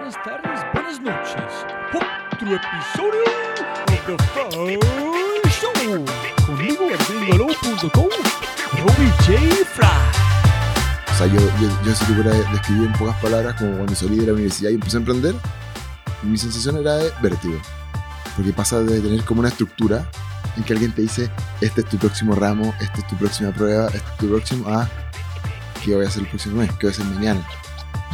[0.00, 1.52] buenas tardes, buenas noches.
[1.92, 3.22] Otro episodio
[3.88, 6.04] of The Fry Show.
[6.46, 8.08] Conmigo, gringolo.com,
[8.78, 9.64] Robbie J.
[9.74, 9.86] Fry.
[11.10, 14.32] O sea, yo, yo, yo si describir en pocas palabras, como cuando salí de la
[14.32, 15.34] universidad y empecé a emprender,
[16.22, 17.60] mi sensación era de vértigo.
[18.36, 20.06] Porque pasa de tener como una estructura
[20.56, 21.30] en que alguien te dice,
[21.60, 24.88] este es tu próximo ramo, esta es tu próxima prueba, este es tu próximo, ah,
[25.84, 26.70] ¿qué voy a hacer el próximo mes?
[26.78, 27.46] ¿Qué voy a hacer mañana?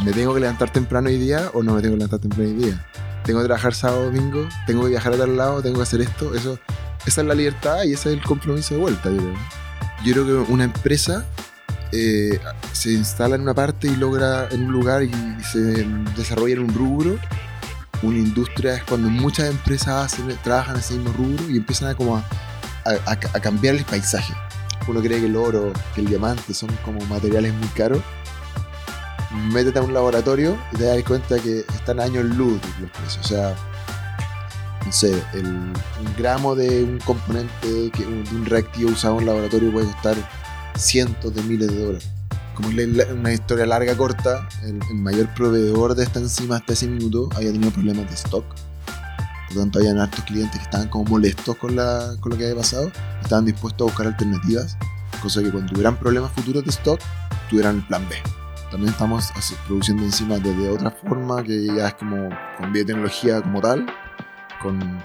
[0.03, 2.55] ¿Me tengo que levantar temprano hoy día o no me tengo que levantar temprano hoy
[2.55, 2.85] día?
[3.23, 4.47] ¿Tengo que trabajar sábado, domingo?
[4.65, 5.61] ¿Tengo que viajar a tal lado?
[5.61, 6.33] ¿Tengo que hacer esto?
[6.35, 6.59] Eso,
[7.05, 9.33] esa es la libertad y ese es el compromiso de vuelta, yo creo.
[10.05, 11.25] Yo creo que una empresa
[11.91, 12.39] eh,
[12.71, 15.11] se instala en una parte y logra en un lugar y
[15.51, 15.59] se
[16.15, 17.17] desarrolla en un rubro.
[18.03, 21.95] Una industria es cuando muchas empresas hacen, trabajan en ese mismo rubro y empiezan a,
[21.95, 22.23] como a,
[22.85, 24.33] a- a cambiar el paisaje.
[24.87, 28.01] Uno cree que el oro, que el diamante son como materiales muy caros.
[29.51, 33.25] Métete a un laboratorio y te das cuenta que están años luz los precios.
[33.25, 33.55] O sea,
[34.85, 39.25] no sé, el, un gramo de un componente, que, de un reactivo usado en un
[39.27, 40.15] laboratorio puede costar
[40.75, 42.09] cientos de miles de dólares.
[42.55, 46.87] Como es una historia larga, corta, el, el mayor proveedor de esta enzima hasta ese
[46.87, 48.45] minuto había tenido problemas de stock.
[49.47, 52.45] Por lo tanto, habían hartos clientes que estaban como molestos con, la, con lo que
[52.45, 52.91] había pasado.
[53.21, 54.77] Estaban dispuestos a buscar alternativas.
[55.21, 56.99] Cosa que cuando tuvieran problemas futuros de stock,
[57.49, 58.15] tuvieran el plan B.
[58.71, 59.31] También estamos
[59.65, 63.85] produciendo enzimas desde otra forma, que ya es como con biotecnología como tal,
[64.61, 65.01] con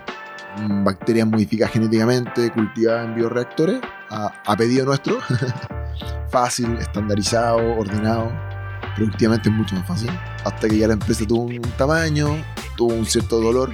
[0.84, 5.18] bacterias modificadas genéticamente, cultivadas en bioreactores, a, a pedido nuestro.
[6.32, 8.32] fácil, estandarizado, ordenado.
[8.96, 10.10] Productivamente es mucho más fácil.
[10.44, 12.42] Hasta que ya la empresa tuvo un tamaño,
[12.76, 13.70] tuvo un cierto dolor,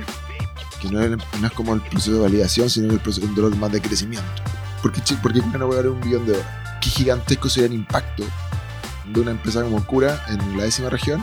[0.82, 3.80] que no es, como el proceso de validación, sino el proceso, un dolor más de
[3.80, 4.42] crecimiento.
[4.82, 6.52] Porque, porque no puede valer un billón de dólares.
[6.80, 8.24] Qué gigantesco sería el impacto
[9.12, 11.22] de una empresa como Cura en la décima región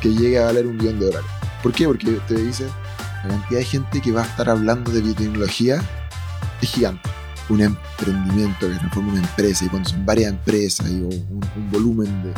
[0.00, 1.30] que llegue a valer un billón de dólares.
[1.62, 1.86] ¿Por qué?
[1.86, 2.66] Porque te dice
[3.24, 5.80] la cantidad de gente que va a estar hablando de biotecnología
[6.62, 7.08] es gigante.
[7.48, 12.22] Un emprendimiento que transforma una empresa y cuando son varias empresas y un, un volumen
[12.22, 12.32] de.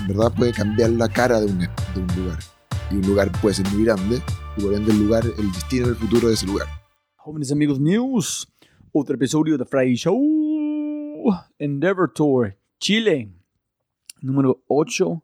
[0.00, 2.38] En verdad puede cambiar la cara de un, de un lugar.
[2.90, 4.20] Y un lugar puede ser muy grande
[4.56, 6.66] y por ende el lugar, el destino del futuro de ese lugar.
[7.16, 8.50] Jóvenes amigos míos,
[8.92, 10.18] otro episodio de Fry Show.
[11.58, 13.39] Endeavor Tour, Chile.
[14.20, 15.22] Número 8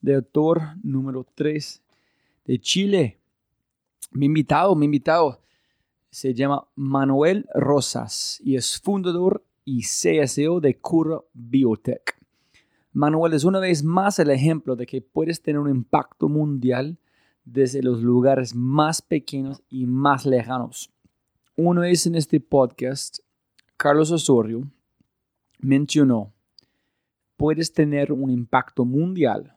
[0.00, 1.82] de autor, número 3
[2.44, 3.20] de Chile.
[4.12, 5.40] Mi invitado, mi invitado
[6.10, 12.16] se llama Manuel Rosas y es fundador y CSO de Cura Biotech.
[12.92, 16.98] Manuel es una vez más el ejemplo de que puedes tener un impacto mundial
[17.44, 20.90] desde los lugares más pequeños y más lejanos.
[21.56, 23.18] Una vez en este podcast,
[23.76, 24.70] Carlos Osorio
[25.58, 26.32] mencionó,
[27.38, 29.54] puedes tener un impacto mundial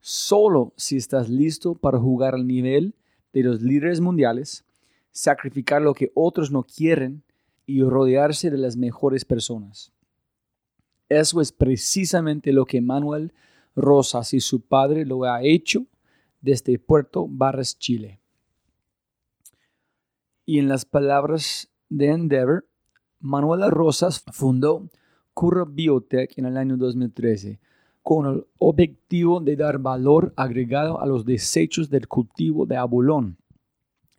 [0.00, 2.94] solo si estás listo para jugar al nivel
[3.32, 4.64] de los líderes mundiales,
[5.10, 7.24] sacrificar lo que otros no quieren
[7.66, 9.92] y rodearse de las mejores personas.
[11.08, 13.32] Eso es precisamente lo que Manuel
[13.74, 15.86] Rosas y su padre lo ha hecho
[16.40, 18.20] desde Puerto Barras, Chile.
[20.46, 22.68] Y en las palabras de Endeavor,
[23.18, 24.88] Manuel Rosas fundó
[25.34, 27.58] Cura Biotech en el año 2013
[28.04, 33.38] con el objetivo de dar valor agregado a los desechos del cultivo de abulón.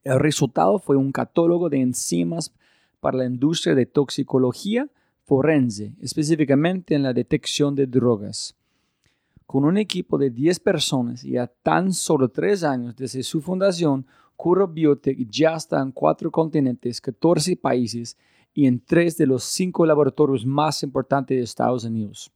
[0.04, 2.54] El resultado fue un catálogo de enzimas
[3.00, 4.90] para la industria de toxicología
[5.24, 8.56] forense, específicamente en la detección de drogas.
[9.46, 14.06] Con un equipo de 10 personas y a tan solo 3 años desde su fundación,
[14.36, 18.18] Cura Biotech ya está en 4 continentes, 14 países
[18.58, 22.32] y en 3 de los 5 laboratorios más importantes de Estados Unidos.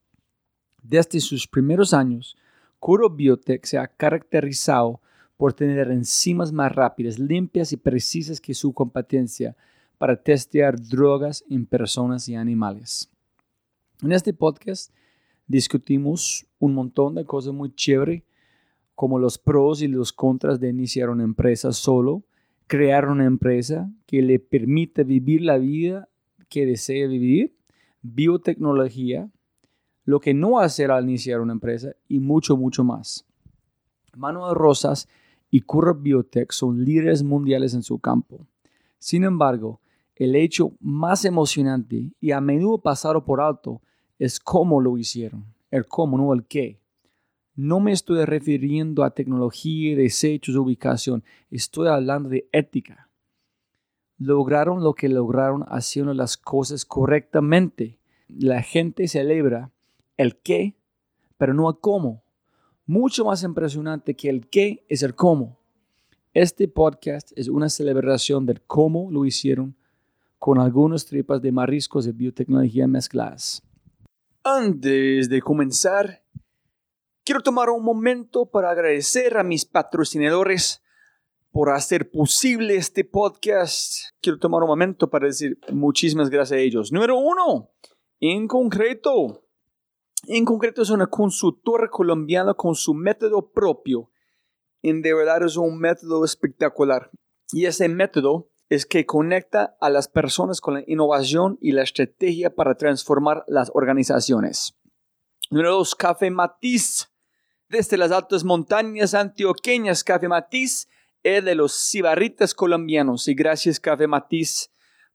[0.83, 2.35] Desde sus primeros años,
[2.77, 5.01] Cura Biotech se ha caracterizado
[5.37, 9.55] por tener enzimas más rápidas, limpias y precisas que su competencia
[9.97, 13.09] para testear drogas en personas y animales.
[14.01, 14.93] En este podcast
[15.47, 18.25] discutimos un montón de cosas muy chévere,
[18.93, 22.23] como los pros y los contras de iniciar una empresa solo,
[22.67, 26.08] crear una empresa que le permita vivir la vida
[26.49, 27.55] que desea vivir,
[28.01, 29.29] biotecnología,
[30.05, 33.25] lo que no hacer al iniciar una empresa y mucho, mucho más.
[34.15, 35.07] Manuel Rosas
[35.51, 38.47] y Cura Biotech son líderes mundiales en su campo.
[38.97, 39.79] Sin embargo,
[40.15, 43.81] el hecho más emocionante y a menudo pasado por alto
[44.17, 46.81] es cómo lo hicieron, el cómo, no el qué.
[47.55, 53.08] No me estoy refiriendo a tecnología, desechos, ubicación, estoy hablando de ética.
[54.19, 57.97] Lograron lo que lograron haciendo las cosas correctamente.
[58.27, 59.71] La gente celebra
[60.17, 60.75] el qué,
[61.37, 62.21] pero no el cómo.
[62.85, 65.57] Mucho más impresionante que el qué es el cómo.
[66.33, 69.77] Este podcast es una celebración del cómo lo hicieron
[70.37, 73.63] con algunas tripas de mariscos de biotecnología mezcladas.
[74.43, 76.23] Antes de comenzar,
[77.23, 80.81] quiero tomar un momento para agradecer a mis patrocinadores
[81.51, 83.93] por hacer posible este podcast.
[84.21, 86.91] Quiero tomar un momento para decir muchísimas gracias a ellos.
[86.91, 87.71] Número uno,
[88.19, 89.43] en concreto,
[90.27, 94.09] en concreto es una consultora colombiana con su método propio
[94.81, 97.11] en de verdad es un método espectacular.
[97.51, 102.53] Y ese método es que conecta a las personas con la innovación y la estrategia
[102.53, 104.77] para transformar las organizaciones.
[105.49, 107.09] Número dos, Café Matiz.
[107.67, 110.87] Desde las altas montañas antioqueñas, Café Matiz
[111.23, 113.27] es de los cibarritas colombianos.
[113.27, 114.71] Y gracias, Café Matiz,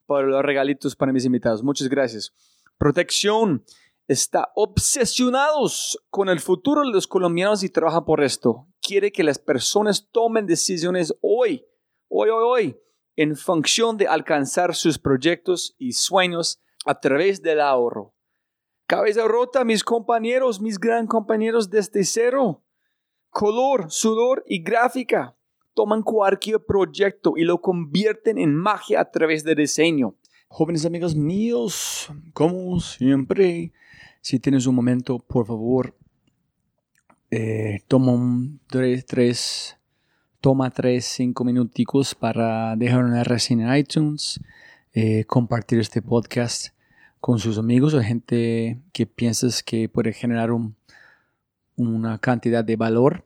[0.06, 1.62] por los regalitos para mis invitados.
[1.62, 2.32] Muchas gracias.
[2.78, 3.64] Protección
[4.06, 8.66] está obsesionados con el futuro de los colombianos y trabaja por esto.
[8.82, 11.66] Quiere que las personas tomen decisiones hoy,
[12.08, 12.80] hoy, hoy, hoy,
[13.16, 18.14] en función de alcanzar sus proyectos y sueños a través del ahorro.
[18.86, 22.62] Cabeza rota, mis compañeros, mis gran compañeros desde cero.
[23.30, 25.36] Color, sudor y gráfica.
[25.74, 30.14] Toman cualquier proyecto y lo convierten en magia a través de diseño.
[30.48, 33.72] Jóvenes amigos míos, como siempre,
[34.20, 35.96] si tienes un momento, por favor,
[37.30, 39.76] eh, toma un tres, tres,
[40.40, 44.40] toma tres, cinco minuticos para dejar una reseña en iTunes,
[44.92, 46.68] eh, compartir este podcast
[47.20, 50.50] con sus amigos o gente que piensas que puede generar
[51.74, 53.24] una cantidad de valor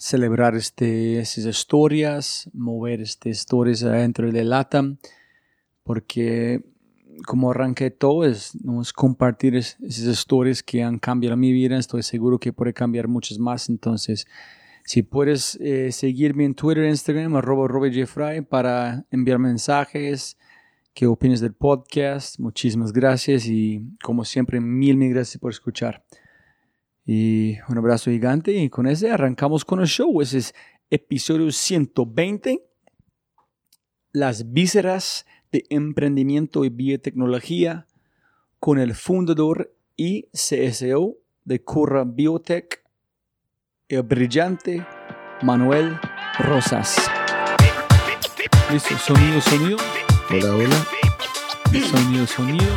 [0.00, 4.96] celebrar este, estas historias, mover estas historias dentro de LATAM,
[5.82, 6.64] porque
[7.26, 11.76] como arranqué todo es, es compartir esas historias que han cambiado mi vida.
[11.76, 13.68] Estoy seguro que puede cambiar muchas más.
[13.68, 14.26] Entonces,
[14.86, 20.38] si puedes eh, seguirme en Twitter, Instagram, arroba Jeffrey para enviar mensajes,
[20.94, 22.38] qué opinas del podcast.
[22.38, 26.02] Muchísimas gracias y como siempre, mil, mil gracias por escuchar.
[27.12, 30.22] Y un abrazo gigante y con ese arrancamos con el show.
[30.22, 30.54] Ese es
[30.90, 32.64] episodio 120.
[34.12, 37.88] Las vísceras de emprendimiento y biotecnología
[38.60, 42.80] con el fundador y CSO de Curra Biotech,
[43.88, 44.86] el brillante
[45.42, 45.98] Manuel
[46.38, 47.10] Rosas.
[48.70, 49.78] Listo, sonido, sonido.
[50.30, 50.86] Hola, hola.
[51.90, 52.72] Sonido, sonido.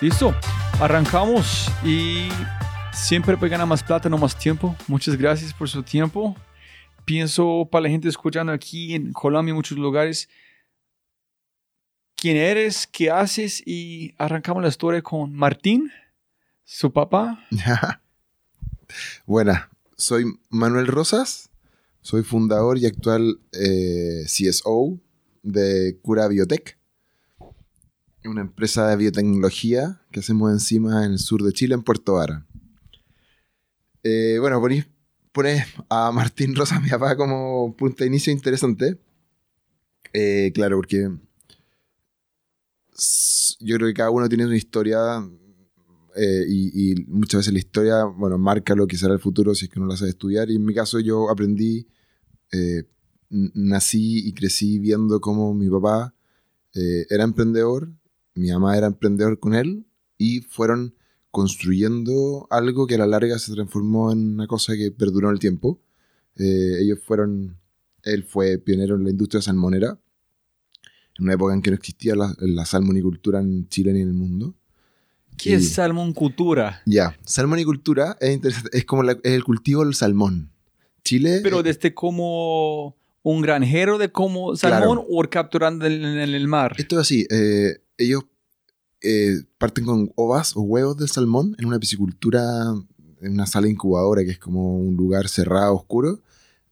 [0.00, 0.34] Listo,
[0.80, 2.30] arrancamos y
[2.98, 4.76] siempre pegan más plata, no más tiempo.
[4.86, 6.36] Muchas gracias por su tiempo.
[7.04, 10.28] Pienso para la gente escuchando aquí en Colombia, en muchos lugares,
[12.14, 15.90] quién eres, qué haces y arrancamos la historia con Martín,
[16.64, 17.46] su papá.
[19.26, 21.50] Buena, soy Manuel Rosas,
[22.02, 24.98] soy fundador y actual eh, CSO
[25.42, 26.78] de Cura Biotech,
[28.24, 32.47] una empresa de biotecnología que hacemos encima en el sur de Chile, en Puerto Vara.
[34.02, 34.60] Eh, bueno,
[35.32, 38.98] pones, a Martín Rosas, mi papá, como punto de inicio interesante.
[40.12, 41.10] Eh, claro, porque
[43.60, 44.98] yo creo que cada uno tiene una historia
[46.16, 49.70] eh, y, muchas veces la historia, bueno, marca lo que será el futuro si es
[49.70, 50.50] que no lo haces estudiar.
[50.50, 51.88] Y en mi caso yo aprendí,
[53.30, 56.14] nací y crecí viendo cómo mi papá
[57.10, 57.92] era emprendedor,
[58.34, 60.94] mi mamá era emprendedor con él y fueron
[61.30, 65.40] construyendo algo que a la larga se transformó en una cosa que perduró en el
[65.40, 65.80] tiempo.
[66.36, 67.56] ellos fueron,
[68.02, 69.98] él fue pionero en la industria salmonera
[71.18, 74.54] en una época en que no existía la, salmonicultura en Chile ni en el mundo.
[75.36, 76.82] ¿Qué es salmonicultura?
[76.86, 80.50] Ya, salmonicultura es interesante, es como el cultivo del salmón.
[81.04, 81.40] Chile...
[81.42, 86.74] Pero desde como un granjero de como salmón o capturando en, el mar.
[86.78, 88.24] Esto es así, eh, ellos
[89.00, 92.74] eh, parten con ovas o huevos del salmón en una piscicultura,
[93.20, 96.20] en una sala incubadora que es como un lugar cerrado, oscuro.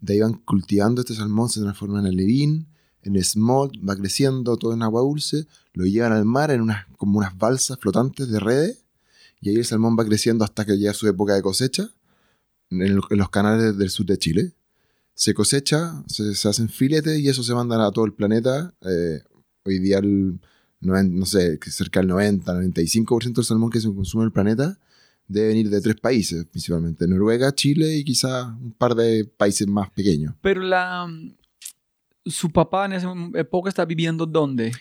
[0.00, 2.68] De ahí van cultivando este salmón, se transforma en alevín,
[3.02, 7.18] en smolt, va creciendo todo en agua dulce, lo llevan al mar en unas, como
[7.18, 8.85] unas balsas flotantes de redes,
[9.40, 11.90] y ahí el salmón va creciendo hasta que llega su época de cosecha,
[12.71, 14.52] en, los canales del sur de Chile.
[15.14, 18.75] Se cosecha, se, hacen filetes y eso se mandan a todo el planeta.
[18.83, 19.23] Eh,
[19.64, 20.00] hoy día,
[20.86, 24.78] no sé, cerca del 90, 95% del salmón que se consume en el planeta
[25.28, 29.90] debe venir de tres países, principalmente Noruega, Chile y quizá un par de países más
[29.90, 30.34] pequeños.
[30.40, 31.08] Pero la,
[32.24, 34.72] su papá en esa época está viviendo dónde?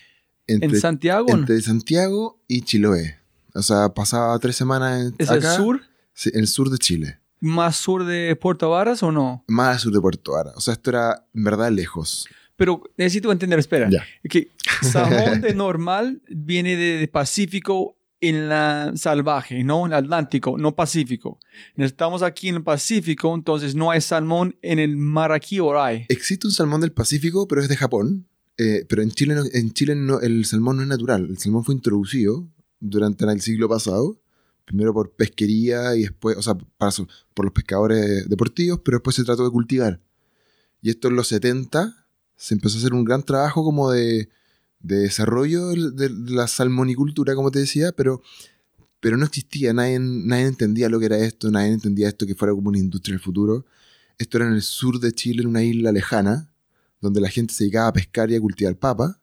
[0.47, 1.27] ¿En Santiago?
[1.29, 3.17] Entre Santiago y Chiloé.
[3.53, 5.81] O sea, pasaba tres semanas en, ¿Es el sur?
[6.13, 7.19] Sí, en el sur de Chile.
[7.39, 9.43] más sur de Puerto Varas o no?
[9.47, 10.51] Más sur de Puerto Vara.
[10.55, 12.27] O sea, esto era en verdad lejos.
[12.55, 13.89] Pero necesito entender, espera.
[13.89, 14.03] Ya.
[14.29, 14.49] Que
[14.81, 21.39] salmón de normal viene de, de Pacífico en la salvaje, no en Atlántico, no Pacífico.
[21.75, 26.05] Estamos aquí en el Pacífico, entonces no hay salmón en el mar aquí o hay.
[26.09, 28.27] Existe un salmón del Pacífico, pero es de Japón.
[28.57, 31.27] Eh, pero en Chile, no- en Chile no, el salmón no es natural.
[31.29, 32.47] El salmón fue introducido
[32.79, 34.17] durante el siglo pasado.
[34.63, 36.91] Primero por pesquería y después, o sea, para
[37.33, 39.99] por los pescadores deportivos, pero después se trató de cultivar.
[40.81, 42.04] Y esto en los 70
[42.35, 44.29] se empezó a hacer un gran trabajo como de,
[44.79, 48.21] de desarrollo de, la salmonicultura, como te decía, pero,
[48.99, 52.53] pero no existía, nadie, nadie entendía lo que era esto, nadie entendía esto que fuera
[52.53, 53.65] como una industria del futuro.
[54.17, 56.49] Esto era en el sur de Chile, en una isla lejana,
[57.01, 59.19] donde la gente se dedicaba a pescar y a cultivar papa.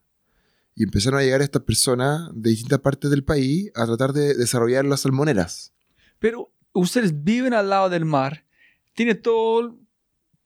[0.75, 4.85] Y empezaron a llegar estas personas de distintas partes del país a tratar de desarrollar
[4.85, 5.73] las salmoneras.
[6.19, 8.47] Pero ustedes viven al lado del mar,
[8.95, 9.79] tiene todo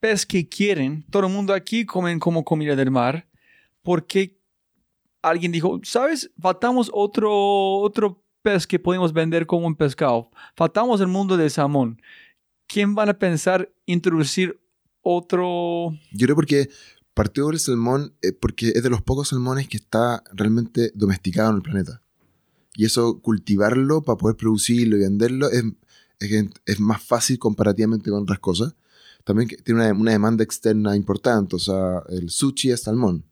[0.01, 3.29] pez que quieren, todo el mundo aquí comen como comida del mar,
[3.83, 4.39] porque
[5.23, 6.31] alguien dijo, ¿sabes?
[6.41, 7.31] Faltamos otro,
[7.79, 10.31] otro pez que podemos vender como un pescado.
[10.55, 12.01] Faltamos el mundo del salmón.
[12.67, 14.61] ¿Quién van a pensar introducir
[15.03, 15.93] otro?
[16.13, 16.69] Yo creo porque
[17.15, 21.57] partió el salmón, eh, porque es de los pocos salmones que está realmente domesticado en
[21.57, 22.03] el planeta.
[22.75, 25.65] Y eso, cultivarlo para poder producirlo y venderlo es,
[26.21, 28.77] es, es más fácil comparativamente con otras cosas.
[29.27, 33.25] También tiene una, una demanda externa importante, o sea, el sushi es salmón.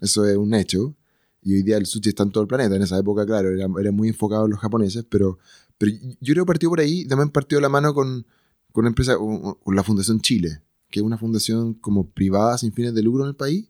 [0.00, 0.94] Eso es un hecho.
[1.42, 2.76] Y hoy día el sushi está en todo el planeta.
[2.76, 5.40] En esa época, claro, era, era muy enfocado en los japoneses, pero,
[5.76, 7.04] pero yo creo que partió por ahí.
[7.04, 8.24] También partió la mano con,
[8.70, 12.94] con una empresa, con la Fundación Chile, que es una fundación como privada sin fines
[12.94, 13.68] de lucro en el país,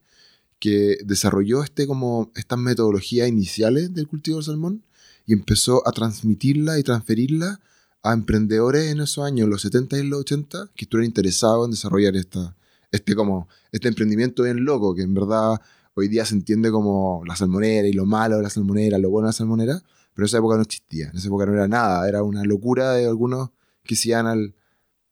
[0.59, 4.85] que desarrolló este como estas metodologías iniciales del cultivo del salmón
[5.25, 7.59] y empezó a transmitirla y transferirla
[8.05, 12.15] a emprendedores en esos años, los 70 y los 80, que estuvieron interesados en desarrollar
[12.17, 12.55] esta,
[12.93, 15.61] este, como, este emprendimiento bien loco, que en verdad
[15.95, 19.27] hoy día se entiende como la salmonera y lo malo de la salmonera, lo bueno
[19.27, 19.83] de la salmonera,
[20.15, 22.93] pero en esa época no existía, en esa época no era nada, era una locura
[22.93, 23.51] de algunos
[23.83, 24.55] que se iban al,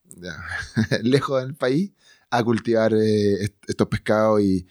[1.03, 1.91] lejos del país
[2.29, 4.65] a cultivar eh, est- estos pescados y,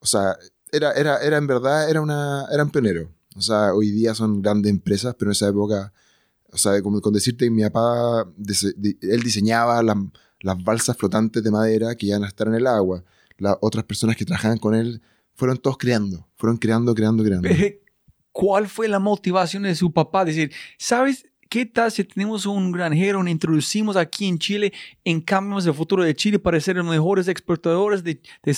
[0.00, 0.36] o sea,
[0.70, 3.08] era, era, era en verdad, era una, eran pioneros.
[3.34, 5.92] O sea, hoy día son grandes empresas, pero en esa época,
[6.52, 8.28] o sea, como con decirte, mi papá,
[9.00, 9.96] él diseñaba las,
[10.62, 13.02] balsas flotantes de madera que iban a estar en el agua.
[13.38, 15.00] Las otras personas que trabajaban con él
[15.34, 17.48] fueron todos creando, fueron creando, creando, creando.
[18.32, 20.24] ¿Cuál fue la motivación de su papá?
[20.24, 24.72] Decir, ¿sabes qué tal si tenemos un granjero, lo introducimos aquí en Chile,
[25.04, 28.56] en cambios el futuro de Chile para ser los mejores exportadores de, de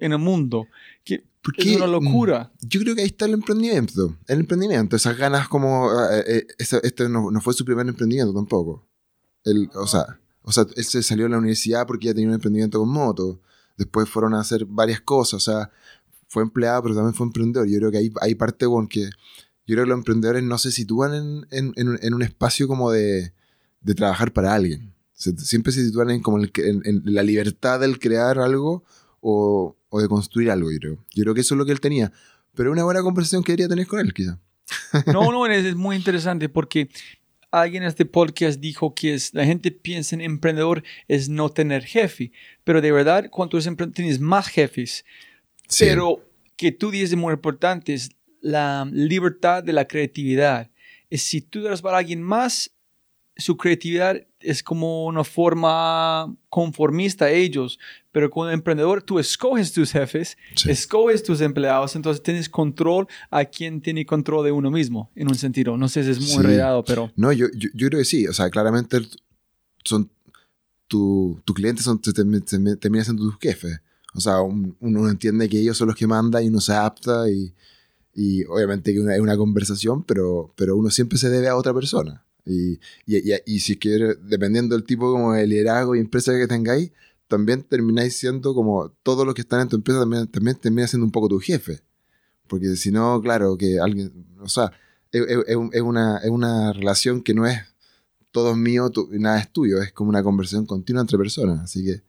[0.00, 0.66] en el- mundo?
[1.04, 1.24] Que
[1.56, 2.52] Porque, es una locura.
[2.62, 4.16] mm, Yo creo que ahí está el emprendimiento.
[4.26, 5.90] El emprendimiento, esas ganas como...
[6.10, 8.86] eh, eh, esa- este no, no fue su primer emprendimiento tampoco.
[9.44, 12.34] Él, o, sea, o sea, él se salió de la universidad porque ya tenía un
[12.34, 13.40] emprendimiento con moto.
[13.76, 15.34] Después fueron a hacer varias cosas.
[15.34, 15.70] O sea,
[16.28, 17.66] fue empleado, pero también fue emprendedor.
[17.68, 19.04] Yo creo que ahí, ahí parte con que...
[19.66, 22.66] Yo creo que los emprendedores no se sitúan en, en, en un- en un espacio
[22.66, 23.32] como de,
[23.82, 24.94] de trabajar para alguien.
[25.12, 28.82] Se- siempre se sitúan en, como el en la libertad del crear algo
[29.20, 31.04] o, o de construir algo, yo creo.
[31.14, 32.12] Yo creo que eso es lo que él tenía.
[32.54, 34.38] Pero una buena conversación que debería tener con él, quizá.
[35.06, 36.88] No, no, es, es muy interesante porque
[37.50, 41.84] alguien en este podcast dijo que es, la gente piensa en emprendedor es no tener
[41.84, 42.32] jefe,
[42.64, 45.04] pero de verdad cuando eres emprendedor tienes más jefes.
[45.68, 45.84] Sí.
[45.84, 46.24] Pero
[46.56, 50.70] que tú dices muy importante es la libertad de la creatividad.
[51.10, 52.70] Es si tú das para alguien más,
[53.36, 57.78] su creatividad es como una forma conformista a ellos,
[58.18, 60.72] pero como emprendedor tú escoges tus jefes, Sí.
[60.72, 65.36] escoges tus empleados, entonces tienes control a quien tiene control de uno mismo, en un
[65.36, 65.76] sentido.
[65.76, 66.34] No sé si es muy Sí.
[66.36, 67.12] enredado, pero...
[67.14, 68.26] No, yo, yo, yo creo que sí.
[68.26, 68.98] O sea, claramente
[69.84, 70.10] son
[70.88, 73.78] tu- tus clientes son, siendo tus jefes.
[74.14, 77.30] O sea, un- uno entiende que ellos son los que mandan y uno se adapta
[77.30, 77.52] y,
[78.16, 82.24] y obviamente que es una conversación, pero, pero uno siempre se debe a otra persona.
[82.44, 83.90] Y, y, y, y si es que
[84.22, 86.90] dependiendo del tipo como de liderazgo y empresa que tengáis,
[87.28, 91.04] también termináis siendo como todos los que están en tu empresa también, también termina siendo
[91.06, 91.80] un poco tu jefe.
[92.46, 94.72] Porque si no, claro, que alguien, o sea,
[95.12, 97.58] es, es- es un- es una, es una relación que no es
[98.30, 101.60] todo es mío, tú- nada es tuyo, es como una conversación continua entre personas.
[101.60, 102.02] Así que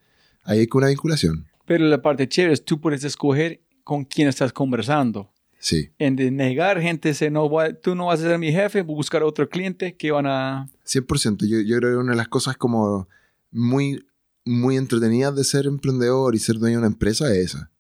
[0.44, 1.46] ahí hay una vinculación.
[1.66, 5.32] Pero la parte chévere es tú puedes escoger con quién estás conversando.
[5.62, 7.50] Sí, En de negar gente, se no
[7.82, 10.70] tú no vas a ser mi jefe, buscar otro cliente que van a...
[10.86, 11.46] 100%.
[11.46, 13.10] Yo, yo creo que una de las cosas como
[13.52, 14.02] muy,
[14.50, 17.72] muy entretenidas de ser emprendedor y ser dueño de una empresa es esa.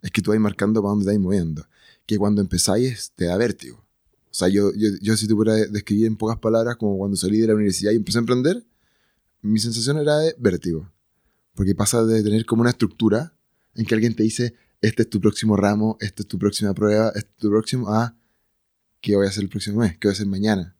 [0.00, 1.66] Es que tú vas marcando para dónde te vas moviendo.
[2.06, 3.76] Que cuando empezáis te da vértigo.
[3.76, 7.38] O sea, yo, yo, yo si te pudiera describir en pocas palabras como cuando salí
[7.40, 8.64] de la universidad y empecé a emprender,
[9.42, 10.90] mi sensación era de vértigo.
[11.54, 13.34] Porque pasa de tener como una estructura
[13.74, 17.08] en que alguien te dice, este es tu próximo ramo, esta es tu próxima prueba,
[17.08, 18.16] este es tu próximo, ah,
[19.00, 19.92] ¿qué voy a hacer el próximo mes?
[19.98, 20.74] ¿Qué voy a hacer mañana?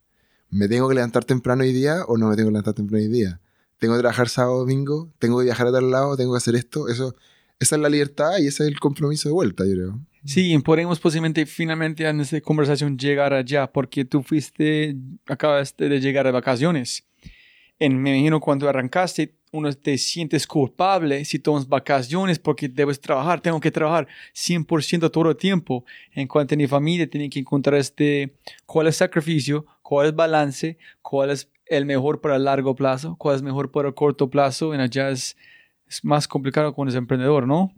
[0.49, 3.11] ¿Me tengo que levantar temprano hoy día o no me tengo que levantar temprano hoy
[3.11, 3.41] día?
[3.79, 5.11] ¿Tengo que trabajar sábado, domingo?
[5.19, 6.17] ¿Tengo que viajar a tal lado?
[6.17, 6.89] ¿Tengo que hacer esto?
[6.89, 7.15] Eso,
[7.59, 10.01] esa es la libertad y ese es el compromiso de vuelta, yo creo.
[10.25, 16.25] Sí, podemos posiblemente finalmente en esta conversación llegar allá, porque tú fuiste, acabaste de llegar
[16.25, 17.07] de vacaciones.
[17.79, 23.41] En, me imagino cuando arrancaste, uno te sientes culpable si tomas vacaciones porque debes trabajar,
[23.41, 25.85] tengo que trabajar 100% todo el tiempo.
[26.13, 28.35] En cuanto a mi familia, tiene que encontrar este,
[28.67, 33.37] cuál es sacrificio, cuál es balance, cuál es el mejor para el largo plazo, cuál
[33.37, 34.75] es mejor para el corto plazo.
[34.75, 35.37] En allá es,
[35.89, 37.73] es más complicado cuando es emprendedor, ¿no?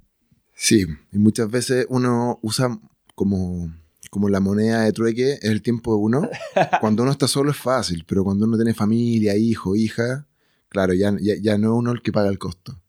[0.54, 2.78] Sí, y muchas veces uno usa
[3.14, 3.72] como,
[4.10, 6.30] como la moneda de trueque es el tiempo de uno.
[6.80, 10.26] Cuando uno está solo es fácil, pero cuando uno tiene familia, hijo, hija,
[10.68, 12.80] claro, ya, ya, no es uno el que paga el costo.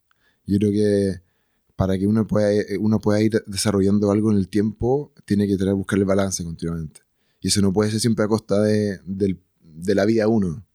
[0.45, 1.21] Yo creo que
[1.75, 2.49] para que uno pueda,
[2.79, 7.01] uno pueda ir desarrollando algo en el tiempo, tiene que tener buscar el balance continuamente.
[7.41, 10.66] Y eso no puede ser siempre a costa de, de la vida uno.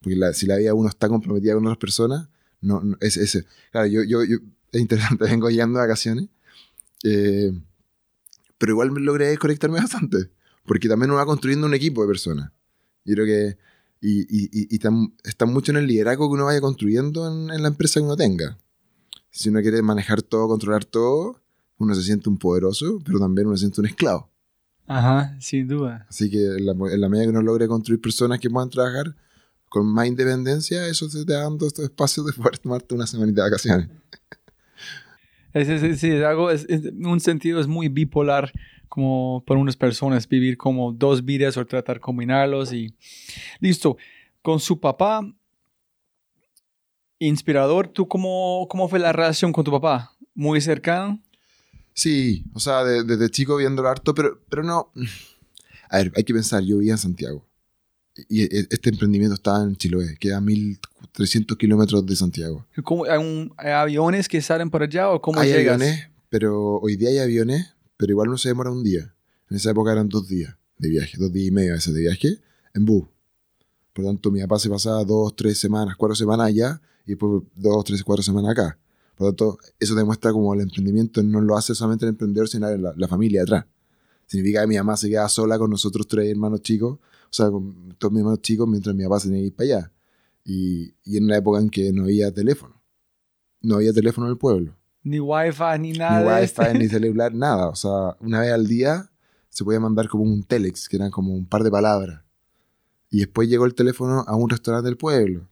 [0.00, 2.28] Porque si la vida de uno está comprometida con otras personas,
[2.60, 3.44] no, es ese.
[3.70, 4.20] Claro, yo, yo,
[4.72, 6.28] es interesante, vengo yendo de vacaciones,
[7.04, 7.52] eh,
[8.58, 10.30] pero igual me logré desconectarme bastante,
[10.64, 12.52] porque también uno va construyendo un equipo de personas.
[13.04, 13.58] Yo creo que
[14.00, 14.80] y, y, y,
[15.24, 18.16] está mucho en el liderazgo que uno vaya construyendo en, en, la empresa que uno
[18.16, 18.58] tenga.
[19.30, 21.40] Si uno quiere manejar todo, controlar todo,
[21.78, 24.30] uno se siente un poderoso, pero también uno se siente un esclavo.
[24.86, 26.06] Ajá, sin duda.
[26.08, 29.16] Así que en la, medida que uno logre construir personas que puedan trabajar
[29.68, 33.50] con más independencia, eso te da dando estos espacios de poder tomarte una semanita de
[33.50, 33.88] vacaciones.
[35.52, 38.52] Es, es, es, algo, en un sentido es muy bipolar
[38.90, 42.94] como para unas personas vivir como dos vidas o tratar de combinarlos y
[43.60, 43.96] listo.
[44.42, 45.26] Con su papá,
[47.18, 50.12] inspirador, ¿tú cómo, cómo fue la relación con tu papá?
[50.34, 51.22] ¿Muy cercano?
[51.94, 54.92] Sí, o sea, desde chico viéndolo harto, pero, pero no...
[55.88, 57.45] A ver, hay que pensar, yo vivía en Santiago
[58.28, 62.66] y e, este emprendimiento estaba en Chiloé, queda a 1300 kilómetros de Santiago.
[62.84, 65.80] ¿Cómo, hay, aviones que salen por allá o cómo hay llegas?
[65.80, 69.14] aviones, pero hoy día hay aviones, pero igual no se demora un día.
[69.50, 72.00] En esa época eran dos días de viaje, dos días y medio a veces de
[72.00, 72.38] viaje
[72.74, 73.04] en bus.
[73.92, 77.42] Por lo tanto, mi papá se pasaba dos, tres semanas, cuatro semanas allá y después
[77.54, 78.78] dos, tres, cuatro semanas acá.
[79.16, 82.68] Por lo tanto, eso demuestra como el emprendimiento no lo hace solamente el emprendedor, sino
[82.76, 83.64] la, la familia atrás.
[84.26, 86.98] Significa que mi mamá se queda sola con nosotros tres hermanos chicos,
[87.30, 89.64] o sea, con todos mis hermanos chicos, mientras mi papá se tenía que ir para
[89.64, 89.92] allá.
[90.44, 92.80] Y, y en una época en que no había teléfono.
[93.62, 94.76] No había teléfono en el pueblo.
[95.02, 96.20] Ni wifi, ni nada.
[96.20, 97.68] Ni wifi, ni celular, nada.
[97.68, 99.10] O sea, una vez al día
[99.48, 102.22] se podía mandar como un telex, que eran como un par de palabras.
[103.10, 105.48] Y después llegó el teléfono a un restaurante del pueblo.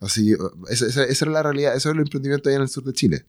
[0.00, 0.34] Así,
[0.68, 2.92] esa, esa, esa era la realidad, eso era el emprendimiento allá en el sur de
[2.92, 3.26] Chile.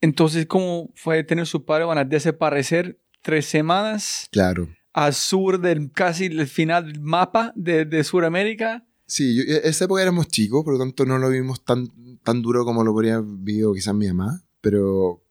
[0.00, 1.84] Entonces, ¿cómo fue tener su padre?
[1.84, 4.28] Van a desaparecer tres semanas.
[4.30, 4.68] Claro.
[4.94, 8.86] Al sur del casi el final del mapa de, de Sudamérica.
[9.06, 11.88] Sí, yo, esa época éramos chicos, por lo tanto no lo vimos tan,
[12.22, 14.42] tan duro como lo podría haber vivido quizás mi mamá.
[14.60, 15.22] Pero,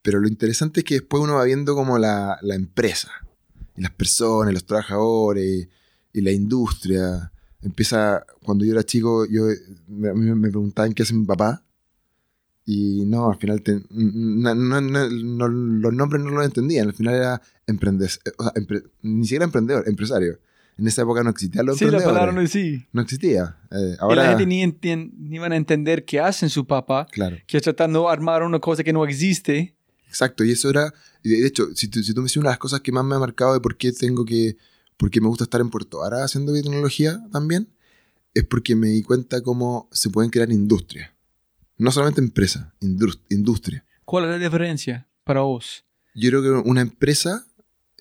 [0.00, 3.10] pero lo interesante es que después uno va viendo como la, la empresa,
[3.76, 5.68] y las personas, los trabajadores,
[6.12, 7.32] y, la industria.
[7.60, 9.44] Empieza, cuando yo era chico, yo,
[9.86, 11.62] mí me preguntaban qué hace mi papá.
[12.72, 16.86] Y no, al final no, no, los nombres no los entendían.
[16.86, 18.52] Al final era emprender, o sea,
[19.02, 20.38] ni siquiera emprendedor, empresario.
[20.78, 22.86] En esa época no existía los sí, la palabra no, sí.
[22.92, 23.56] no existía.
[23.72, 27.08] Eh, ahora, y la gente ni, ni van a entender qué hacen su papá.
[27.10, 27.38] Claro.
[27.44, 29.74] Que está tratando de armar una cosa que no existe.
[30.06, 32.58] Exacto, y eso era, de hecho, si tú, si tú me dices una de las
[32.58, 34.56] cosas que más me ha marcado de por qué tengo que,
[34.96, 37.68] por qué me gusta estar en Puerto Ara haciendo biotecnología también,
[38.32, 41.10] es porque me di cuenta cómo se pueden crear industrias.
[41.80, 42.66] No solamente empresas,
[43.30, 43.86] industria.
[44.04, 45.82] ¿Cuál es la diferencia para vos?
[46.14, 47.46] Yo creo que una empresa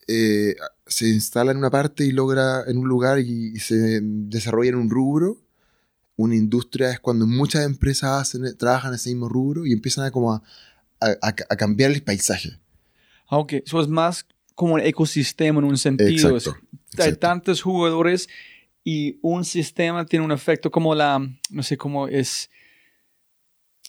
[0.05, 4.75] eh, se instala en una parte y logra en un lugar y, se desarrolla en
[4.75, 5.37] un rubro.
[6.17, 10.11] Una industria es cuando muchas empresas hacen, trabajan en ese mismo rubro y empiezan a,
[10.11, 12.59] como a, cambiar el paisaje.
[13.27, 16.35] Aunque ah, eso es más como un ecosistema en un sentido.
[16.35, 16.59] Exacto,
[16.97, 18.27] Hay tantos jugadores
[18.83, 22.49] y un sistema tiene un efecto como la, no sé cómo es.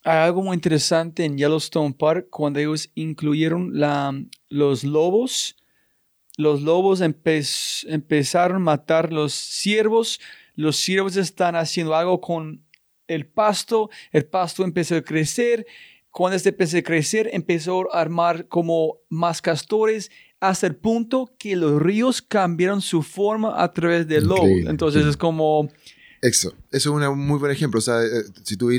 [0.02, 4.12] Hay algo muy interesante en Yellowstone Park cuando ellos incluyeron la,
[4.48, 5.56] los lobos.
[6.36, 10.20] Los lobos empezaron a matar los ciervos,
[10.54, 12.64] los ciervos están haciendo algo con
[13.08, 15.66] el pasto, el pasto empezó a crecer,
[16.10, 20.10] cuando este empezó a crecer empezó a armar como más castores
[20.40, 24.46] hasta el punto que los ríos cambiaron su forma a través del lobo.
[24.46, 25.68] Entonces es como
[26.22, 27.78] Eso, eso es un muy buen ejemplo.
[27.78, 28.70] O sea, eh, si tú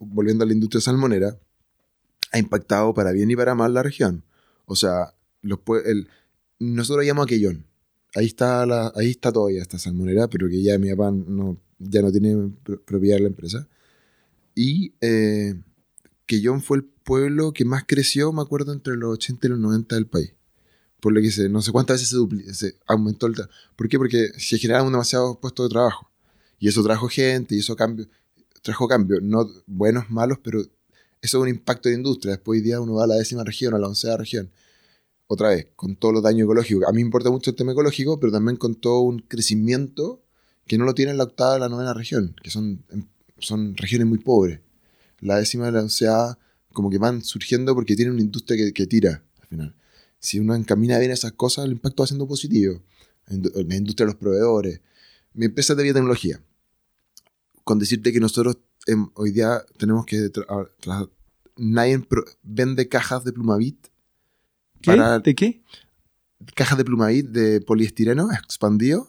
[0.00, 1.38] volviendo a la industria salmonera,
[2.32, 4.24] ha impactado para bien y para mal la región.
[4.66, 6.08] O sea, los, el,
[6.58, 7.66] nosotros llamamos a Quellón.
[8.14, 12.02] Ahí está, la, ahí está todavía esta salmonera, pero que ya mi papá no, ya
[12.02, 13.68] no tiene pro- propiedad de la empresa.
[14.54, 15.54] Y eh,
[16.26, 19.94] Quellón fue el pueblo que más creció, me acuerdo, entre los 80 y los 90
[19.94, 20.32] del país.
[21.00, 23.34] Por lo que se, no sé cuántas veces se, se aumentó el...
[23.76, 23.98] ¿Por qué?
[23.98, 26.10] Porque se generaron demasiados puestos de trabajo.
[26.58, 28.08] Y eso trajo gente, y eso cambio,
[28.62, 30.70] trajo cambios, no buenos, malos, pero eso
[31.38, 32.32] es un impacto de industria.
[32.32, 34.50] Después hoy día uno va a la décima región, a la oncea región.
[35.28, 36.84] Otra vez, con todos los daños ecológicos.
[36.88, 40.22] A mí me importa mucho el tema ecológico, pero también con todo un crecimiento
[40.66, 43.04] que no lo tiene la octava y la novena región, que son, em,
[43.38, 44.60] son regiones muy pobres.
[45.20, 46.38] La décima y la onceava
[46.72, 49.74] como que van surgiendo porque tienen una industria que, tira al final.
[50.20, 52.82] Si uno encamina bien esas cosas, el impacto va siendo positivo.
[53.28, 54.80] Indu- La industria de los proveedores.
[55.34, 56.40] Mi empresa es de biotecnología.
[57.66, 60.30] Con decirte que nosotros em, hoy día tenemos que...
[61.56, 62.06] nadie
[62.44, 63.88] vende cajas de plumavit.
[64.80, 64.92] ¿Qué?
[64.92, 65.64] Para- ¿De qué?
[66.54, 69.08] Cajas de plumavit de poliestireno expandido,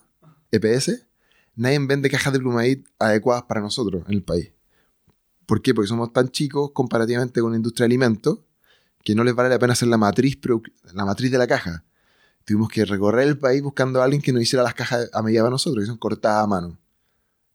[0.51, 1.05] EPS.
[1.55, 4.51] Nadie vende cajas de plumavit adecuadas para nosotros en el país.
[5.45, 5.75] ¿Por qué?
[5.75, 8.39] Porque somos tan chicos comparativamente con la industria de alimentos
[9.03, 10.39] que no les vale la pena hacer la matriz,
[10.93, 11.83] la matriz de la caja.
[12.43, 15.41] Tuvimos que recorrer el país buscando a alguien que nos hiciera las cajas a medida
[15.41, 16.79] para nosotros, que son cortadas a mano.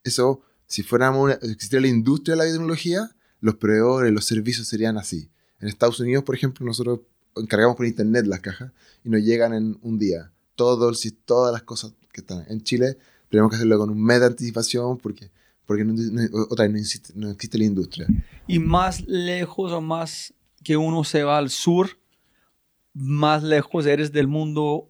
[0.05, 4.96] Eso, si fuéramos una, existiera la industria de la biotecnología, los proveedores, los servicios serían
[4.96, 5.28] así.
[5.61, 7.00] En Estados Unidos, por ejemplo, nosotros
[7.37, 8.72] encargamos por internet las cajas
[9.04, 10.32] y nos llegan en un día.
[10.56, 10.90] Todo,
[11.26, 12.44] todas las cosas que están.
[12.48, 12.96] En Chile
[13.28, 15.30] tenemos que hacerlo con un mes de anticipación porque,
[15.66, 18.06] porque no, no- otra vez no existe, no existe la industria.
[18.46, 20.32] Y más lejos o más
[20.64, 21.98] que uno se va al sur,
[22.94, 24.88] más lejos eres del mundo,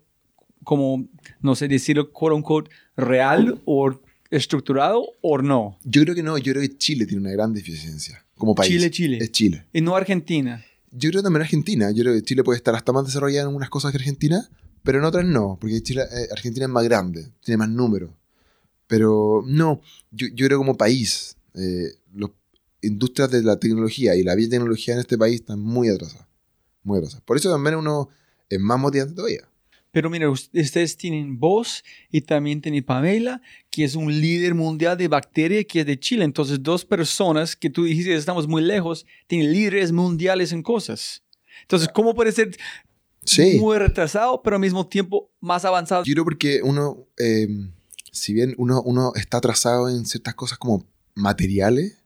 [0.63, 1.09] como,
[1.41, 4.01] no sé decirlo, quote unquote, real o
[4.33, 5.79] estructurado o no.
[5.85, 8.71] Yo creo que no, yo creo que Chile tiene una gran deficiencia como país.
[8.71, 9.19] Chile, Chile.
[9.21, 9.67] Es Chile.
[9.73, 10.65] Y no Argentina.
[10.91, 11.91] Yo creo también Argentina.
[11.91, 14.49] Yo creo que Chile puede estar hasta más desarrollado en algunas cosas que Argentina,
[14.83, 18.11] pero en otras no, porque Chile, eh, Argentina es más grande, tiene más números.
[18.87, 22.31] Pero no, yo, yo creo como país, eh, las
[22.81, 26.27] industrias de la tecnología y la biotecnología en este país están muy atrasadas.
[26.83, 27.25] Muy atrasadas.
[27.25, 28.09] Por eso también uno
[28.49, 29.47] es más motivante todavía.
[29.93, 34.97] Pero mira, us- ustedes tienen vos y también tienen Pamela, que es un líder mundial
[34.97, 36.25] de bacteria que es de Chile.
[36.25, 41.23] Entonces, dos personas que tú dijiste estamos muy lejos, tienen líderes mundiales en cosas.
[41.61, 42.57] Entonces, ¿cómo puede ser
[43.25, 43.59] Sí.
[43.61, 46.03] muy retrasado, pero al mismo tiempo más avanzado?
[46.05, 47.47] Yo creo porque uno, eh,
[48.11, 51.99] si bien uno, uno está atrasado en ciertas cosas como materiales,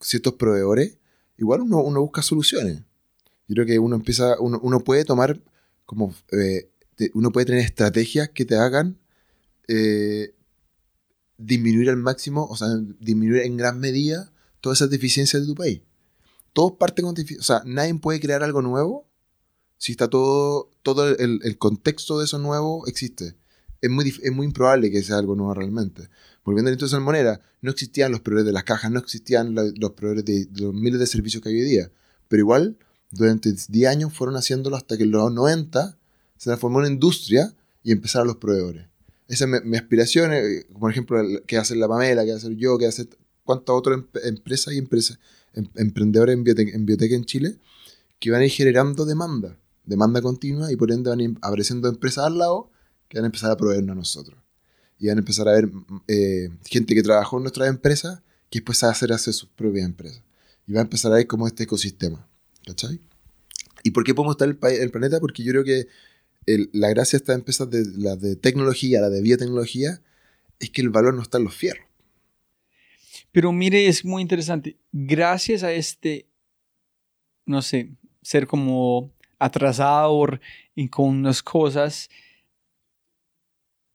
[0.00, 0.98] ciertos proveedores,
[1.38, 2.82] igual uno, uno busca soluciones.
[3.48, 5.40] Yo creo que uno empieza, uno, uno puede tomar
[5.86, 6.68] como, eh,
[7.14, 8.98] uno puede tener estrategias que te hagan
[9.68, 10.34] eh,
[11.38, 12.68] disminuir al máximo, o sea,
[13.00, 15.82] disminuir en gran medida todas esas deficiencias de tu país.
[16.52, 19.08] Todos parten con deficiencias, o sea, nadie puede crear algo nuevo
[19.78, 23.36] si está todo, todo el, contexto de eso nuevo existe.
[23.80, 26.08] Es muy, es muy improbable que sea algo nuevo realmente.
[26.44, 29.90] Volviendo a la industria salmonera, no existían los proveedores de las cajas, no existían los
[29.90, 31.90] proveedores de, de los miles de servicios que hay hoy día.
[32.28, 32.78] Pero igual,
[33.10, 35.98] durante 10 años fueron haciéndolo hasta que en los 90
[36.36, 38.86] se transformó en industria y empezaron los proveedores.
[39.28, 42.52] Esa es mi, mi aspiración, eh, por ejemplo, el- que hace la Pamela, que hacer
[42.56, 43.08] yo, que hace
[43.44, 45.18] cuántas otras em- empresas y empresas,
[45.54, 47.56] em- emprendedores en biotec, en en Chile,
[48.18, 51.88] que van a ir generando demanda, demanda continua, y por ende van a ir apareciendo
[51.88, 52.70] empresas al lado
[53.08, 54.38] que van a empezar a proveernos a nosotros.
[54.98, 55.70] Y van a empezar a ver
[56.08, 58.20] eh, gente que trabajó en nuestras empresas
[58.50, 60.22] que después va a hacer hacer sus propias empresas.
[60.66, 62.26] Y va a empezar a ver como este ecosistema.
[62.66, 63.00] ¿Cachai?
[63.82, 65.20] ¿Y por qué podemos estar el, pa- el planeta?
[65.20, 65.86] Porque yo creo que
[66.46, 70.02] la gracia de estas empresas, de, la de tecnología, la de biotecnología,
[70.58, 71.86] es que el valor no está en los fierros.
[73.32, 74.76] Pero mire, es muy interesante.
[74.92, 76.26] Gracias a este,
[77.46, 80.38] no sé, ser como atrasado
[80.74, 82.08] y con las cosas,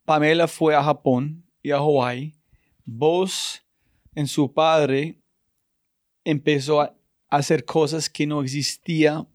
[0.06, 2.34] Pamela fue a Japón y a Hawái.
[2.86, 3.64] Vos,
[4.16, 5.20] en su padre,
[6.24, 6.96] empezó a
[7.30, 9.26] hacer cosas que no existía.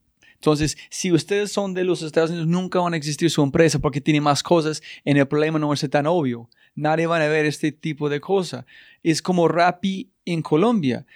[0.45, 4.03] Entonces, si ustedes son de los Estados Unidos, nunca van a existir su empresa porque
[4.03, 6.51] tiene más cosas y el problema no es tan obvio.
[6.75, 8.67] Nadie va a ver este tipo de cosas
[9.03, 11.07] es como Rappi en Colombia,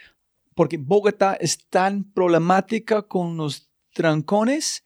[0.55, 4.83] porque Bogotá es tan problemática con los trancones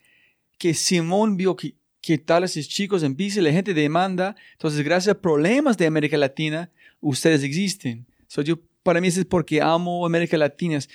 [0.58, 5.14] que Simón vio que, que tal esos chicos en bici, la gente demanda, entonces gracias
[5.14, 6.68] a problemas de América Latina,
[7.00, 8.06] ustedes existen.
[8.26, 10.88] So, yo, para mí eso es porque amo América Latina, es,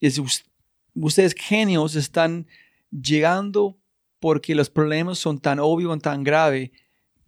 [0.00, 0.44] es us-
[0.94, 2.46] ustedes genios están
[3.00, 3.78] llegando
[4.20, 6.70] porque los problemas son tan obvios, tan graves,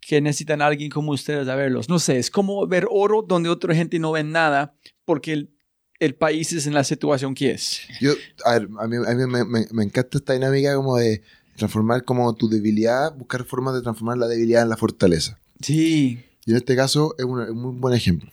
[0.00, 1.88] que necesitan a alguien como ustedes a verlos.
[1.88, 4.74] No sé, es como ver oro donde otra gente no ve nada
[5.04, 5.50] porque el,
[5.98, 7.80] el país es en la situación que es.
[8.00, 8.12] Yo,
[8.44, 11.22] a ver, a mí, a mí me, me- me encanta esta dinámica como de
[11.56, 15.38] transformar como tu debilidad, buscar formas de transformar la debilidad en la fortaleza.
[15.60, 18.30] Sí, Y en este caso es un, es un muy buen ejemplo.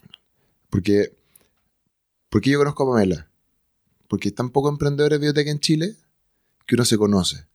[0.69, 1.13] Porque,
[2.29, 3.27] porque yo conozco a Pamela.
[4.07, 5.95] Porque tan pocos emprendedores de biotech en Chile
[6.65, 7.45] que uno se conoce.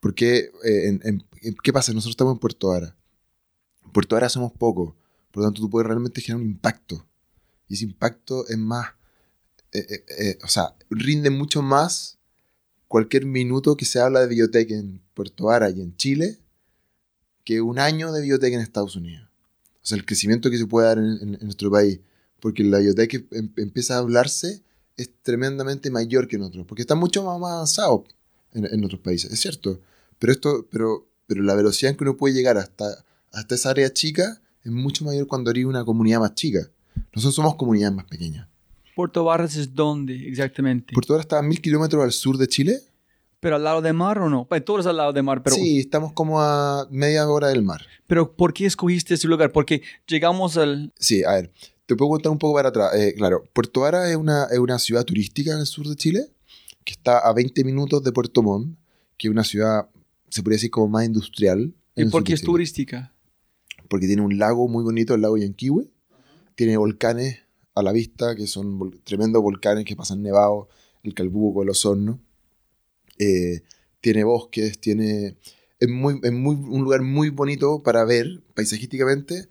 [0.00, 0.98] Porque, eh,
[1.62, 1.92] ¿qué pasa?
[1.92, 2.96] Nosotros estamos en Puerto Vara.
[3.84, 4.94] En Puerto Vara somos pocos.
[5.30, 7.06] Por lo tanto, tú puedes realmente generar un impacto.
[7.68, 8.88] Y ese impacto es más...
[9.72, 12.18] eh, eh, eh, o sea, rinde mucho más
[12.88, 16.38] cualquier minuto que se habla de biotech en Puerto Vara y en Chile
[17.44, 19.28] que un año de biotech en Estados Unidos.
[19.82, 22.00] O sea, el crecimiento que se puede dar en, nuestro país.
[22.40, 24.62] Porque la biotech em- empieza a hablarse
[24.96, 26.66] es tremendamente mayor que en otros.
[26.66, 28.04] Porque está mucho más avanzado
[28.56, 29.80] en, en otros países, es cierto.
[30.18, 33.92] Pero, esto, pero, pero la velocidad en que uno puede llegar hasta, hasta esa área
[33.92, 36.68] chica es mucho mayor cuando eres una comunidad más chica.
[37.14, 38.48] Nosotros somos comunidades más pequeñas.
[38.94, 40.94] Puerto Barras es dónde exactamente.
[40.94, 42.80] Puerto Vara está a mil kilómetros al sur de Chile.
[43.40, 44.46] ¿Pero al lado de mar o no?
[44.46, 47.82] Pues todos al lado de mar, pero, sí, estamos como a media hora del mar.
[48.06, 49.52] pero ¿por qué escogiste ese lugar?
[49.52, 50.92] Porque llegamos al...
[50.98, 51.52] Sí, a ver,
[51.84, 52.94] te puedo contar un poco para atrás.
[52.94, 56.28] Eh, claro, Puerto Vara es una, es una ciudad turística en el sur de Chile,
[56.86, 58.78] que está a 20 minutos de Puerto Montt,
[59.18, 59.90] que es una ciudad,
[60.30, 61.74] se podría decir, como más industrial.
[61.94, 63.12] ¿Y por qué es turística?
[63.90, 65.90] Porque tiene un lago muy bonito, el lago Yanquihue.
[66.54, 67.40] Tiene volcanes
[67.74, 70.68] a la vista, que son vol- tremendos volcanes que pasan nevados,
[71.02, 72.18] el Calbuco, el Osorno.
[73.18, 73.60] Eh,
[74.00, 75.36] tiene bosques, tiene...
[75.78, 79.48] Es, muy, es muy, un lugar muy bonito para ver paisajísticamente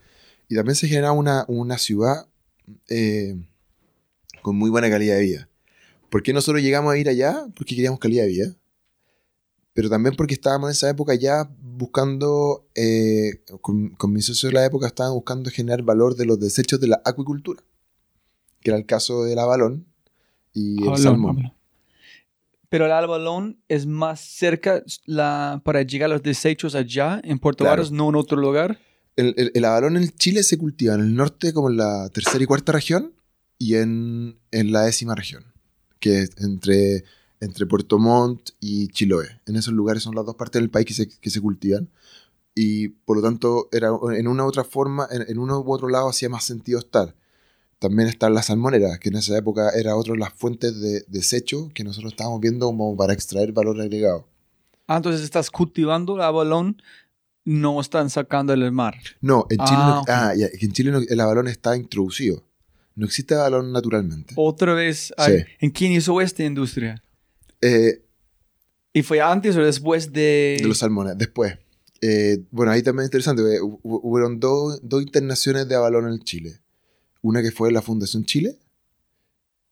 [0.48, 2.28] y también se genera una, una ciudad
[2.90, 3.36] eh,
[4.42, 5.50] con muy buena calidad de vida.
[6.16, 7.46] ¿Por qué nosotros llegamos a ir allá?
[7.58, 8.56] Porque queríamos calidad de vida.
[9.74, 14.58] Pero también porque estábamos en esa época ya buscando, eh, con, con mis socios de
[14.58, 17.62] la época, estaban buscando generar valor de los desechos de la acuicultura,
[18.62, 19.88] que era el caso del abalón
[20.54, 21.52] y el salmón.
[22.70, 27.66] Pero el Albalón es más cerca la, para llegar a los desechos allá en Puerto
[27.66, 27.82] Claro.
[27.82, 28.80] Varas, no en otro lugar.
[29.18, 32.42] El, el- el abalón en Chile se cultiva en el norte como en la tercera
[32.42, 33.12] y cuarta región
[33.58, 35.44] y en, en la décima región,
[36.00, 37.04] que es entre,
[37.40, 39.40] entre Puerto Montt y Chiloé.
[39.46, 41.90] En esos lugares son las dos partes del país que se, que se cultivan
[42.54, 45.90] y por lo tanto era, en una u otra forma, en, en uno u otro
[45.90, 47.16] lado hacía más sentido estar.
[47.80, 51.70] También están las salmoneras, que en esa época era otra de las fuentes de desecho
[51.74, 54.26] que nosotros estábamos viendo como para extraer valor agregado.
[54.88, 56.82] Ah, entonces estás cultivando el Avalón,
[57.44, 58.96] no están sacando del mar.
[59.22, 62.44] No, en Chile, Ah, no- ah, ya, en Chile no- el abalón está introducido.
[62.96, 64.34] No existe abalón naturalmente.
[64.38, 65.32] Otra vez, Sí.
[65.60, 67.04] ¿en quién hizo esta industria?
[67.62, 68.04] Eh,
[68.94, 70.58] ¿Y fue antes o después de...?
[70.62, 71.18] de los salmones.
[71.18, 71.58] Después,
[72.02, 73.42] eh, bueno, ahí también es interesante.
[73.42, 76.62] hu- hubieron dos, dos internaciones de abalón en Chile.
[77.22, 78.58] Una que fue la Fundación Chile,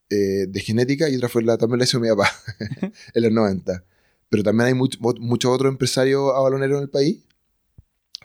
[0.10, 2.30] eh, de genética, y otra fue la, también la hizo mi papá,
[3.14, 3.84] en los 90.
[4.30, 7.20] Pero también hay muchos otros empresarios abaloneros en el país,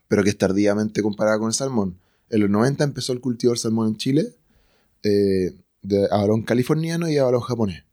[0.09, 1.99] pero que es tardíamente comparado con el salmón.
[2.31, 4.35] En los 90 empezó el cultivo del salmón en Chile,
[5.03, 7.85] eh, de abalón californiano y abalón japonés.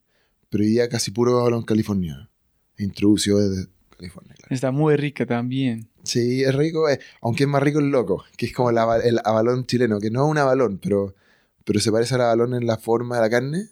[0.49, 2.29] Pero hoy día casi puro abalón californiano.
[2.77, 4.53] Introducido desde California, claro.
[4.53, 5.87] Está muy rica también.
[6.03, 8.99] Sí, es rico, eh, aunque es más rico el loco, que es como el, aba-
[9.01, 11.15] el abalón chileno, que no es un abalón, pero,
[11.63, 13.69] pero se parece al abalón en la forma de la carne.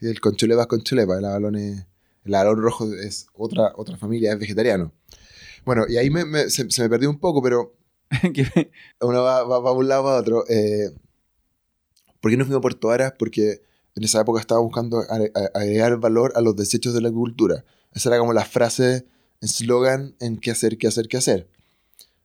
[0.00, 1.86] El concholepa es concholepa, el abalón, es,
[2.24, 4.92] el abalón rojo es otra, otra familia, es vegetariano.
[5.64, 7.76] Bueno, y ahí me- me- se, se me perdió un poco, pero
[9.00, 10.44] uno va, va, va de un lado para otro.
[10.48, 10.90] Eh,
[12.20, 13.14] ¿Por qué no fuimos a Puerto Varas?
[13.18, 13.62] Porque
[13.94, 15.04] en esa época estaba buscando
[15.54, 17.64] agregar valor a los desechos de la agricultura.
[17.92, 19.06] Esa era como la frase,
[19.40, 21.48] eslogan en qué hacer, qué hacer, qué hacer.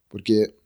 [0.09, 0.57] Porque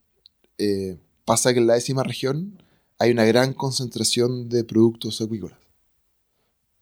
[0.58, 2.62] eh, pasa que en la décima región
[2.98, 5.60] hay una gran concentración de productos acuícolas.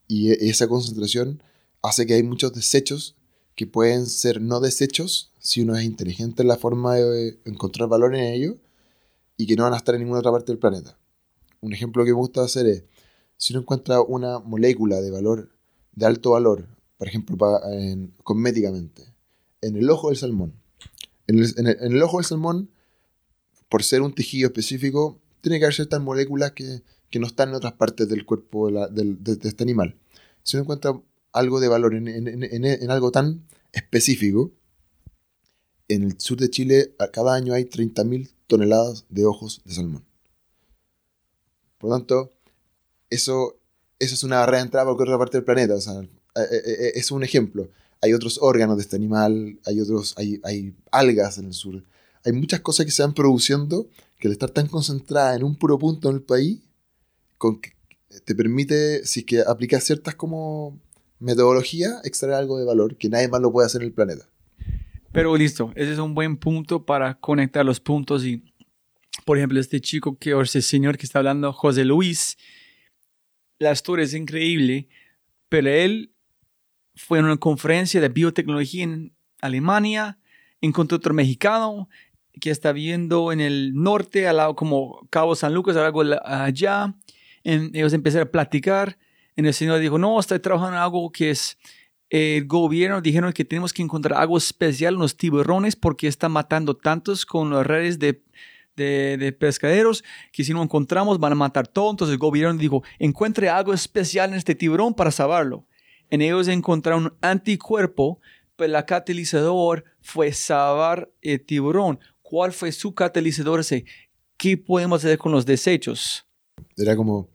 [0.08, 1.42] Y e- esa concentración
[1.82, 3.16] hace que hay muchos desechos
[3.54, 8.14] que pueden ser no desechos si uno es inteligente en la forma de encontrar valor
[8.14, 8.54] en ellos
[9.36, 10.96] y que no van a estar en ninguna otra parte del planeta.
[11.64, 12.84] Un ejemplo que me gusta hacer es,
[13.38, 15.50] si uno encuentra una molécula de valor,
[15.92, 16.66] de alto valor,
[16.98, 17.36] por ejemplo,
[17.72, 19.02] en- cosméticamente,
[19.62, 20.52] en el ojo del salmón.
[21.26, 22.68] En el, ojo del salmón,
[23.70, 27.54] por ser un tejido específico, tiene que haber ciertas moléculas que, que no están en
[27.54, 29.96] otras partes del cuerpo de, de- este animal.
[30.42, 31.00] Si uno encuentra
[31.32, 34.52] algo de valor en, algo tan específico,
[35.88, 40.04] en el sur de Chile cada año hay 30.000 toneladas de ojos de salmón.
[41.84, 42.32] Por lo tanto,
[43.10, 43.58] eso,
[43.98, 45.74] eso es una barrera de entrada cualquier otra parte del planeta.
[45.74, 47.68] O sea, eh, eh, eh, es un ejemplo.
[48.00, 50.40] Hay otros órganos de este animal, hay otros, hay,
[50.90, 51.84] algas en el sur,
[52.24, 53.86] hay muchas cosas que se van produciendo
[54.18, 56.60] que al estar tan concentrada en un puro punto en el país,
[58.24, 60.80] te permite, si es que aplicas ciertas como
[61.18, 64.24] metodologías, extraer algo de valor que nadie más lo puede hacer en el planeta.
[65.12, 68.42] Pero listo, ese es un buen punto para conectar los puntos y,
[69.24, 72.36] por ejemplo, este chico que, o ese señor que está hablando, José Luis,
[73.58, 74.88] la historia es increíble,
[75.48, 76.12] pero él
[76.94, 80.18] fue en una conferencia de biotecnología en Alemania,
[80.60, 81.88] encontró otro mexicano
[82.40, 86.94] que está viviendo en el norte, al lado como Cabo San Lucas, algo allá.
[87.44, 88.98] ellos empezaron a platicar.
[89.36, 91.58] En el señor dijo, no, estoy trabajando en algo que es
[92.10, 96.76] el gobierno dijeron que tenemos que encontrar algo especial en los tiburones porque están matando
[96.76, 98.22] tantos con las redes de,
[98.76, 101.90] de, pescaderos que si no encontramos van a matar todo.
[101.90, 105.66] Entonces el gobierno dijo, encuentre algo especial en este tiburón para salvarlo.
[106.10, 108.20] En ellos encontraron un anticuerpo,
[108.56, 111.98] pero el catalizador fue salvar el tiburón.
[112.22, 113.64] ¿Cuál fue su catalizador?
[114.36, 116.26] ¿Qué podemos hacer con los desechos?
[116.76, 117.28] Era como,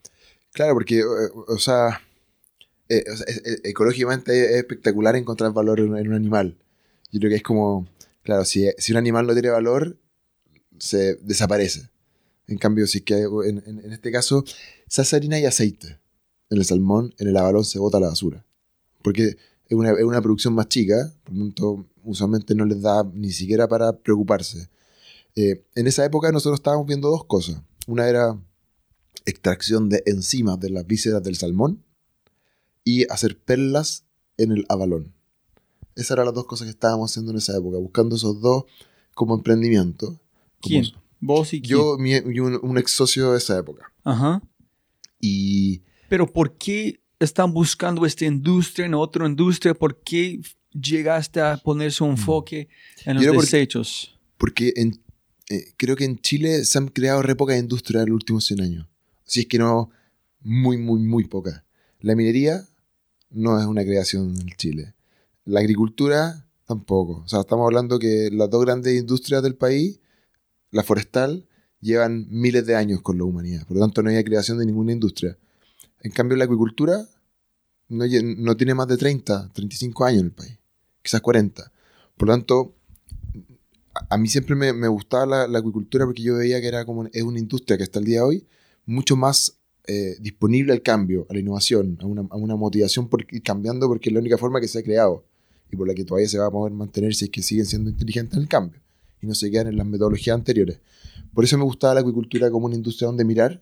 [0.52, 2.02] claro, porque, o sea,
[2.90, 3.04] eh,
[3.64, 6.58] ecológicamente es espectacular encontrar valor en, un animal.
[7.12, 7.88] Yo creo que es como,
[8.24, 9.98] claro, si, si un animal no tiene valor,
[10.80, 11.90] se desaparece.
[12.48, 14.44] En cambio, si que en, este caso,
[14.88, 16.00] se hace harina y aceite.
[16.50, 18.44] En el salmón, en el avalón se bota la basura.
[19.04, 19.38] Porque
[19.68, 23.32] es una, es una producción más chica, por lo tanto, usualmente no les da ni
[23.32, 24.68] siquiera para preocuparse.
[25.36, 27.62] Eh, en esa época nosotros estábamos viendo dos cosas.
[27.88, 28.38] Una era
[29.26, 31.84] extracción de enzimas de las vísceras del salmón
[32.84, 34.06] y hacer perlas
[34.38, 35.14] en el avalón.
[35.96, 38.66] Esas eran las dos cosas que estábamos haciendo en esa época, buscando esos dos
[39.14, 40.20] como emprendimiento.
[40.62, 40.86] ¿Quién?
[41.20, 41.78] ¿Vos y quién?
[41.78, 43.92] Yo y un, ex socio de esa época.
[44.04, 44.42] Ajá.
[45.20, 45.82] Y...
[46.08, 49.74] Pero ¿por qué están buscando esta industria en otra industria?
[49.74, 50.40] ¿Por qué
[50.72, 52.10] llegaste a poner su mm.
[52.12, 52.70] enfoque
[53.06, 54.18] en los desechos?
[54.38, 55.02] Porque, en,
[55.50, 58.62] eh, creo que en Chile se han creado re pocas industrias en los últimos 100
[58.62, 58.88] años.
[59.26, 59.92] Si es que no,
[60.42, 61.64] muy, muy, muy pocas.
[62.00, 62.66] La minería
[63.30, 64.94] no es una creación en Chile.
[65.46, 67.24] La agricultura tampoco.
[67.24, 70.00] O sea, estamos hablando que las dos grandes industrias del país,
[70.72, 71.46] la forestal,
[71.82, 73.66] llevan miles de años con la humanidad.
[73.66, 75.38] Por lo tanto, no hay creación de ninguna industria.
[76.02, 77.08] En cambio, la acuicultura
[77.90, 80.58] no, tiene más de 30, 35 años en el país.
[81.02, 81.72] Quizás 40.
[82.18, 82.76] Por lo tanto,
[84.10, 87.40] a, mí siempre me, gustaba la, acuicultura porque yo veía que era como es una
[87.40, 88.48] industria que hasta el día de hoy
[88.86, 93.26] mucho más eh, disponible al cambio, a la innovación, a una, a una, motivación por
[93.32, 95.24] ir cambiando porque es la única forma que se ha creado
[95.72, 97.90] y por la que todavía se va a poder mantener si es que siguen siendo
[97.90, 98.82] inteligentes en el cambio
[99.22, 100.80] y no se quedan en las metodologías anteriores.
[101.34, 103.62] Por eso me gustaba la acuicultura como una industria donde mirar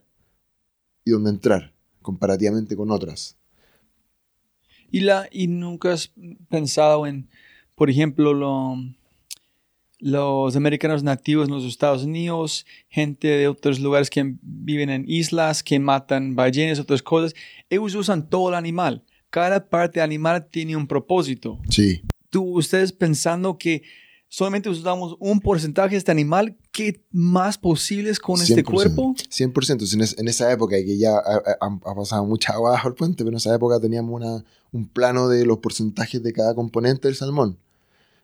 [1.03, 3.37] y donde entrar comparativamente con otras.
[4.91, 6.11] ¿Y, la, y nunca has
[6.49, 7.27] pensado en,
[7.75, 8.77] por ejemplo, lo,
[9.99, 15.63] los americanos nativos en los Estados Unidos, gente de otros lugares que viven en islas,
[15.63, 17.33] que matan ballenas, otras cosas,
[17.69, 19.03] ellos usan todo el animal.
[19.29, 21.59] Cada parte animal tiene un propósito.
[21.69, 22.01] Sí.
[22.29, 23.83] Tú, ustedes pensando que
[24.29, 29.15] solamente usamos un porcentaje de este animal, ¿qué más posibles con este cuerpo?
[29.29, 30.17] 100%.
[30.19, 33.55] En, esa época, que ya ha, pasado mucha agua bajo el puente, pero en esa
[33.55, 37.57] época teníamos una, un plano de los porcentajes de cada componente del salmón.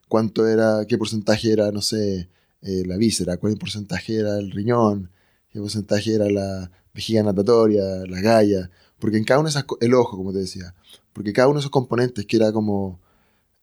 [0.08, 2.30] Cuánto era, qué porcentaje era, no sé,
[2.62, 5.10] eh, la víscera, cuál porcentaje era el riñón,
[5.50, 9.94] qué porcentaje era la vejiga natatoria, la galla, porque en cada uno de esas, el
[9.94, 10.76] ojo, como te decía,
[11.14, 13.00] porque cada uno de esos componentes que era como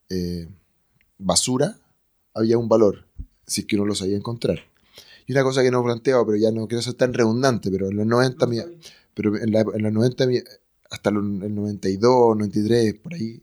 [0.09, 0.49] eh,
[1.19, 1.80] basura,
[2.41, 3.07] había un valor,
[3.47, 4.59] si es que uno lo sabía encontrar.
[5.27, 7.97] Y una cosa que no planteo, pero ya no quiero ser tan redundante, pero en
[7.97, 8.47] los 90,
[9.15, 10.25] pero en, en los 90,
[10.91, 13.43] hasta el 92, 93, por ahí,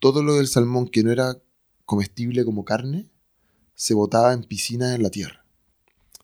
[0.00, 1.38] todo lo del salmón que no era
[1.84, 3.10] comestible como carne,
[3.74, 5.44] se botaba en piscinas en la tierra.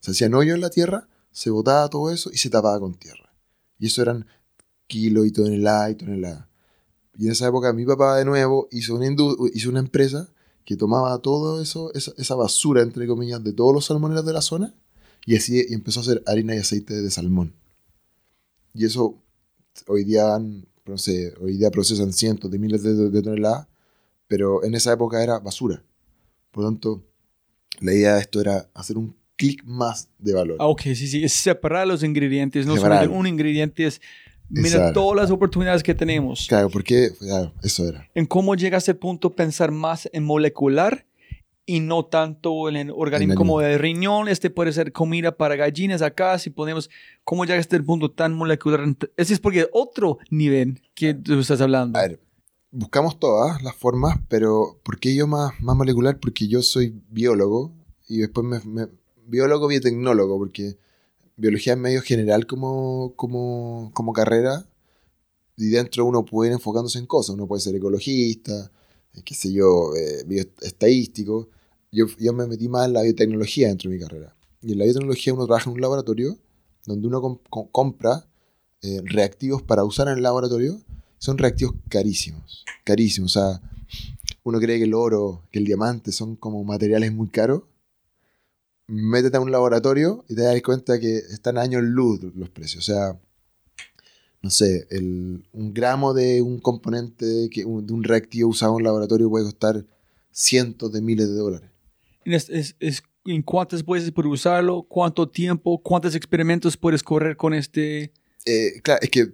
[0.01, 3.33] Se hacían hoyos en la tierra, se botaba todo eso y se tapaba con tierra.
[3.79, 4.27] Y eso eran
[4.87, 6.47] kilos y toneladas y toneladas.
[7.19, 9.07] Y en esa época mi papá de nuevo hizo una,
[9.53, 10.29] hizo una empresa
[10.67, 14.75] que tomaba todo eso, esa, basura, entre comillas, de todos los salmoneros de la zona
[15.25, 17.55] y así y empezó a hacer harina y aceite de salmón.
[18.75, 19.23] Y eso
[19.87, 20.39] hoy día,
[20.85, 23.69] no sé, hoy día procesan cientos de miles de toneladas
[24.29, 25.83] pero en esa época era basura.
[26.51, 27.05] Por lo tanto,
[27.81, 30.57] la idea de esto era hacer un clic más de valor.
[30.59, 34.01] Ah, ok, sí, sí, es separar los ingredientes, no solamente un ingrediente, es
[34.49, 36.47] mira todas las oportunidades que tenemos.
[36.49, 38.09] Claro, porque claro, eso era.
[38.15, 41.07] En cómo llega a ese punto pensar más en molecular
[41.67, 46.01] y no tanto en el organismo como de riñón, este puede ser comida para gallinas
[46.01, 46.89] acá, si podemos,
[47.25, 48.87] ¿cómo llega a este punto tan molecular?
[49.17, 51.99] Ese es porque otro nivel que tú estás hablando.
[51.99, 52.21] A ver,
[52.71, 56.21] buscamos todas las formas, pero ¿por qué yo más, más molecular?
[56.21, 57.73] Porque yo soy biólogo
[58.09, 58.89] y después me, me
[59.27, 60.77] biólogo, biotecnólogo, porque
[61.37, 64.67] biología es medio general como, como, como carrera,
[65.57, 68.71] y dentro uno puede ir enfocándose en cosas, uno puede ser ecologista,
[69.15, 71.49] eh, qué sé yo, eh, bioestadístico.
[71.91, 74.35] Yo, yo me metí más en la biotecnología dentro de mi carrera.
[74.61, 76.37] Y en la biotecnología uno trabaja en un laboratorio
[76.85, 78.27] donde uno com- com- compra
[78.83, 80.79] eh, reactivos para usar en el laboratorio.
[81.19, 83.35] Son reactivos carísimos, carísimos.
[83.35, 83.63] O sea,
[84.45, 87.63] uno cree que el oro, que el diamante son como materiales muy caros.
[88.89, 92.89] Métete a un laboratorio y te das cuenta que están años luz los precios.
[92.89, 93.19] O sea,
[94.43, 98.77] no sé, el, un gramo de un componente, que, un- de un reactivo usado en
[98.77, 99.85] un laboratorio puede costar
[100.31, 101.71] cientos de miles de dólares.
[102.25, 104.85] Es, es- es- ¿En cuántas veces puedes usarlo?
[104.89, 105.83] ¿Cuánto tiempo?
[105.83, 108.13] ¿Cuántos experimentos puedes correr con este?
[108.45, 109.33] Eh, claro, es que eh,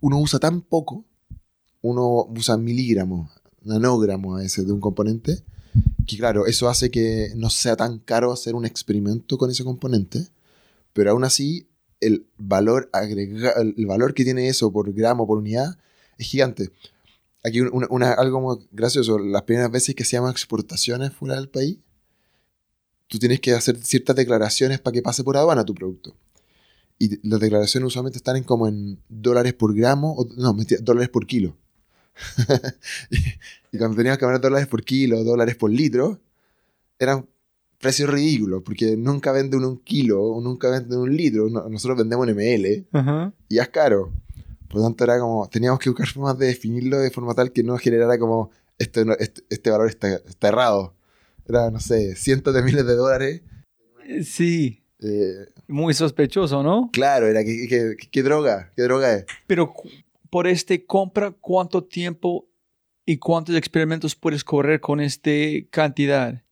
[0.00, 1.04] uno usa tan poco,
[1.80, 3.30] uno usa miligramos,
[3.62, 5.44] nanogramos a veces de un componente,
[6.06, 10.28] que claro, eso hace que no sea tan caro hacer un experimento con ese componente,
[10.92, 11.66] pero aún así
[12.00, 15.78] el valor el valor que tiene eso por gramo, por unidad,
[16.18, 16.70] es gigante.
[17.42, 21.78] Aquí un- una, algo gracioso, las primeras veces que se exportaciones fuera del país,
[23.08, 26.14] tú tienes que hacer ciertas declaraciones para que pase por aduana tu producto.
[26.98, 31.26] Y las declaraciones usualmente están en como en dólares por gramo, o, no, dólares por
[31.26, 31.56] kilo.
[33.10, 33.16] Y,
[33.72, 36.20] y cuando teníamos que hablar dólares por kilo, dólares por litro,
[36.98, 37.26] eran
[37.78, 41.48] precios ridículos, porque nunca venden un kilo nunca venden un litro.
[41.50, 42.86] No- nosotros vendemos en ml
[43.48, 44.12] y ya es caro.
[44.68, 47.62] Por lo tanto, era como, teníamos que buscar formas de definirlo de forma tal que
[47.62, 50.94] no generara como, este, este, este valor está, está errado.
[51.46, 53.42] Era, no sé, cientos de miles de dólares.
[54.06, 56.88] Eh, Sí, Eh, muy sospechoso, ¿no?
[56.92, 58.72] claro, era, ¿qué, qué, qué- droga?
[58.74, 59.26] ¿Qué droga es?
[59.46, 59.74] Pero
[60.34, 62.48] por este compra, ¿cuánto tiempo
[63.06, 65.30] y cuántos experimentos puedes correr con esta
[65.70, 66.42] cantidad?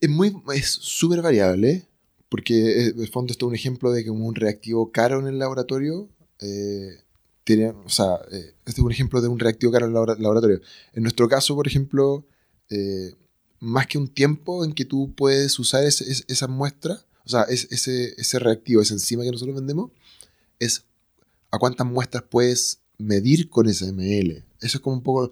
[0.00, 1.86] Es muy, es súper variable,
[2.28, 5.28] porque eh, en el fondo esto es un ejemplo de que un reactivo caro en
[5.28, 6.08] el laboratorio,
[6.40, 6.88] eh,
[7.44, 10.18] tiene, o sea, eh, este es un ejemplo de un reactivo caro en el labora-
[10.18, 10.60] laboratorio.
[10.92, 12.24] En nuestro caso, por ejemplo,
[12.68, 13.14] eh,
[13.60, 18.12] más que un tiempo en que tú puedes usar esa muestra, o sea, es- ese,
[18.20, 19.92] ese reactivo, esa enzima que nosotros vendemos,
[20.58, 20.82] es
[21.52, 24.42] a cuántas muestras puedes medir con ese ml.
[24.60, 25.30] Eso es como un poco,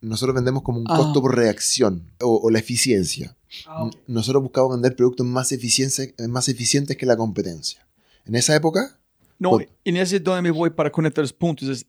[0.00, 0.96] nosotros vendemos como un Ah.
[0.96, 3.36] costo por reacción o, o la eficiencia.
[3.80, 7.86] N- Nosotros buscamos vender productos más, eficiencia- más eficientes que la competencia.
[8.26, 8.98] En esa época,
[9.38, 11.68] No, Por- en ese es donde me voy para conectar los puntos.
[11.68, 11.84] Es,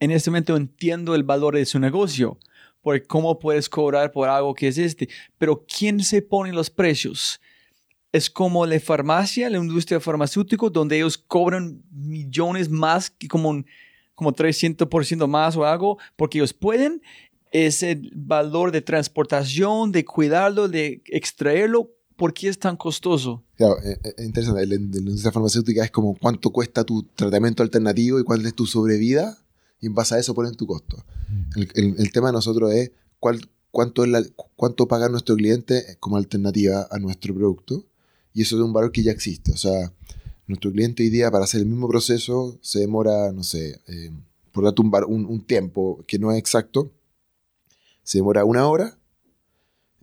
[0.00, 2.36] en este momento entiendo el valor de su negocio,
[2.82, 5.08] porque cómo puedes cobrar por algo que es este.
[5.38, 7.40] Pero ¿quién se pone los precios?
[8.10, 13.66] Es como la farmacia, la industria farmacéutica, donde ellos cobran millones más, que como, un-
[14.14, 17.02] como 300% más o algo, porque ellos pueden.
[17.50, 21.90] Es el valor de transportación, de cuidarlo, de extraerlo.
[22.16, 23.42] ¿Por qué es tan costoso?
[23.56, 27.62] claro, eh, eh, es interesante, la, la industria farmacéutica es como cuánto cuesta tu tratamiento
[27.62, 29.36] alternativo y cuál es tu sobrevida,
[29.80, 31.04] y en base a eso ponen tu costo.
[31.56, 33.40] El, el- el tema de nosotros es cuál,
[33.72, 34.22] cuánto, es la-
[34.56, 37.84] cuánto paga nuestro cliente como alternativa a nuestro producto,
[38.32, 39.50] y eso es un valor que ya existe.
[39.52, 39.92] O sea,
[40.46, 44.10] nuestro cliente hoy día para hacer el mismo proceso se demora, no sé, eh,
[44.52, 46.92] por darte un, un, tiempo que no es exacto,
[48.02, 48.98] se demora una hora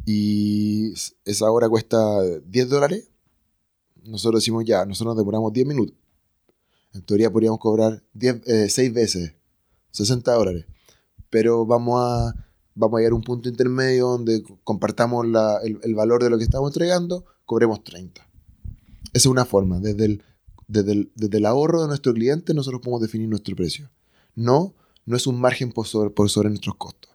[0.06, 0.94] y
[1.26, 1.98] esa hora cuesta
[2.46, 3.08] 10 dólares.
[4.04, 5.96] Nosotros decimos ya, nosotros nos demoramos 10 minutos.
[6.94, 9.34] En teoría podríamos cobrar 10, eh, 6 veces,
[9.92, 10.66] 60 dólares.
[11.30, 12.34] Pero vamos a,
[12.76, 16.38] vamos a llegar a un punto intermedio donde compartamos la- el, el valor de lo
[16.38, 18.22] que estamos entregando, cobremos 30.
[18.22, 18.28] Esa
[19.14, 19.80] es una forma.
[19.80, 20.24] Desde el,
[20.72, 23.90] desde el, ahorro de nuestro cliente nosotros podemos definir nuestro precio.
[24.36, 24.74] No,
[25.06, 27.12] no es un margen por sobre, por sobre nuestros costos.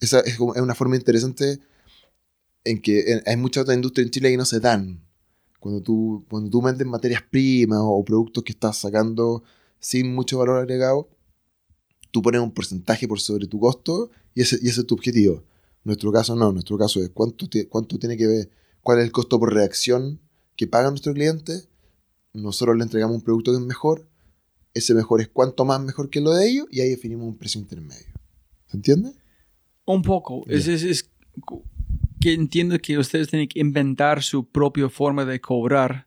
[0.00, 1.60] Esa es, una forma interesante
[2.64, 5.00] en que hay muchas otras industrias en Chile que no se dan.
[5.60, 9.44] Cuando tú, cuando tú vendes materias primas o, productos que estás sacando
[9.78, 11.08] sin mucho valor agregado,
[12.10, 15.44] tú pones un porcentaje por sobre tu costo y ese, y ese es tu objetivo.
[15.84, 18.50] Nuestro caso no, nuestro caso es cuánto, cuánto tiene que ver,
[18.82, 20.20] cuál es el costo por reacción
[20.56, 21.69] que paga nuestro cliente.
[22.32, 24.06] Nosotros le entregamos un producto que es mejor,
[24.74, 27.60] ese mejor es cuánto más mejor que lo de ellos y ahí definimos un precio
[27.60, 28.06] intermedio.
[28.68, 29.12] ¿Se entiende?
[29.84, 30.44] Un poco.
[30.46, 31.10] Es, es- es
[32.20, 36.06] que entiendo que ustedes tienen que inventar su propia forma de cobrar.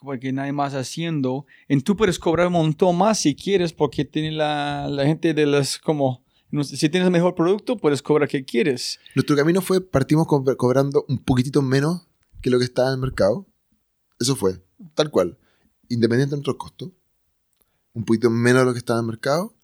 [0.00, 1.46] Porque nadie más haciendo.
[1.68, 5.46] Y tú puedes cobrar un montón más si quieres, porque tiene la, la gente de
[5.46, 6.22] las como.
[6.50, 9.00] no sé, si tienes el mejor producto, puedes cobrar que quieres.
[9.14, 12.06] Nuestro camino fue, partimos co- cobrando un poquitito menos
[12.42, 13.46] que lo que estaba en el mercado.
[14.20, 14.62] Eso fue,
[14.94, 15.36] tal cual.
[15.88, 16.90] Independiente de nuestros costos.
[17.94, 19.54] Un poquito menos de lo que estaba en el mercado.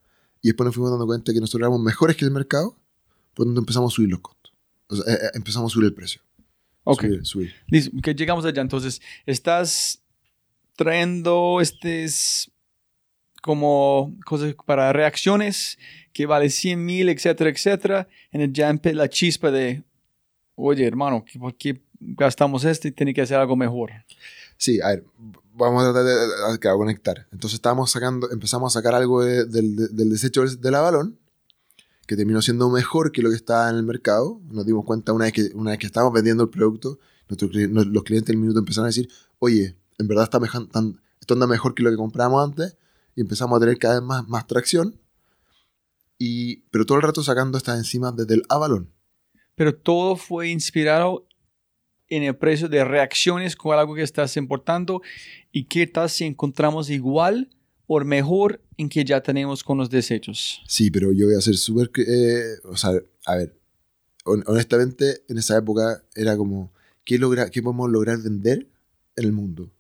[0.41, 2.77] Y después nos fuimos dando cuenta que nosotros éramos mejores que el mercado.
[3.35, 4.53] Por lo tanto empezamos a subir los costos.
[4.89, 6.21] O sea, eh, eh, empezamos a subir el precio.
[6.85, 7.03] Ok.
[7.03, 7.55] subir, subir.
[7.69, 8.61] Listo, que llegamos allá.
[8.63, 10.03] Entonces, estás
[10.77, 12.51] trayendo estos
[13.43, 15.79] como cosas para reacciones
[16.13, 18.09] que vale 100 mil, etcétera, etcétera.
[18.31, 19.83] En el empe- la chispa de,
[20.55, 23.91] oye, hermano, ¿qué- ¿por qué gastamos esto y tiene que hacer algo mejor?
[24.57, 25.05] Sí, a ver,
[25.55, 27.27] vamos a tratar de, de- de- de conectar.
[27.33, 31.19] Entonces estábamos sacando, empezamos a sacar algo de- del, de- desecho del- del avalón,
[32.07, 34.41] que terminó siendo mejor que lo que estaba en el mercado.
[34.51, 36.99] Nos dimos cuenta una vez que, una vez que estábamos vendiendo el producto,
[37.29, 40.39] no- los clientes del minuto empezaron a decir, oye, en verdad está
[40.71, 42.77] tan- esto anda mejor que lo que compramos antes,
[43.15, 44.99] y empezamos a tener cada vez más, más tracción,
[46.19, 48.91] y, pero todo el rato sacando estas enzimas desde el avalón.
[49.55, 51.27] Pero todo fue inspirado
[52.17, 55.01] en el precio de reacciones con algo que estás importando
[55.51, 57.51] y qué tal si encontramos igual
[57.87, 60.63] o mejor en que ya tenemos con los desechos.
[60.67, 61.91] Sí, pero yo voy a ser súper...
[62.07, 62.91] eh, o sea,
[63.27, 63.59] a ver,
[64.25, 66.73] hon- honestamente, en esa época era como,
[67.05, 68.69] ¿qué, logra, ¿qué podemos lograr vender
[69.17, 69.71] en el mundo?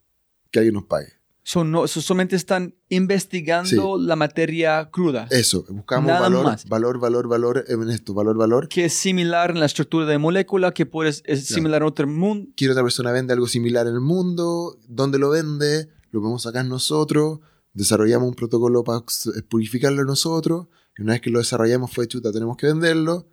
[0.51, 1.13] Que alguien nos pague.
[1.45, 6.69] Son no, so- solamente están investigando la materia cruda, Eso, buscamos Nada valor, más.
[6.69, 8.69] valor, valor, valor en esto, valor, valor.
[8.69, 11.41] que es similar en la estructura de molécula, que puede, es Claro.
[11.41, 12.49] similar a otro mundo.
[12.57, 15.89] Quiero otra persona vende algo similar en el mundo, ¿dónde lo vende?
[16.13, 17.41] Lo podemos sacar nosotros,
[17.73, 19.03] desarrollamos un protocolo para
[19.49, 23.27] purificarlo nosotros, y una vez que lo desarrollamos fue chuta, tenemos que venderlo.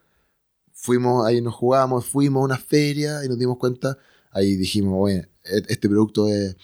[0.74, 3.98] Fuimos, ahí nos jugamos, fuimos a una feria y nos dimos cuenta,
[4.32, 6.56] ahí dijimos, bueno, e- este producto es,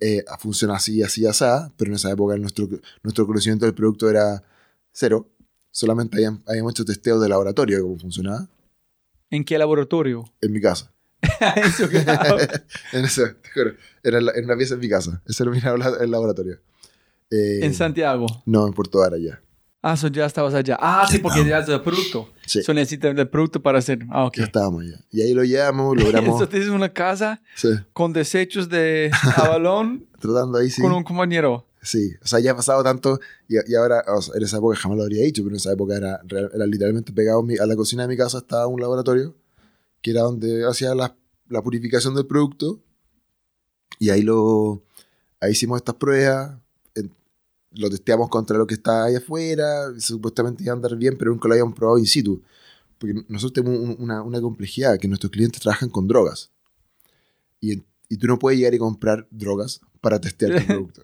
[0.00, 1.44] eh, funciona así, así, así,
[1.76, 2.68] pero en esa época nuestro,
[3.02, 4.42] nuestro conocimiento del producto era
[4.92, 5.28] cero.
[5.70, 8.48] Solamente habían- habíamos hecho testeos de laboratorio de cómo funcionaba
[9.30, 10.24] ¿En qué laboratorio?
[10.40, 10.92] en mi casa.
[11.56, 11.84] Eso,
[12.92, 13.72] en ese, te juro,
[14.02, 15.22] era en, la- en una pieza en mi casa.
[15.26, 16.58] Ese era el laboratorio.
[17.30, 18.26] Eh, en Santiago.
[18.46, 19.40] No, en Puerto Vara ya.
[19.82, 20.76] Ah, so ya estabas allá.
[20.80, 22.32] Ah, sí, porque ya es el producto.
[22.50, 24.00] Sí, So necesitan el producto para hacer.
[24.10, 24.38] Ah, ok.
[24.38, 24.98] ya estábamos allá.
[25.12, 26.30] Y ahí lo llevamos, logramos.
[26.30, 30.82] Entonces tienes una casa sí, con desechos de avalón tratando ahí, sí.
[30.82, 31.64] con un compañero.
[31.80, 33.20] Sí, o sea, ya ha pasado tanto.
[33.48, 35.72] Y, y ahora, o sea, en esa época jamás lo habría dicho, pero en esa
[35.72, 36.20] época era,
[36.52, 39.36] era literalmente pegado a la cocina de mi casa, estaba un laboratorio
[40.02, 41.14] que era donde hacía la,
[41.48, 42.80] la purificación del producto.
[44.00, 44.82] Y ahí lo.
[45.40, 46.58] Ahí hicimos estas pruebas.
[47.72, 49.92] Lo testeamos contra lo que está ahí afuera.
[49.98, 52.42] Supuestamente iba a andar bien, pero nunca lo habíamos probado in situ.
[52.98, 56.50] Porque nosotros tenemos un- una, una complejidad, que nuestros clientes trabajan con drogas.
[57.60, 61.02] Y, y tú no puedes llegar y comprar drogas para testear tu producto.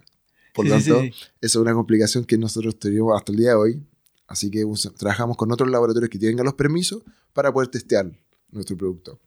[0.54, 1.08] Por lo sí, tanto, sí.
[1.08, 3.82] esa es una complicación que nosotros tenemos hasta el día de hoy.
[4.26, 7.02] Así que us- trabajamos con otros laboratorios que tengan los permisos
[7.32, 8.10] para poder testear
[8.50, 9.20] nuestro producto.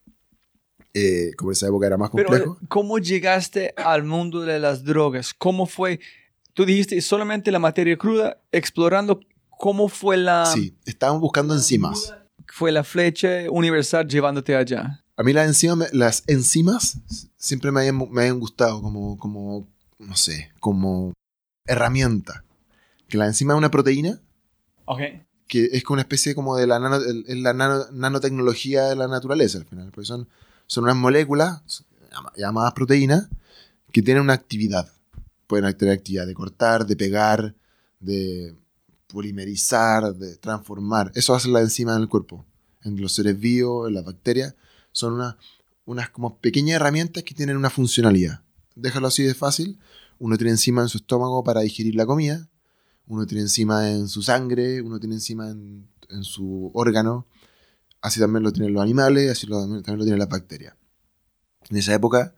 [0.94, 2.58] Eh, como en esa época era más Pero, complejo.
[2.68, 5.34] ¿cómo llegaste al mundo de las drogas?
[5.36, 6.00] ¿Cómo fue?
[6.54, 9.20] Tú dijiste solamente la materia cruda, explorando
[9.50, 12.14] cómo fue la, sí, estábamos buscando enzimas.
[12.48, 15.04] fue la flecha universal llevándote allá.
[15.16, 16.98] A mí las enzimas, las enzimas
[17.38, 19.68] siempre me habían, me habían gustado como, como,
[20.00, 21.14] no sé, como
[21.66, 22.44] herramienta.
[23.08, 24.20] Que la enzima es una proteína
[24.86, 25.00] Ok.
[25.48, 29.58] que es como una especie como de la, nano, la nano- nanotecnología de la naturaleza
[29.58, 30.28] al final, porque son,
[30.68, 31.62] son unas moléculas
[32.12, 33.28] llama- llamadas proteínas
[33.92, 34.90] que tienen una actividad.
[35.50, 37.56] Pueden tener actividad de cortar, de pegar,
[38.00, 38.56] de
[39.08, 41.12] polimerizar, de transformar.
[41.16, 42.46] Eso hace la enzima en el cuerpo.
[42.84, 44.56] En los seres vivos, en las bacterias,
[44.92, 45.14] son
[45.86, 48.44] unas, como pequeñas herramientas que tienen una funcionalidad.
[48.76, 49.80] Déjalo así de fácil.
[50.20, 52.48] Uno tiene enzima en su estómago para digerir la comida
[53.10, 55.90] uno tiene enzima en su sangre, uno tiene enzima en,
[56.22, 57.26] su órgano,
[58.02, 60.76] así también lo tienen los animales, así lo- también lo tienen las bacterias.
[61.70, 62.36] En esa época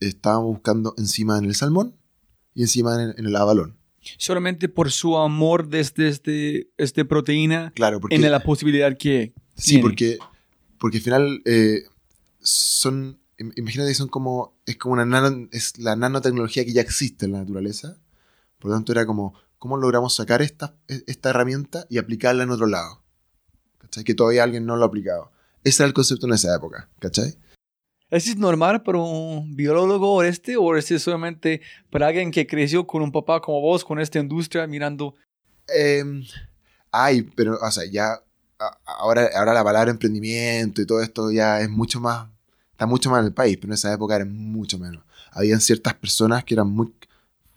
[0.00, 1.96] estábamos buscando enzima en el salmón
[2.54, 3.76] y enzima en, en el abalón.
[4.16, 9.72] Solamente por su amor desde este, este proteína Claro, porque, en la posibilidad que sí,
[9.72, 9.82] tiene.
[9.82, 10.18] porque,
[10.78, 11.82] porque al final eh,
[12.40, 16.80] son, im- imagínate que son como, es como una nano, es la nanotecnología que ya
[16.80, 17.98] existe en la naturaleza.
[18.58, 22.66] Por lo tanto, era como, ¿cómo logramos sacar esta, esta herramienta y aplicarla en otro
[22.66, 23.02] lado?
[23.78, 24.04] ¿Cachai?
[24.04, 25.30] Que todavía alguien no lo ha aplicado.
[25.62, 27.36] Ese era el concepto en esa época, ¿cachai?
[28.10, 33.02] ¿Eso es normal para un biólogo este o es solamente para alguien que creció con
[33.02, 35.14] un papá como vos, con esta industria, mirando?
[35.72, 36.02] Eh,
[36.90, 38.20] ay, pero, o sea, ya,
[38.84, 42.28] ahora, ahora la palabra emprendimiento y todo esto ya es mucho más,
[42.72, 45.04] está mucho más en el país, pero en esa época era mucho menos.
[45.30, 46.92] Habían ciertas personas que eran muy,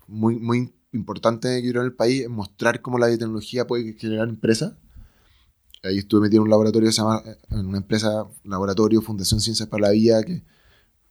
[0.07, 4.73] muy, muy importantes en el país en mostrar cómo la biotecnología puede generar empresas.
[5.83, 9.87] Ahí estuve metido en un laboratorio, se llama, en una empresa, laboratorio, Fundación Ciencias para
[9.87, 10.41] la Vida, que,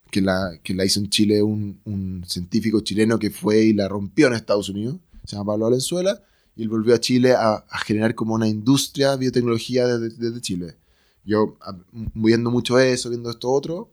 [0.09, 3.87] que, la, que la hizo en Chile un, un científico chileno que fue y la
[3.87, 6.21] rompió en Estados Unidos, se llama Pablo Valenzuela,
[6.55, 10.41] y él volvió a Chile a, a generar como una industria de biotecnología desde, desde
[10.41, 10.75] Chile.
[11.23, 11.77] Yo, a-
[12.15, 13.91] viendo mucho eso, viendo esto otro,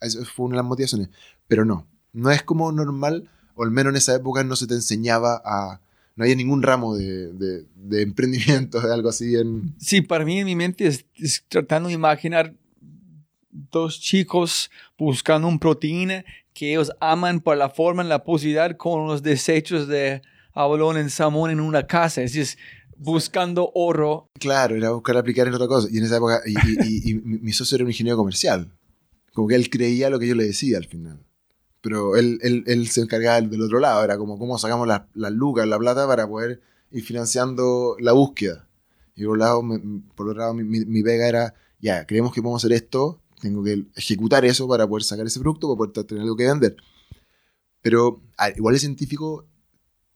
[0.00, 1.08] Eso fue una de las motivaciones.
[1.48, 4.74] Pero no, no es como normal, o al menos en esa época no se te
[4.74, 5.80] enseñaba a...
[6.16, 9.74] No había ningún ramo de, de, de emprendimiento, de algo así en...
[9.78, 12.54] Sí, para mí en mi mente es, es tratando de imaginar
[13.50, 19.06] dos chicos buscando un proteína que ellos aman por la forma y la posibilidad con
[19.06, 22.22] los desechos de abalón en salmón en una casa.
[22.22, 22.58] Es decir,
[22.96, 24.30] buscando oro.
[24.40, 25.88] Claro, era buscar aplicar en otra cosa.
[25.90, 28.72] Y en esa época, y, y- y- y mi mi socio era un ingeniero comercial.
[29.34, 31.20] Como que él creía lo que yo le decía al final.
[31.86, 34.02] Pero él, él, él se encargaba del, del otro lado.
[34.02, 36.60] Era como cómo sacamos las las lucas, la plata para poder
[36.90, 38.66] ir financiando la búsqueda.
[39.14, 42.32] Y por otro lado, me- por otro lado mi, mi, mi pega era, ya, creemos
[42.32, 46.06] que podemos hacer esto, tengo que ejecutar eso para poder sacar ese producto, para poder
[46.06, 46.76] tener algo que vender.
[47.82, 48.20] Pero
[48.56, 49.46] igual el científico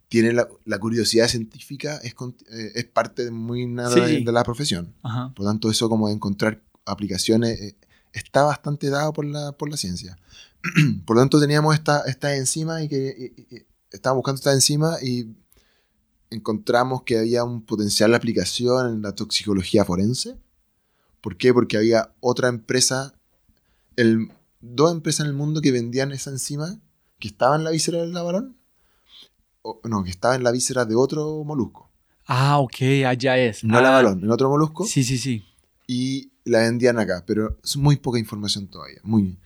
[0.09, 2.15] tiene la, la curiosidad científica, es,
[2.51, 4.93] eh, es parte muy nada Sí, de, de la profesión.
[5.03, 5.33] Ajá.
[5.35, 7.77] Por lo tanto, eso como de encontrar aplicaciones eh,
[8.13, 10.19] está bastante dado por la, por la ciencia.
[11.07, 14.97] por lo tanto, teníamos esta, esta enzima y que y- y- estábamos buscando esta enzima
[15.03, 15.35] y
[16.31, 20.37] encontramos que había un potencial de aplicación en la toxicología forense.
[21.21, 21.53] ¿Por qué?
[21.53, 23.15] Porque había otra empresa,
[23.97, 24.31] el,
[24.61, 26.79] dos empresas en el mundo que vendían esa enzima
[27.19, 28.57] que estaba en la víscera del lavarón.
[29.63, 31.91] O, no, que estaba en la víscera de otro molusco.
[32.27, 33.63] Ah, ok, allá es.
[33.65, 34.87] No ah, la balón, en otro molusco.
[34.87, 35.45] Sí, sí, sí.
[35.87, 39.37] y la vendían acá, pero es muy poca información todavía, muy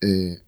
[0.00, 0.42] eh,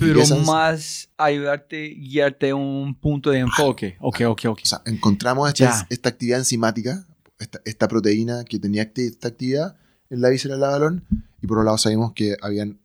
[0.00, 3.96] Pero más ayudarte, guiarte a un punto de enfoque.
[4.00, 4.60] Ok, ok, ok.
[4.62, 7.06] o sea, encontramos esta, esta actividad enzimática,
[7.38, 9.76] esta, esta proteína que tenía esta actividad
[10.10, 11.04] en la víscera del balón,
[11.42, 12.80] y por otro lado sabíamos que habían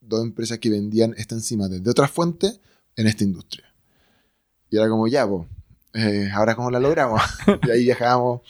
[0.00, 2.60] dos empresas que vendían esta enzima desde otras fuentes
[2.96, 3.64] en esta industria.
[4.70, 5.48] Y era como, ya, pues,
[6.32, 7.20] ahora cómo la logramos.
[7.66, 8.42] y ahí viajábamos,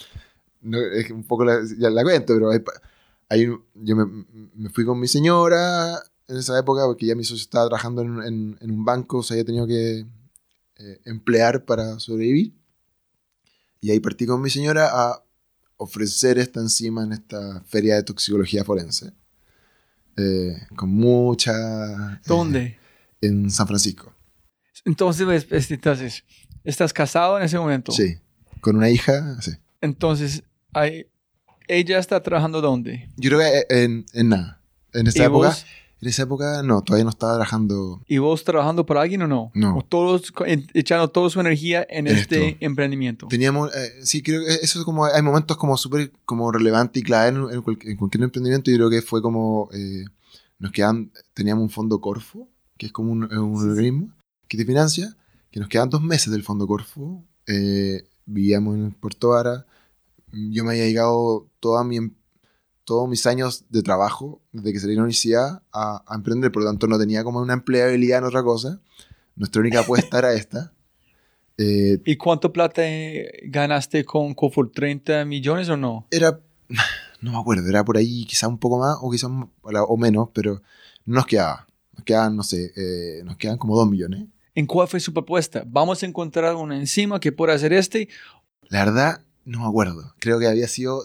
[0.62, 2.80] no, es un poco la, ya la cuento, pero pa-
[3.28, 4.24] ahí yo me,
[4.55, 8.22] me fui con mi señora en esa época, porque ya mi socio estaba trabajando en,
[8.22, 10.06] en- en un banco, se había tenido que
[10.76, 12.54] eh, emplear para sobrevivir.
[13.80, 15.22] Y ahí partí con mi señora a
[15.76, 19.12] ofrecer esta enzima en esta feria de toxicología forense.
[20.16, 21.52] Eh, con mucha...
[22.14, 22.78] eh, ¿Dónde?
[23.20, 24.14] en San Francisco.
[24.84, 26.24] Entonces, ves, ves, entonces,
[26.62, 27.90] ¿estás casado en ese momento?
[27.92, 28.16] Sí.
[28.60, 29.52] Con una hija, sí.
[29.80, 31.06] Entonces, hay-
[31.68, 33.08] ella está trabajando ¿dónde?
[33.16, 34.60] Yo creo que en, en nada.
[34.92, 35.66] En ¿Y esa época, vos,
[36.05, 38.02] en esa época no, todavía no estaba trabajando.
[38.07, 39.50] ¿Y vos trabajando para alguien o no?
[39.55, 39.78] No.
[39.78, 40.32] ¿O todos
[40.74, 42.59] echando toda su energía en En este esto.
[42.64, 43.26] emprendimiento?
[43.28, 47.05] Teníamos, eh, sí, creo que eso es como, hay momentos como súper como relevantes y
[47.05, 48.70] clave en, en cual- en cualquier emprendimiento.
[48.70, 50.05] Yo creo que fue como, eh,
[50.59, 54.11] nos quedan, teníamos un fondo Corfo, que es como un, un organismo
[54.48, 55.16] que te financia,
[55.50, 57.22] que nos quedan dos meses del fondo Corfo.
[57.46, 59.66] eh, vivíamos en Puerto Vara.
[60.32, 62.14] Yo me había llegado toda mi, em-
[62.85, 66.53] todos mis años de trabajo, desde que salí de la universidad, a, a emprender.
[66.53, 68.80] Por lo tanto, no tenía como una empleabilidad en otra cosa.
[69.37, 70.72] Nuestra única apuesta era esta.
[71.57, 74.72] Eh, ¿Y cuánto plata eh, ganaste con Cofor?
[74.72, 76.05] ¿30 millones o no?
[76.11, 76.41] era,
[77.20, 79.30] no me acuerdo, era por ahí quizá un poco más o quizás
[79.62, 80.62] o menos, pero
[81.05, 81.68] no nos quedaba.
[81.93, 84.24] Nos quedaban, no sé, eh, nos quedan como dos millones.
[84.57, 85.62] ¿En cuál fue su propuesta?
[85.64, 88.09] Vamos a encontrar una enzima que pueda hacer este.
[88.68, 90.14] La verdad, no me acuerdo.
[90.20, 91.03] Creo que había sido,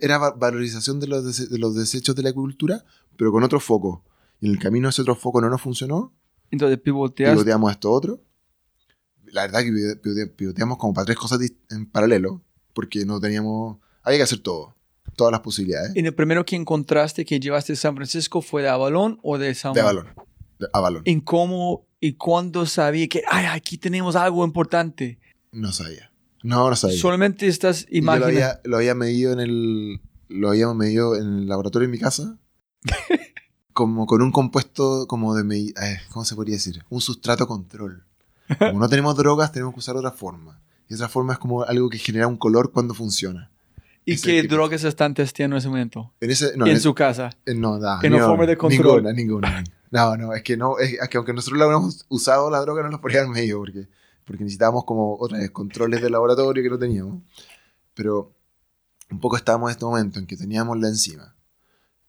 [0.00, 2.84] era va- valorización de los, dese- de los desechos de la agricultura,
[3.16, 4.04] pero con otro foco.
[4.40, 6.12] Y en el camino ese otro foco no nos funcionó,
[6.50, 7.32] Entonces pivoteas.
[7.32, 8.20] pivoteamos a esto otro.
[9.26, 9.70] La verdad que
[10.02, 11.40] pivote- pivoteamos como para tres cosas
[11.70, 12.42] en paralelo,
[12.74, 14.74] porque no teníamos, había que hacer todo,
[15.16, 15.92] todas las posibilidades.
[15.94, 19.54] ¿Y el primero que encontraste que llevaste a San Francisco fue de Avalon o de
[19.54, 20.08] San De balón,
[20.58, 21.02] de- a balón.
[21.06, 25.18] ¿En cómo y cuándo sabía que ay, aquí tenemos algo importante?
[25.52, 26.11] No sabía.
[26.42, 26.98] No, no sabía.
[26.98, 30.00] Solamente estás Y yo lo había, lo había medido en el.
[30.28, 32.36] Lo habíamos medido en el laboratorio en mi casa.
[33.72, 35.58] como con un compuesto como de.
[35.58, 36.84] eh, ¿Cómo se podría decir?
[36.88, 38.04] Un sustrato control.
[38.58, 40.60] Como no tenemos drogas, tenemos que usar otra forma.
[40.88, 43.50] Y esa forma es como algo que genera un color cuando funciona.
[44.04, 44.56] ¿Y ese qué tipo.
[44.56, 46.12] drogas están testeando en ese momento?
[46.20, 46.56] En ese.
[46.56, 47.30] No, en en su casa.
[47.46, 49.04] eh, no, nada, en una no, forma de control.
[49.04, 49.64] Ninguna, ninguna.
[49.90, 52.88] No, no, es que no, es, que aunque nosotros la hubiéramos usado la droga, no
[52.90, 53.88] nos ponían medio, porque,
[54.24, 57.22] porque necesitábamos como otra vez controles de laboratorio que no teníamos.
[57.94, 58.34] Pero
[59.10, 61.34] un poco estábamos en este momento en que teníamos la enzima.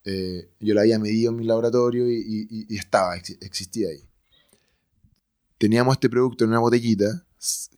[0.05, 2.15] Eh, yo la había medido en mi laboratorio y,
[2.49, 4.03] y- y estaba, ex- existía ahí.
[5.57, 7.25] Teníamos este producto en una botellita,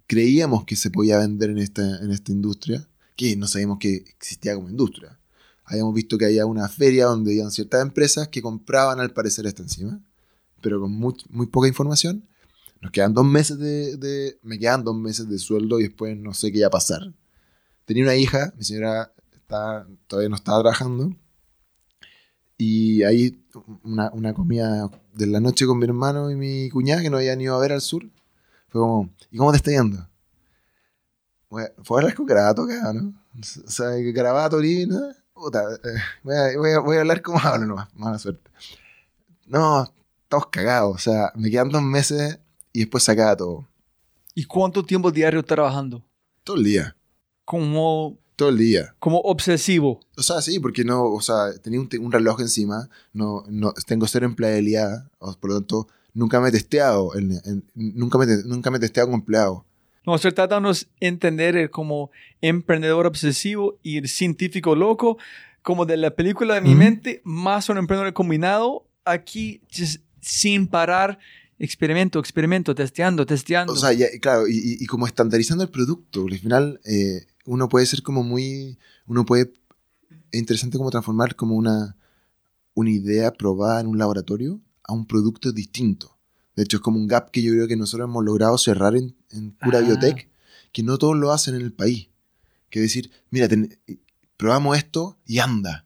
[0.07, 4.55] creíamos que se podía vender en esta, en esta industria, que no sabíamos que existía
[4.55, 5.19] como industria
[5.67, 9.63] habíamos visto que había una feria donde habían ciertas empresas que compraban al parecer esta
[9.63, 9.99] enzima,
[10.61, 12.23] pero con muy, muy poca información.
[12.85, 16.35] Nos quedan dos meses de, de- Me quedan dos meses de sueldo y después no
[16.35, 17.01] sé qué iba a pasar.
[17.85, 21.15] Tenía una hija, mi señora está- todavía no estaba trabajando,
[22.59, 23.43] Y ahí
[23.83, 27.41] una, una comida de la noche con mi hermano y mi cuñada que no habían
[27.41, 28.03] ido a ver al sur.
[28.69, 30.07] Fue como, ¿y cómo te está yendo?
[31.49, 33.13] Bueno, fue a hablar con Garabato acá, ¿no?
[33.39, 34.99] O sea, Garabato, Orina,
[35.33, 35.77] puta, eh,
[36.23, 38.51] voy, a, voy, a, voy a hablar como hablo nomás, mala suerte.
[39.47, 39.91] No,
[40.29, 42.39] todos cagados, o sea, me quedan dos meses
[42.75, 43.67] y después se acaba todo.
[44.33, 46.03] ¿Y cuánto tiempo diario trabajando?
[46.43, 46.95] Todo el día,
[47.45, 48.93] Como, todo el día.
[48.99, 49.99] como obsesivo.
[50.17, 54.07] O sea, sí, porque no, o sea, tenía un, un reloj encima, no, no, tengo
[54.07, 58.77] cero empleabilidad, por lo tanto, nunca me he testeado, en- en- nunca, me, nunca me
[58.77, 59.65] he testeado como empleado.
[60.05, 62.11] No, estoy tratando de entender el como
[62.41, 65.17] emprendedor obsesivo y el científico loco,
[65.63, 66.77] como de la película de mi Ujú.
[66.77, 71.17] mente, más un emprendedor combinado, aquí just sin parar,
[71.59, 73.73] experimento, experimento, testeando, testeando.
[73.73, 77.85] O sea, ya, claro, y, como estandarizando el producto, porque al final eh, uno puede
[77.85, 78.77] ser como muy,
[79.07, 79.53] uno puede,
[80.31, 81.95] es interesante como transformar como una,
[82.73, 86.17] una idea probada en un laboratorio a un producto distinto.
[86.55, 89.15] De hecho, es como un gap que yo creo que nosotros hemos logrado cerrar en,
[89.31, 89.81] en Cura Ah.
[89.81, 90.29] Biotech,
[90.71, 92.09] que no todos lo hacen en el país.
[92.69, 93.77] Que decir, mira, ten-
[94.37, 95.85] probamos esto y anda.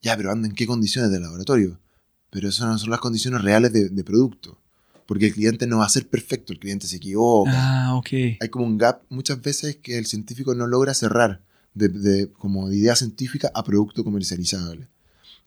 [0.00, 1.78] Ya, pero anda en qué condiciones de laboratorio.
[2.30, 4.58] Pero esas no son las condiciones reales de, de producto.
[5.12, 7.50] Porque el cliente no va a ser perfecto, el cliente se equivoca.
[7.54, 8.08] ah, ok.
[8.40, 11.42] Hay como un gap muchas veces que el científico no logra cerrar
[11.74, 14.88] de, de- como de idea científica a producto comercializable.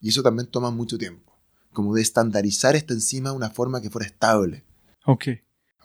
[0.02, 1.34] Y eso también toma mucho tiempo.
[1.74, 4.64] Como de estandarizar esta enzima de una forma que fuera estable.
[5.06, 5.30] Ok.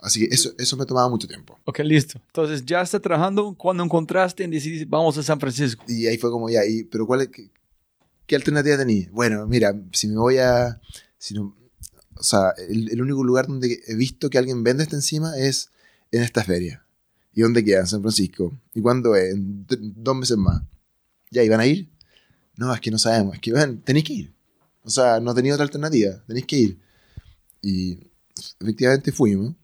[0.02, 1.58] Así que eso, eso me tomaba mucho tiempo.
[1.64, 2.20] Ok, listo.
[2.26, 3.54] Entonces ya está trabajando.
[3.54, 5.82] Cuando encontraste, decidiste, vamos a San Francisco.
[5.88, 7.48] Y ahí fue como ya, y, pero ¿cuál es, qué,
[8.26, 9.08] qué alternativa tenía?
[9.10, 10.78] Bueno, mira, si me voy a...
[11.16, 11.56] Si no,
[12.20, 15.70] o sea, el, el único lugar donde he visto que alguien vende esta enzima es
[16.12, 16.84] en esta feria.
[17.32, 17.80] ¿Y dónde queda?
[17.80, 18.52] En San Francisco.
[18.74, 19.32] ¿Y cuándo es?
[19.32, 19.66] En
[19.96, 20.62] dos meses más.
[21.30, 21.88] ¿Ya iban a ir?
[22.56, 23.34] No, es que no sabemos.
[23.36, 24.34] Es que ven, tenéis que ir.
[24.82, 26.22] O sea, no tenía otra alternativa.
[26.26, 26.80] Tenéis que ir.
[27.62, 28.00] Y
[28.60, 29.54] efectivamente fuimos.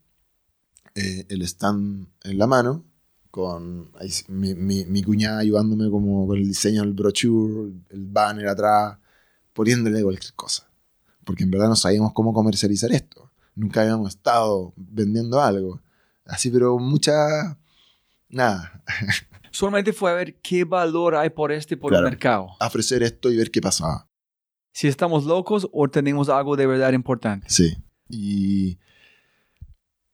[0.94, 2.82] Eh, el stand en la mano,
[3.30, 8.48] con ahí mi, mi, mi cuñada ayudándome como con el diseño del brochure, el banner
[8.48, 8.96] atrás,
[9.52, 10.66] poniéndole cualquier cosa.
[11.26, 13.30] Porque en verdad no sabíamos cómo comercializar esto.
[13.54, 15.80] Nunca habíamos estado vendiendo algo.
[16.24, 17.58] Así, pero mucha...
[18.28, 18.82] Nada,
[19.50, 22.06] Solamente fue a ver qué valor hay por este por Claro.
[22.06, 22.48] el mercado.
[22.60, 24.08] ofrecer esto y ver qué pasaba.
[24.72, 27.46] Si estamos locos o tenemos algo de verdad importante.
[27.48, 27.76] Sí.
[28.08, 28.78] Y...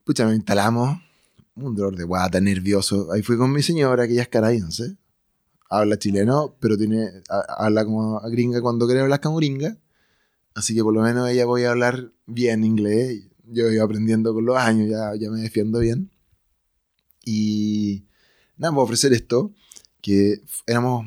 [0.05, 0.99] Pucha, nos instalamos.
[1.55, 3.13] Un dolor de guata, nervioso.
[3.13, 4.97] Ahí fui con mi señora, que ella es canadiense.
[5.69, 9.77] Habla chileno, pero tiene ha- habla como a gringa cuando quiere hablar como gringa.
[10.55, 13.25] Así que por lo menos ella voy a hablar bien inglés.
[13.45, 16.11] Yo iba aprendiendo con los años, ya, ya me defiendo bien.
[17.25, 18.07] Y
[18.57, 19.53] nada, voy a ofrecer esto,
[20.01, 21.07] que éramos...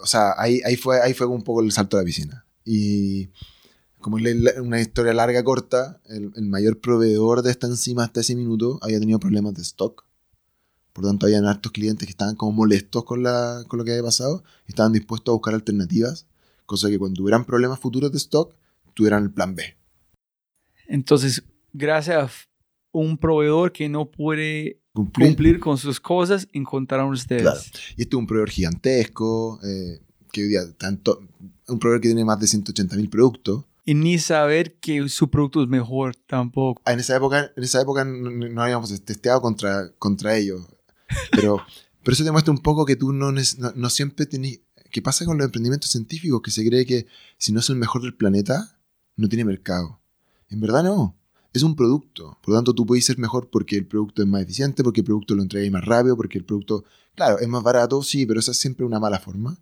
[0.00, 2.46] O sea, ahí, ahí, fue, ahí fue un poco el salto a la piscina.
[2.64, 3.30] Y
[4.00, 8.34] como es una historia larga, corta, el, el mayor proveedor de esta enzima hasta ese
[8.34, 10.04] minuto había tenido problemas de stock.
[10.92, 14.02] Por tanto, habían hartos clientes que estaban como molestos con, la, con lo que había
[14.02, 16.26] pasado y estaban dispuestos a buscar alternativas,
[16.72, 18.54] cosa que cuando tuvieran problemas futuros de stock,
[18.94, 19.76] tuvieran el plan B.
[20.86, 21.42] Entonces,
[21.72, 22.30] gracias a
[22.92, 25.26] un proveedor que no puede Cumplir.
[25.28, 27.42] cumplir con sus cosas, encontraron ustedes.
[27.42, 27.60] Claro.
[27.96, 30.00] Y este es un proveedor gigantesco, eh,
[30.32, 31.20] que hoy día tanto,
[31.68, 33.64] un proveedor que tiene más de 180 mil productos.
[33.84, 36.80] Y ni saber que su producto es mejor tampoco.
[36.84, 40.66] Ah, En esa época, en esa época no, no habíamos testeado contra, contra ellos.
[41.32, 41.58] Pero,
[42.02, 44.60] pero eso demuestra un poco que tú no, no siempre tenés...
[44.92, 46.42] ¿Qué pasa con los emprendimientos científicos?
[46.42, 47.06] Que se cree que
[47.38, 48.78] si no es el mejor del planeta,
[49.16, 50.00] no tiene mercado.
[50.50, 51.16] En verdad no.
[51.54, 52.38] Es un producto.
[52.42, 55.06] Por lo tanto, tú puedes ser mejor porque el producto es más eficiente, porque el
[55.06, 56.84] producto lo entregáis más rápido, porque el producto,
[57.14, 59.58] claro, es más barato, sí, pero esa es siempre una mala forma.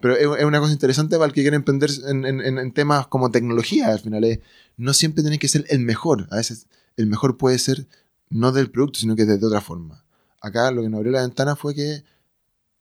[0.00, 3.88] Pero es, una cosa interesante para el que quiere emprender en, en- temas como tecnología.
[3.88, 4.40] Al final, es,
[4.76, 6.28] no siempre tiene que ser el mejor.
[6.30, 7.86] A veces el mejor puede ser
[8.28, 10.04] no del producto, sino que de, de otra forma.
[10.40, 12.04] Acá lo que nos abrió la ventana fue que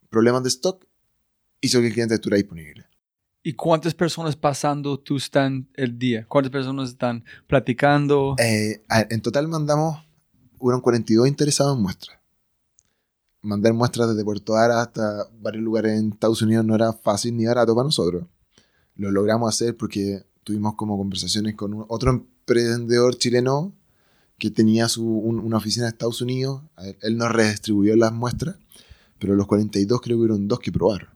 [0.09, 0.84] problemas de stock
[1.61, 2.85] que el cliente estuviera disponible.
[3.43, 6.25] ¿Y cuántas personas pasando tu stand el día?
[6.27, 8.35] ¿Cuántas personas están platicando?
[8.39, 9.99] Eh, en total mandamos,
[10.59, 12.17] hubieron 42 interesados en muestras.
[13.41, 17.45] Mandar muestras desde Puerto Vara hasta varios lugares en Estados Unidos no era fácil ni
[17.45, 18.25] barato para nosotros.
[18.95, 23.73] Lo logramos hacer porque tuvimos como conversaciones con un- otro emprendedor chileno
[24.39, 26.63] que tenía su, un- una oficina en Estados Unidos.
[27.01, 28.55] Él nos redistribuyó las muestras,
[29.19, 31.09] pero los 42 creo que hubieron dos que probaron.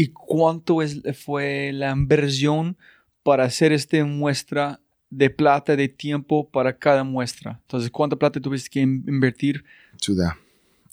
[0.00, 2.76] ¿Y cuánto es, fue la inversión
[3.24, 4.80] para hacer esta muestra
[5.10, 7.58] de plata, de tiempo para cada muestra?
[7.62, 9.64] Entonces, ¿cuánta plata tuviste que in- invertir?
[9.96, 10.36] Chuta,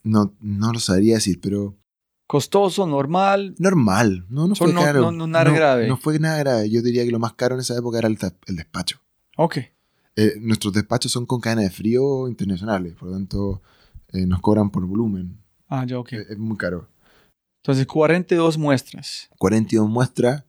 [0.04, 1.76] no, no lo sabría decir, pero
[2.26, 3.54] costoso, normal.
[3.60, 5.02] Normal, no, no fue no- caro.
[5.02, 5.88] no- no nada grave.
[5.88, 6.70] No fue nada grave.
[6.72, 9.00] Yo diría que lo más caro en esa época era el, el despacho.
[9.38, 9.58] Ok.
[10.16, 13.62] Eh, nuestros despachos son con cadenas de frío internacionales, por lo tanto
[14.14, 15.38] eh, nos cobran por volumen.
[15.68, 16.14] Ah, ya, ok.
[16.14, 16.88] Eh, es muy caro.
[17.66, 19.28] Entonces, 42 muestras.
[19.40, 20.44] 42 muestras,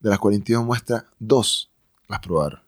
[0.00, 1.70] de las 42 muestras, dos
[2.08, 2.60] las probaron.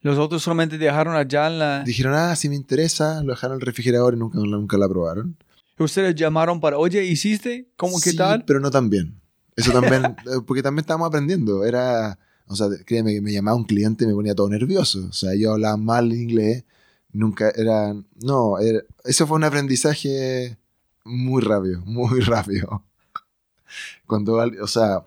[0.00, 1.82] Los otros solamente dejaron allá en la...
[1.84, 5.36] Dijeron, ah, si me interesa, lo dejaron en el refrigerador y nunca, nunca la probaron.
[5.78, 7.68] Ustedes llamaron para, oye, ¿hiciste?
[7.76, 8.44] ¿Cómo qué Sí, tal?
[8.46, 9.20] pero no tan bien.
[9.56, 11.64] Eso también, eh, porque también estábamos aprendiendo.
[11.66, 15.06] Era, o sea, créeme que me llamaba un cliente y me ponía todo nervioso.
[15.06, 16.64] O sea, yo hablaba mal inglés,
[17.12, 20.56] nunca era, no, era- eso fue un aprendizaje
[21.10, 22.84] muy rápido, muy rápido.
[24.06, 25.04] Cuando, o sea,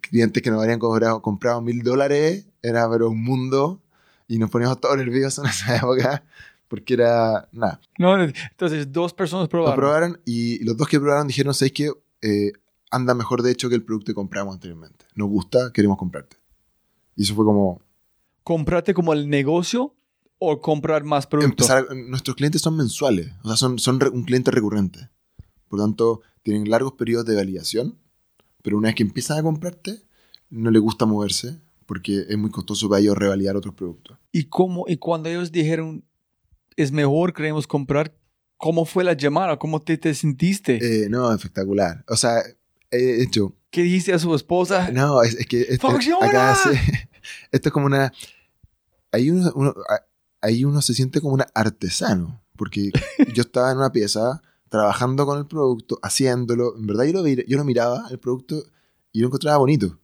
[0.00, 3.80] clientes que nos habrían cobrado, comprado mil dólares, era pero un mundo
[4.28, 6.24] y nos poníamos todos nerviosos en esa época
[6.68, 7.80] porque era, nada.
[7.98, 9.76] No, entonces, dos personas Lo probaron.
[9.76, 11.90] probaron y los dos que probaron dijeron, ¿sabes qué?
[12.22, 12.52] Eh,
[12.90, 15.04] anda mejor de hecho que el producto que compramos anteriormente.
[15.14, 16.36] Nos gusta, queremos comprarte.
[17.16, 17.80] Y eso fue como
[18.42, 19.94] ¿Comprarte como el negocio
[20.46, 21.68] o comprar más productos?
[22.08, 25.08] nuestros clientes son mensuales, o sea, son, son un cliente recurrente.
[25.68, 27.98] Por lo tanto, tienen largos periodos de validación,
[28.62, 30.00] pero una vez que empiezan a comprarte,
[30.50, 34.16] no les gusta moverse porque es muy costoso para ellos revalidar otros productos.
[34.32, 36.04] ¿Y, cómo, y cuando ellos dijeron,
[36.76, 38.14] es mejor, queremos comprar,
[38.56, 39.58] ¿cómo fue la llamada?
[39.58, 40.78] ¿Cómo te, te sentiste?
[41.04, 42.04] Eh, no, espectacular.
[42.08, 42.42] O sea,
[42.90, 44.90] he hecho ¿Qué dijiste a su esposa?
[44.92, 46.26] No, es, es que esto- ¡Funciona!
[46.26, 47.08] acá se-
[47.52, 48.12] esto es como una.
[49.10, 49.74] Ahí uno, uno-
[50.44, 52.90] ahí uno se siente como un artesano, porque
[53.34, 56.76] yo estaba en una pieza trabajando con el producto, haciéndolo.
[56.76, 58.62] En verdad, yo lo, yo lo miraba, el producto,
[59.12, 59.98] y lo encontraba bonito,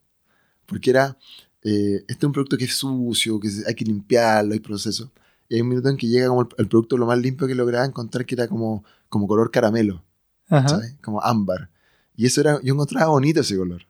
[0.66, 1.16] porque era.
[1.62, 5.10] eh, este es un producto que es sucio, que hay que limpiarlo, hay procesos.
[5.48, 7.54] Y hay un minuto en que llega como el, el producto lo más limpio que
[7.54, 10.02] lograba encontrar, que era como, como color caramelo.
[10.48, 10.68] Ajá.
[10.68, 10.94] ¿sabes?
[11.02, 11.70] Como ámbar.
[12.16, 13.82] Y eso era, yo encontraba bonito ese color.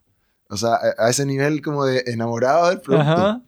[0.49, 3.11] O sea, a, a ese nivel como de enamorado del producto.
[3.11, 3.43] Ajá.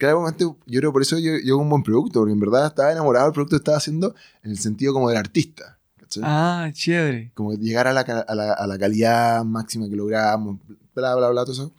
[0.00, 2.90] Claramente, yo creo por eso yo, yo hago un buen producto, porque en verdad estaba
[2.90, 5.78] enamorado del producto que estaba haciendo en el sentido como del artista.
[5.98, 6.22] ¿cachai?
[6.24, 7.32] Ah, chévere.
[7.34, 10.58] Como llegar a la, a, la, a la calidad máxima que logramos,
[10.94, 11.74] bla, bla, bla, todo eso.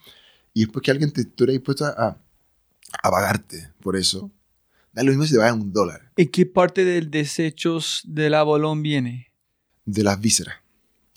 [0.53, 2.15] Y después que alguien te estuviera dispuesto a,
[3.01, 4.29] a pagarte por eso,
[4.93, 8.83] da lo mismo si te pagan un dólar ¿Y qué parte del desechos del abolón
[8.83, 9.31] viene?
[9.85, 10.55] de las vísceras.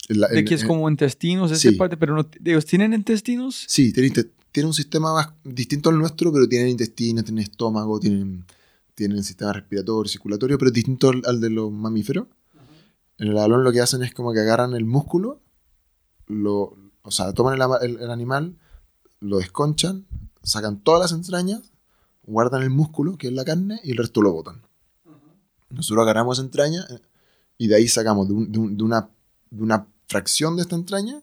[0.09, 1.73] En la- De en- que es en- como intestinos, esa sí.
[1.77, 3.65] parte, pero no, ¿ellos tienen intestinos?
[3.69, 7.99] Sí, tiene, inte- tiene un sistema más distinto al nuestro, pero tienen intestino, tienen estómago,
[7.99, 8.45] tienen,
[8.95, 12.29] tienen sistema respiratorio, circulatorio, pero distinto al, al de los mamíferos.
[13.19, 15.41] En el balón lo que hacen es como que agarran el músculo,
[16.29, 18.57] lo, o sea, toman el, el- el animal,
[19.19, 20.07] lo desconchan,
[20.45, 21.73] sacan todas las entrañas,
[22.23, 24.63] guardan el músculo, que es la carne, y el resto lo botan.
[25.69, 27.01] Nosotros agarramos esa entraña eh,
[27.59, 29.11] y de ahí sacamos de, un- de un- de una,
[29.51, 31.21] de una fracción de esta entraña,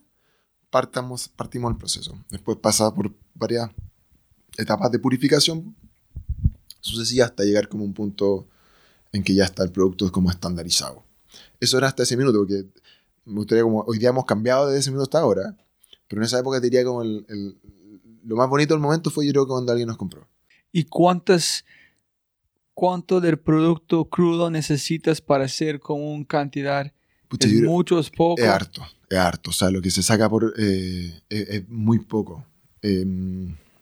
[0.69, 2.17] partamos, partimos el proceso.
[2.29, 3.69] Después pasa por varias
[4.57, 5.75] etapas de purificación
[6.79, 8.47] sucesivas hasta llegar como un punto
[9.11, 11.03] en que ya está el producto como estandarizado.
[11.59, 12.65] Eso era hasta ese minuto, porque
[13.25, 15.55] me gustaría como, hoy día hemos cambiado desde ese minuto hasta ahora,
[16.07, 17.57] pero en esa época te diría como el, el-
[18.23, 20.27] lo más bonito del momento fue yo creo que cuando alguien nos compró.
[20.71, 21.65] ¿Y cuántas,
[22.73, 26.91] cuánto del producto crudo necesitas para hacer con una cantidad?
[27.27, 28.41] Pucha, ¿Es mucho, es poco?
[28.41, 29.49] Es harto, es harto.
[29.49, 32.45] O sea, lo que se saca por eh, es, es muy poco.
[32.81, 33.05] Eh,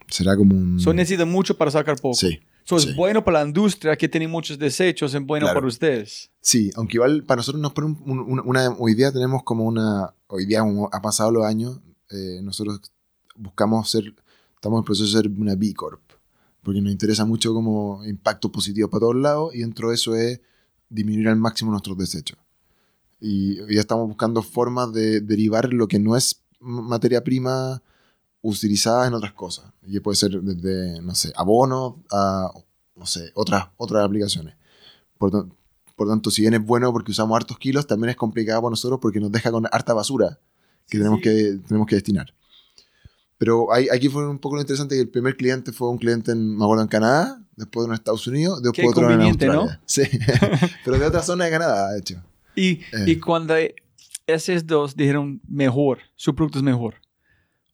[0.07, 0.79] será como un...
[0.79, 2.15] So, necesitan mucho para sacar poco.
[2.15, 2.93] Sí, So, es sí.
[2.93, 5.57] bueno para la industria que tiene muchos desechos, es bueno Claro.
[5.59, 6.29] para ustedes.
[6.41, 10.13] sí, aunque igual para nosotros nos pone un- un- una, Hoy día tenemos como una...
[10.27, 11.79] Hoy día, como ha pasado los años,
[12.11, 12.79] eh, nosotros
[13.35, 14.13] buscamos ser...
[14.55, 16.01] Estamos en el proceso de ser una B Corp.
[16.61, 20.39] Porque nos interesa mucho como impacto positivo para todos lados y dentro de eso es
[20.89, 22.37] disminuir al máximo nuestros desechos.
[23.21, 27.81] Y ya estamos buscando formas de derivar lo que no es materia prima
[28.41, 29.65] utilizada en otras cosas.
[29.85, 32.51] Y puede ser desde, no sé, abonos a,
[32.95, 34.55] no sé, otras, otras aplicaciones.
[35.17, 35.47] Por,
[35.95, 38.99] por tanto, si bien es bueno porque usamos hartos kilos, también es complicado para nosotros
[39.01, 40.39] porque nos deja con harta basura
[40.87, 41.23] que, tenemos, sí.
[41.23, 42.33] que tenemos que destinar.
[43.37, 46.57] Pero aquí fue un poco lo interesante que el primer cliente fue un cliente, en,
[46.57, 49.61] me acuerdo, en Canadá, después en Estados Unidos, después Qué otro en conveniente, ¿no?
[49.61, 49.81] Australia.
[49.85, 50.03] Sí,
[50.83, 52.23] pero de otra zona de Canadá, de hecho.
[52.55, 53.05] Y, Eh.
[53.07, 53.55] y cuando
[54.27, 56.95] esos dos dijeron mejor, su producto es mejor,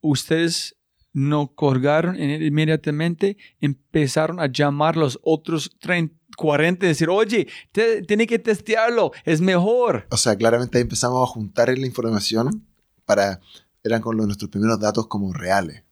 [0.09, 0.75] ustedes
[1.13, 8.27] no colgaron inmediatamente, empezaron a llamar los otros 30, 40 y decir, oye, te- tiene
[8.27, 10.07] que testearlo, es mejor.
[10.11, 12.65] O sea, claramente ahí empezamos a juntar la información
[13.05, 13.39] para...
[13.83, 15.83] Eran con los, nuestros primeros datos como reales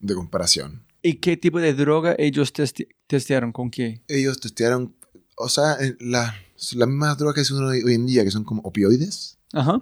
[0.00, 0.84] de comparación.
[1.00, 3.52] ¿Y qué tipo de droga ellos teste- testearon?
[3.52, 4.02] ¿Con qué?
[4.08, 4.94] Ellos testearon,
[5.36, 6.34] o sea, la-
[6.74, 9.80] las mismas drogas que se usan hoy, hoy en día, que son como opioides, Ajá.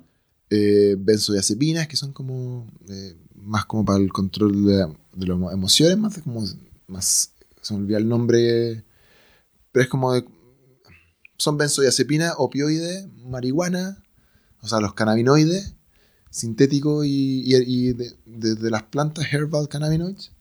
[0.50, 3.16] eh, benzodiazepinas, que son como eh,
[3.48, 6.44] más como para el control de, de las emociones, más de como
[6.86, 7.32] más
[7.62, 8.84] se me olvidó el nombre,
[9.72, 10.24] pero es como de,
[11.36, 14.02] son benzodiazepinas, opioides, marihuana,
[14.62, 15.74] o sea, los cannabinoides
[16.30, 20.32] sintéticos y, y, y de, de- de las plantas herbal cannabinoids.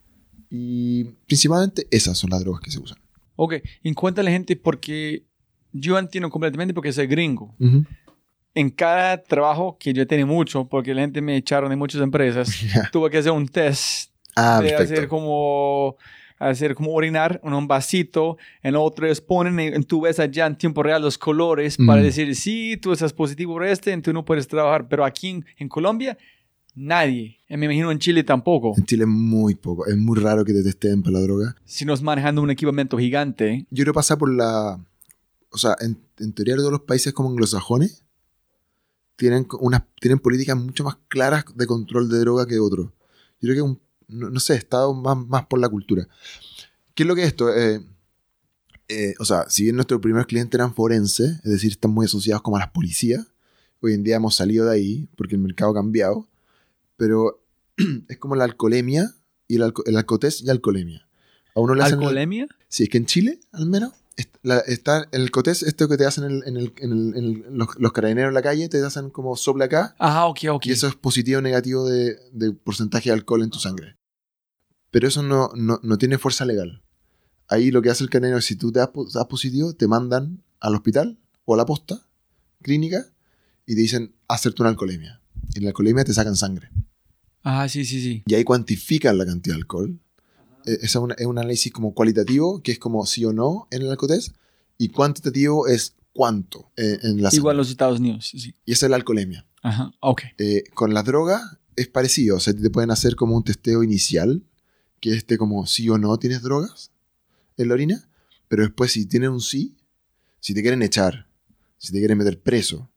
[0.49, 2.97] Y principalmente esas son las drogas que se usan.
[3.35, 5.25] Ok, y cuéntale gente porque
[5.73, 7.55] yo entiendo completamente porque soy gringo.
[8.55, 12.49] En cada trabajo que yo tenía mucho, porque la gente me echaron de muchas empresas,
[12.73, 12.89] Ya.
[12.91, 15.09] tuve que hacer un test Ah, de hacer perfecto.
[15.09, 15.95] como
[16.39, 20.55] hacer como orinar en un vasito, en otro es ponen en, tú ves allá en
[20.55, 22.05] tiempo real los colores para Mm.
[22.05, 25.67] decir sí, tú estás positivo por este, tú no puedes trabajar, pero aquí en, en
[25.67, 26.15] Colombia
[26.75, 28.73] nadie, me imagino en Chile tampoco.
[28.77, 29.87] En Chile muy poco.
[29.87, 31.55] Es muy raro que te testeen para la droga.
[31.65, 34.79] Si nos manejando un equipamiento gigante, Yo creo que pasa por la.
[35.49, 38.03] O sea, en, en teoría todos los países como anglosajones
[39.17, 42.87] tienen, unas, tienen políticas mucho más claras de control de droga que otros.
[43.41, 46.07] Yo creo que un, no, no sé, está más, más por la cultura.
[46.95, 47.53] ¿Qué es lo que es esto?
[47.53, 47.81] Eh,
[48.87, 52.41] eh, o sea, si bien nuestros primeros clientes eran forenses, es decir, están muy asociados
[52.41, 53.25] como a las policías,
[53.81, 56.25] hoy en día hemos salido de ahí porque el mercado ha cambiado,
[56.95, 57.43] pero
[58.07, 59.13] es como la alcoholemia
[59.47, 61.07] y el, alco el alcotés y alcoholemia.
[61.55, 62.47] A uno le hacen el- alcoholemia.
[62.69, 63.93] Sí, es que en Chile, al menos,
[64.41, 67.23] la- está el cotés, esto que te hacen en, el- en el- en el- en
[67.23, 70.65] el- los, los carabineros en la calle, te hacen como sopla acá, Ah, ok, ok.
[70.65, 73.95] y eso es positivo o negativo de, de porcentaje de alcohol en tu sangre.
[74.91, 76.81] Pero eso no, no, no tiene fuerza legal.
[77.49, 80.43] Ahí lo que hace el carabinero es si tú te das, das positivo, te mandan
[80.59, 82.01] al hospital o a la posta
[82.61, 83.05] clínica
[83.65, 85.21] y te dicen hacerte una alcoholemia.
[85.53, 86.69] Y en la alcoholemia te sacan sangre.
[87.43, 88.23] Ah, sí, sí, sí.
[88.25, 89.99] Y ahí cuantifican la cantidad de alcohol.
[90.73, 93.81] Ese es un, es un análisis como cualitativo, que es como sí o no en
[93.83, 94.35] el alcotest,
[94.77, 98.53] y cuantitativo es cuánto eh, en la Igual los Estados Unidos, sí.
[98.65, 99.45] Y esa es la alcoholemia.
[99.61, 100.23] Ajá, ok.
[100.37, 101.41] Eh, con las drogas
[101.75, 104.43] es parecido, o sea, te pueden hacer como un testeo inicial,
[104.99, 106.91] que es este como sí o no tienes drogas
[107.57, 108.09] en la orina,
[108.47, 109.77] pero después si tienes un sí,
[110.39, 111.27] si te quieren echar,
[111.77, 112.89] si te quieren meter preso,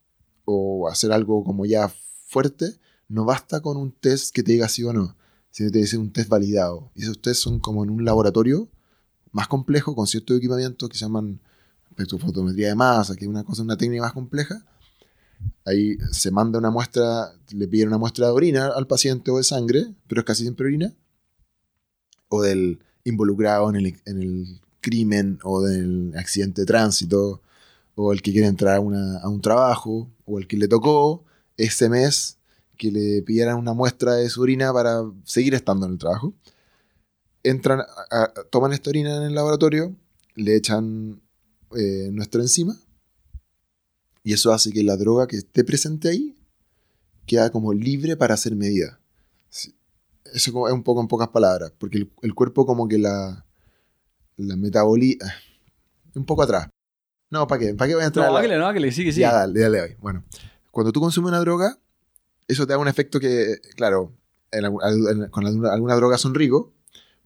[0.44, 1.92] o hacer algo como ya
[2.26, 5.16] fuerte, no basta con un test que te diga sí o no,
[5.50, 6.90] sino te dice un test validado.
[6.94, 8.68] Y esos test son como en un laboratorio
[9.32, 11.40] más complejo, con ciertos equipamientos que se llaman
[11.90, 14.64] espectrofotometría de masa, que es una cosa, una técnica más compleja.
[15.64, 19.44] Ahí se manda una muestra, le piden una muestra de orina al paciente o de
[19.44, 20.94] sangre, pero es casi siempre orina,
[22.28, 27.42] o del involucrado en el, en el crimen o del accidente de tránsito,
[27.94, 31.24] o el que quiere entrar a, a un trabajo, o el que le tocó
[31.56, 32.39] ese mes
[32.80, 36.32] que le pidieran una muestra de su orina para seguir estando en el trabajo.
[37.42, 39.94] Entran, a- a- toman esta orina en el laboratorio,
[40.34, 41.20] le echan
[41.76, 42.74] eh, nuestra enzima,
[44.24, 46.34] y eso hace que la droga que esté presente ahí
[47.26, 48.98] queda como libre para ser medida.
[49.50, 49.70] Eso
[50.34, 53.44] es un poco en pocas palabras, porque el, el cuerpo como que la,
[54.38, 55.26] la metaboliza...
[56.14, 56.68] Un poco atrás.
[57.30, 57.74] No, ¿para qué?
[57.74, 58.30] ¿Para qué voy a entrar?
[58.30, 59.22] No, a la- no, hágale, sigue, sigue.
[59.22, 59.96] ya, dale, dale hoy.
[60.00, 60.24] Bueno,
[60.70, 61.78] cuando tú consumes una droga,
[62.50, 64.12] eso te da un efecto que, claro,
[64.52, 66.66] en en- con alguna, alguna droga son ricos,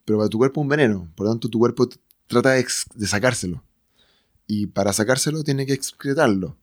[0.05, 1.11] pero para tu cuerpo es un veneno.
[1.15, 1.89] Por lo tanto, tu cuerpo
[2.27, 2.67] trata de,
[3.07, 3.63] sacárselo.
[4.47, 6.57] Y para sacárselo tiene que excretarlo.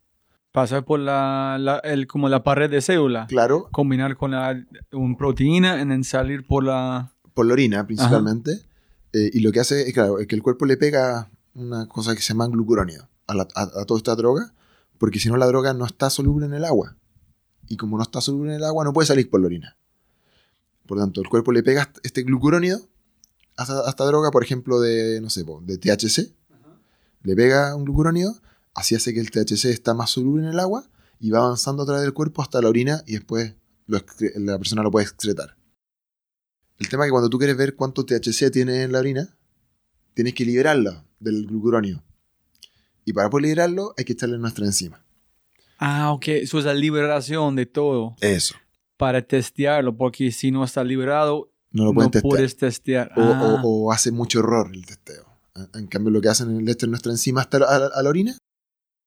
[0.52, 3.26] Pasar por la, la- el, como la pared de célula.
[3.28, 7.14] Claro, Combinar con la un proteína y then salir por la...
[7.34, 8.60] por la orina principalmente.
[9.14, 12.16] Eh, y lo que hace es, claro, es que el cuerpo le pega una cosa
[12.16, 14.54] que se llama glucurónido a, la- a- a toda esta droga,
[14.98, 16.96] porque si no la droga no está soluble en el agua.
[17.68, 19.78] Y como no está soluble en el agua, no puede salir por la orina.
[20.86, 22.80] Por lo tanto, el cuerpo le pega este glucurónido
[23.58, 26.34] a esta, droga, por ejemplo, de, no sé, de THC.
[27.24, 28.36] Le pega un glucurónido,
[28.74, 30.90] así hace que el THC está más soluble en el agua
[31.20, 33.54] y va avanzando a través del cuerpo hasta la orina y después
[33.86, 34.00] lo
[34.36, 35.56] la persona lo puede excretar.
[36.80, 39.38] El tema es que cuando tú quieres ver cuánto THC tiene en la orina,
[40.16, 42.04] tienes que liberarla del glucurónido.
[43.06, 45.06] Y para poder liberarlo hay que echarle nuestra enzima.
[45.82, 46.28] Ah, ok.
[46.28, 48.56] Eso es la liberación de todo Eso.
[48.98, 52.30] para testearlo, porque si no está liberado, No lo no, pueden testear.
[52.30, 53.12] puedes testear.
[53.18, 55.26] O, Ah, o- o hace mucho error el testeo.
[55.74, 58.04] En cambio, lo que hacen es le echan nuestra enzima hasta la, a, la, a
[58.04, 58.38] la orina,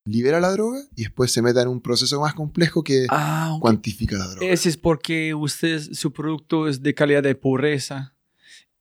[0.07, 3.61] libera la droga y después se meta en un proceso más complejo que ah, ok.
[3.63, 4.47] cuantifica la droga.
[4.49, 8.15] Ese es porque usted, su producto es de calidad de pureza.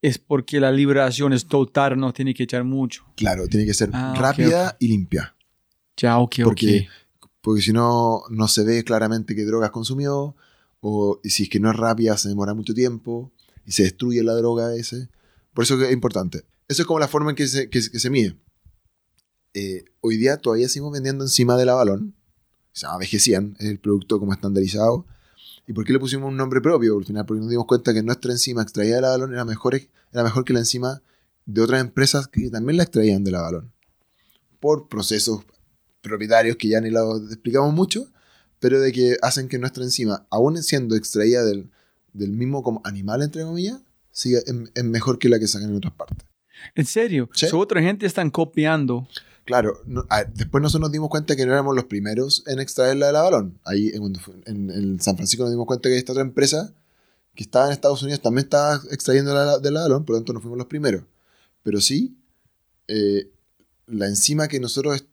[0.01, 3.05] Es porque la liberación es total, no tiene que echar mucho.
[3.15, 5.33] Claro, tiene que ser Ah, rápida y limpia.
[5.95, 6.89] Ya, ok, Porque-.
[7.43, 10.33] Porque si no, no se ve claramente qué drogas consumió.
[10.79, 13.33] O y si es que no es rápida, se demora mucho tiempo.
[13.65, 15.09] Y se destruye la droga ese.
[15.53, 16.45] Por eso es importante.
[16.69, 18.37] Eso es como la forma en que se, que, se mide.
[19.53, 22.15] Eh, hoy día todavía seguimos vendiendo encima de la balón.
[22.71, 25.05] Se llama BG100, es el producto como estandarizado.
[25.67, 26.97] ¿Y por qué le pusimos un nombre propio?
[26.97, 29.75] Al final, porque nos dimos cuenta que nuestra enzima extraída de la balón era mejor,
[29.75, 31.01] era mejor que la enzima
[31.45, 33.73] de otras empresas que también la extraían de la balón.
[34.61, 35.43] Por procesos
[36.03, 38.11] propietarios que ya ni lo explicamos mucho,
[38.59, 41.71] pero de que hacen que nuestra enzima, aún siendo extraída del,
[42.13, 43.79] del mismo como animal, entre comillas,
[44.11, 46.27] siga, es, mejor que la que sacan en otras partes.
[46.75, 47.29] ¿En serio?
[47.33, 47.47] Sí.
[47.51, 49.07] otra gente están copiando.
[49.45, 49.81] Claro,
[50.33, 53.59] después nosotros nos dimos cuenta que no éramos los primeros en extraerla de la balón.
[53.65, 56.73] Ahí en, en, San Francisco nos dimos cuenta que esta otra empresa
[57.35, 60.31] que estaba en Estados Unidos también estaba extrayendo la, de la balón, por lo tanto
[60.31, 61.03] no fuimos los primeros.
[61.63, 62.15] Pero sí,
[62.87, 63.29] eh,
[63.87, 65.05] la enzima que nosotros,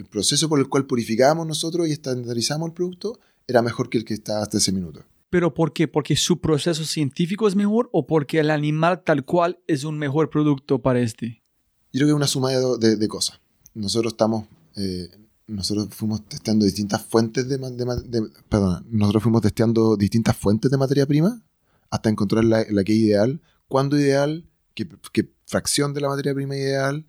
[0.00, 4.04] el proceso por el cual purificábamos nosotros y estandarizamos el producto, era mejor que el
[4.04, 5.04] que estaba hasta ese minuto.
[5.30, 5.86] ¿Pero por qué?
[5.86, 10.30] ¿Porque su proceso científico es mejor o porque el animal tal cual es un mejor
[10.30, 11.42] producto para este?
[11.92, 13.40] Yo creo que es una suma de cosas
[13.74, 14.46] nosotros estamos,
[14.76, 15.08] eh,
[15.46, 17.58] nosotros fuimos testeando distintas fuentes de,
[18.48, 21.42] perdón, nosotros fuimos testeando distintas fuentes de materia prima
[21.90, 24.88] hasta encontrar la, que es ideal, cuándo ideal, qué,
[25.46, 27.06] fracción de la materia prima ideal,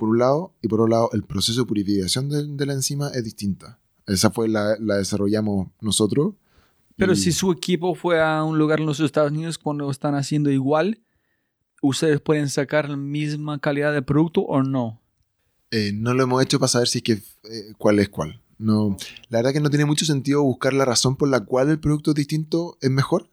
[0.00, 3.22] por un lado, y por otro lado, el proceso de purificación de, la enzima es
[3.22, 3.78] distinta.
[4.06, 6.34] Esa fue la, la desarrollamos nosotros.
[6.96, 10.50] Pero si su equipo fue a un lugar en los Estados Unidos cuando están haciendo
[10.50, 11.00] igual,
[11.80, 15.00] ¿ustedes pueden sacar la misma calidad de producto o no?
[15.70, 18.40] Eh, no lo hemos hecho para saber si es que eh, cuál es cuál.
[18.58, 18.96] No,
[19.30, 22.12] la verdad que no tiene mucho sentido buscar la razón por la cual el producto
[22.12, 23.30] distinto es mejor.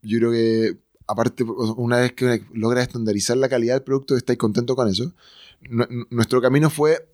[0.00, 0.78] Yo creo que,
[1.08, 5.12] aparte, una vez que logra estandarizar la calidad del producto, estáis contentos con eso.
[6.10, 7.10] nuestro camino fue,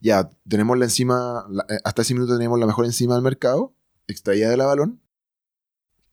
[0.00, 3.74] ya, tenemos la enzima, eh, hasta ese minuto teníamos la mejor enzima del mercado,
[4.06, 5.00] extraída de la balón.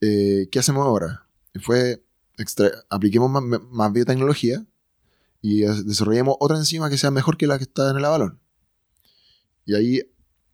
[0.00, 1.26] ¿Qué hacemos ahora?
[1.60, 2.02] Fue,
[2.88, 4.64] apliquemos más, biotecnología
[5.42, 8.40] y desarrollamos otra enzima que sea mejor que la que está en el avalón.
[9.66, 10.00] Y ahí,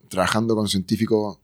[0.09, 1.39] trabajando con científicos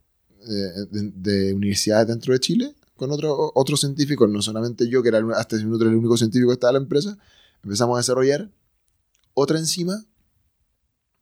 [0.47, 5.19] eh, de, universidades dentro de Chile, con otros otro científicos, no solamente yo, que era
[5.35, 7.17] hasta ese minuto el único científico que estaba en la empresa,
[7.63, 8.49] empezamos a desarrollar
[9.33, 10.03] otra enzima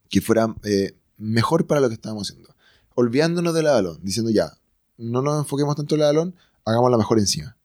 [0.10, 2.54] que fuera eh, mejor para lo que estábamos haciendo.
[2.96, 4.54] Olvidándonos del avalón, diciendo ya,
[4.98, 7.58] no nos enfoquemos tanto en el avalón, hagamos la mejor enzima.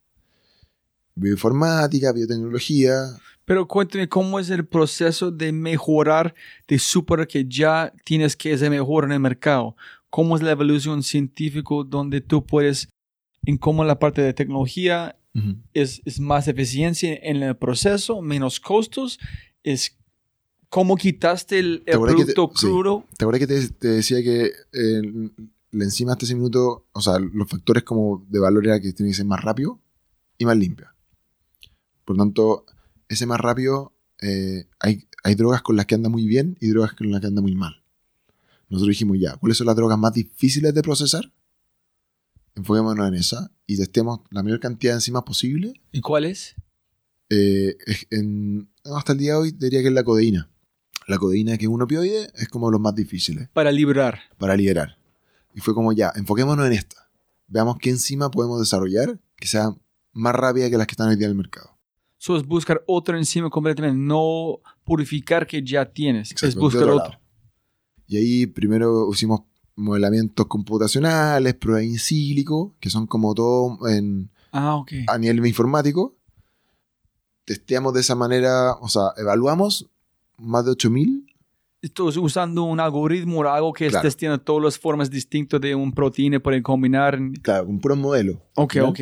[1.14, 6.34] Bioinformática, biotecnología, pero cuénteme cómo es el proceso de mejorar
[6.66, 9.76] de super que ya tienes que ser mejor en el mercado.
[10.10, 12.88] ¿Cómo es la evolución científica donde tú puedes,
[13.46, 15.16] en cómo la parte de tecnología
[15.74, 19.18] es, es, más eficiencia en el proceso, menos costos?
[19.62, 19.96] Es
[20.68, 23.04] cómo quitaste el, producto crudo.
[23.16, 25.02] ¿Te acuerdas que te, decía que eh,
[25.70, 29.10] la enzima hasta ese minuto, o sea, los factores como de valor era que tiene
[29.10, 29.80] que ser más rápido
[30.38, 30.94] y más limpia?
[32.04, 32.66] Por lo tanto,
[33.08, 33.92] ese más rápido,
[34.22, 37.26] eh, hay, hay drogas con las que anda muy bien y drogas con las que
[37.26, 37.82] anda muy mal.
[38.68, 41.32] Nosotros dijimos ya, ¿cuáles son las drogas más difíciles de procesar?
[42.56, 45.74] Enfoquémonos en esa y testemos la mayor cantidad de enzimas posible.
[45.92, 46.56] ¿Y cuáles?
[47.28, 47.76] Eh,
[48.84, 50.50] hasta el día de hoy diría que es la codeína.
[51.06, 53.48] La codeína, que es un opioide, es como los más difíciles.
[53.50, 54.20] Para liberar.
[54.38, 54.98] Para liberar.
[55.54, 57.10] Y fue como ya, enfoquémonos en esta.
[57.46, 59.76] Veamos qué enzima podemos desarrollar que sea
[60.12, 61.76] más rápida que las que están hoy día en el mercado.
[62.18, 67.20] Eso es buscar otra enzima completamente, no purificar que ya tienes, es buscar otro.
[68.08, 69.42] Y ahí primero hicimos
[69.76, 72.36] modelamientos computacionales, pruebas in
[72.80, 76.16] que son como todo en, ah, a nivel informático.
[77.44, 79.88] Testeamos de esa manera, o sea, evaluamos
[80.38, 81.26] más de 8000
[81.82, 85.92] Estás usando un algoritmo o algo que estés teniendo todas las formas distintas de un
[85.92, 87.18] proteína para combinar.
[87.42, 88.42] Claro, un puro modelo.
[88.54, 89.00] Ok, ok.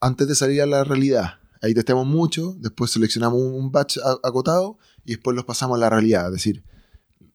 [0.00, 1.34] Antes de salir a la realidad.
[1.60, 6.26] Ahí testeamos mucho, después seleccionamos un batch acotado y después los pasamos a la realidad.
[6.26, 6.64] Es decir,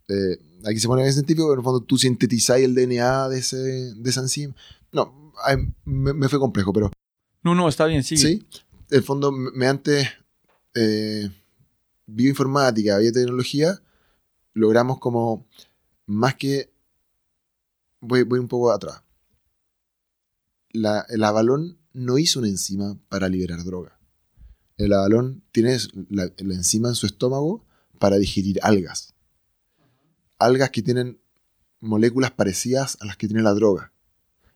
[0.09, 3.39] eh, aquí se pone bien científico, pero en el fondo tú sintetizáis el DNA de,
[3.39, 4.55] ese, de esa enzima.
[4.91, 5.33] No,
[5.85, 6.91] me, fue complejo, pero...
[7.43, 8.21] No, no, está bien, sigue.
[8.21, 8.45] Sí,
[8.89, 10.09] en el fondo, mediante
[10.73, 11.29] eh,
[12.05, 13.81] bioinformática, biotecnología,
[14.53, 15.45] logramos como
[16.05, 16.71] más que...
[17.99, 19.01] Voy, voy un poco atrás.
[20.71, 23.97] La, el avalón no hizo una enzima para liberar droga
[24.77, 25.77] el abalón tiene
[26.09, 27.65] la, enzima en su estómago
[27.99, 29.13] para digerir algas.
[30.39, 31.19] Algas que tienen
[31.79, 33.91] moléculas parecidas a las que tiene la droga.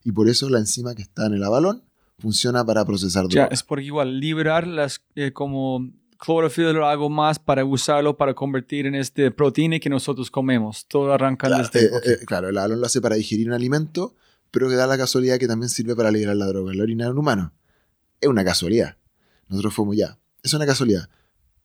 [0.04, 1.84] Y por eso la enzima que está en el abalón
[2.20, 3.48] funciona para procesar droga.
[3.48, 8.34] Ya, es porque igual liberar las eh, como clorofila o algo más para usarlo para
[8.34, 10.86] convertir en este proteína que nosotros comemos.
[10.88, 11.88] Todo arranca claro, desde...
[11.88, 14.16] Eh, eh, claro, el abalón lo hace para digerir un alimento,
[14.52, 17.06] pero que da la casualidad que también sirve para liberar la droga en la orina
[17.06, 17.54] de un humano.
[18.20, 18.98] Es una casualidad.
[19.48, 20.20] Nosotros fuimos ya.
[20.44, 21.10] Es una casualidad.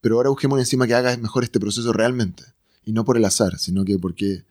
[0.01, 2.45] Pero ahora busquemos encima que haga mejor este proceso realmente.
[2.87, 4.45] Y no por el azar, sino que porque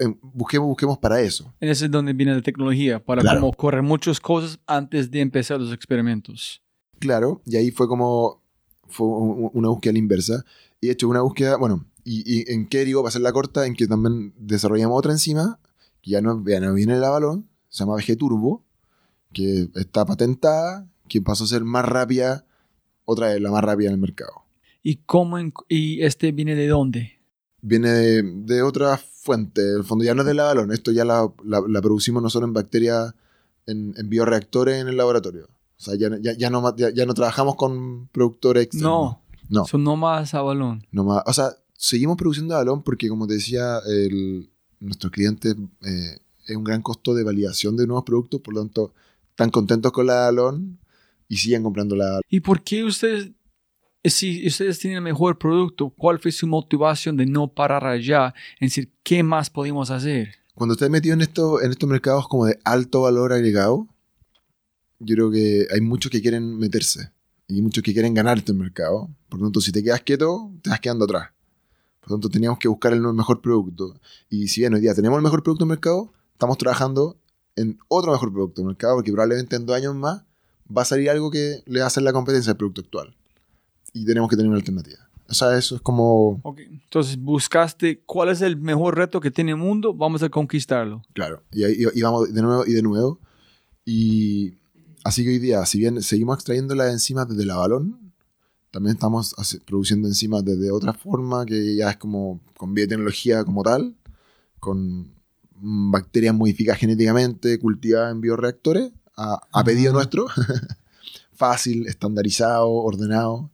[0.00, 1.54] eh, busquemos, busquemos para eso.
[1.60, 3.40] En ese es donde viene la tecnología, para Claro.
[3.40, 6.60] como correr muchas cosas antes de empezar los experimentos.
[6.98, 8.40] Claro, y ahí fue como
[8.88, 10.44] fue una búsqueda a la inversa.
[10.80, 13.66] Y de hecho, una búsqueda, bueno, y, y en qué digo, para hacer la corta,
[13.66, 15.58] en que también desarrollamos otra enzima,
[16.02, 18.64] que ya no, ya no viene el balón, se llama VG Turbo,
[19.32, 22.44] que está patentada, que pasó a ser más rápida,
[23.04, 24.32] otra vez la más rápida en el mercado.
[24.82, 27.18] ¿Y cómo en- y este viene de dónde?
[27.62, 30.90] Viene de, de otra fuente, en el fondo ya no es de la balón, esto
[30.90, 33.14] ya la, la- la producimos nosotros en bacterias,
[33.66, 35.44] en, en bioreactores en el laboratorio.
[35.78, 38.90] O sea, ya, ya, ya no, ya, ya no trabajamos con productores externos.
[38.90, 39.64] No, No.
[39.64, 40.84] son no más a balón.
[40.90, 46.18] No más- o sea, seguimos produciendo balón porque, como te decía, el, nuestros clientes eh,
[46.48, 48.92] es un gran costo de validación de nuevos productos, por lo tanto,
[49.30, 50.78] están contentos con la balón
[51.28, 53.30] y siguen comprando la ¿Y por qué ustedes,
[54.04, 58.66] si ustedes tienen el mejor producto, cuál fue su motivación de no parar allá en
[58.66, 60.34] decir qué más podemos hacer?
[60.54, 63.88] Cuando estás metido en, esto, en estos mercados como de alto valor agregado,
[64.98, 67.10] yo creo que hay muchos que quieren meterse
[67.48, 69.08] y muchos que quieren ganar este mercado.
[69.28, 71.30] Por lo tanto, si te quedas quieto, te vas quedando atrás.
[72.00, 73.94] Por lo tanto, teníamos que buscar el mejor producto.
[74.28, 77.16] Y si bien hoy día tenemos el mejor producto en el mercado, estamos trabajando
[77.56, 80.22] en otro mejor producto en el mercado porque probablemente en dos años más
[80.74, 83.16] va a salir algo que le va a hacer la competencia al producto actual.
[83.92, 84.98] Y tenemos que tener una alternativa.
[85.28, 86.40] O sea, eso es como...
[86.42, 91.02] Ok, Entonces buscaste cuál es el mejor reto que tiene el mundo, vamos a conquistarlo.
[91.14, 93.18] Claro, y, ahí- y vamos de nuevo y de nuevo.
[93.84, 94.54] Y
[95.04, 98.12] así que hoy día, si bien seguimos extrayendo las enzimas desde la balón,
[98.70, 99.34] también estamos
[99.66, 103.94] produciendo enzimas desde otra forma, que ya es como con biotecnología como tal,
[104.60, 105.12] con
[105.54, 110.26] bacterias modificadas genéticamente, cultivadas en bioreactores, a, a pedido nuestro.
[111.32, 113.50] Fácil, estandarizado, ordenado.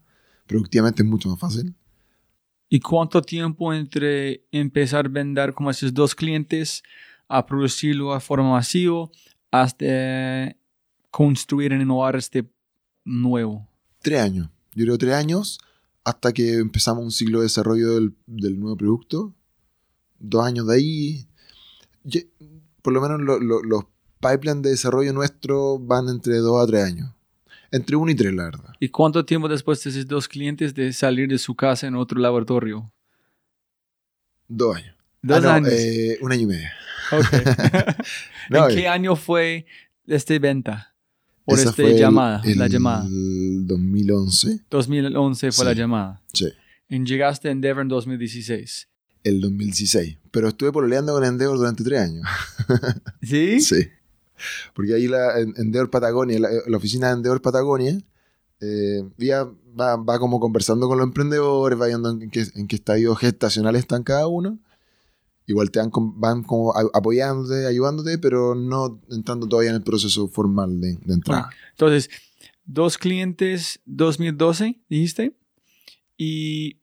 [0.48, 1.74] Productivamente es mucho más fácil.
[2.68, 6.82] ¿Y cuánto tiempo entre empezar a vender como esos dos clientes
[7.28, 9.08] a producirlo de forma masiva
[9.50, 10.56] hasta
[11.10, 12.50] construir y innovar este
[13.04, 13.66] nuevo?
[14.00, 14.48] tres años.
[14.74, 15.58] Yo creo tres años
[16.04, 19.34] hasta que empezamos un ciclo de desarrollo del, del nuevo producto.
[20.18, 21.26] Dos años de ahí.
[22.04, 22.28] Ye-
[22.82, 23.84] por lo menos lo- lo- los
[24.20, 27.10] pipelines de desarrollo nuestro van entre dos a tres años.
[27.70, 28.74] Entre uno y tres, la verdad.
[28.80, 32.18] ¿Y cuánto tiempo después de esos dos clientes de salir de su casa en otro
[32.18, 32.90] laboratorio?
[34.48, 34.94] Dos años.
[35.22, 35.72] Dos Ah, no, años.
[35.72, 36.68] eh, un año y medio.
[38.50, 39.66] No, ¿En qué eh, año fue
[40.06, 40.94] esta venta?
[41.44, 43.04] Por esta fue el- llamada, la el llamada.
[43.10, 44.60] 2011.
[44.70, 45.78] 2011 fue la Sí.
[45.78, 46.22] llamada.
[46.32, 46.48] Sí.
[46.88, 48.88] Y llegaste a Endeavor en 2016.
[49.24, 50.16] El 2016.
[50.30, 52.26] Pero estuve pololeando con Endeavor durante tres años.
[53.22, 53.60] ¿Sí?
[53.60, 53.88] Sí.
[54.74, 57.98] Porque ahí la, en Endeavor Patagonia, la, la oficina de Endeavor Patagonia,
[58.60, 59.44] eh, ya
[59.78, 63.76] va, va como conversando con los emprendedores, va viendo en qué, en qué estadio gestacional
[63.76, 64.58] están cada uno.
[65.46, 70.80] Igual te van, van como apoyándote, ayudándote, pero no entrando todavía en el proceso formal
[70.80, 71.48] de, de entrada.
[71.70, 72.10] Entonces,
[72.64, 75.34] dos clientes 2012, dijiste,
[76.18, 76.80] y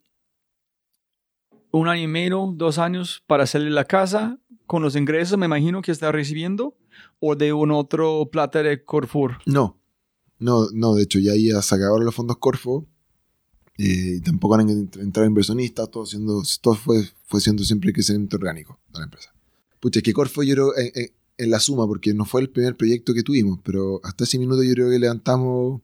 [1.71, 5.81] un año y medio, dos años para de la casa con los ingresos, me imagino
[5.81, 6.75] que está recibiendo,
[7.19, 9.37] o de un otro plata de Corfur.
[9.45, 9.77] No,
[10.39, 12.85] no, no, de hecho ya ahí se acabaron los fondos Corfo
[13.77, 18.37] eh, y tampoco han ent- entrado inversionistas, todo, siendo, todo fue, fue siendo siempre crecimiento
[18.37, 19.33] orgánico de la empresa.
[19.79, 22.49] Pucha, es que Corfo yo creo en, en- en la suma, porque no fue el
[22.49, 25.81] primer proyecto que tuvimos, pero hasta ese minuto yo creo que levantamos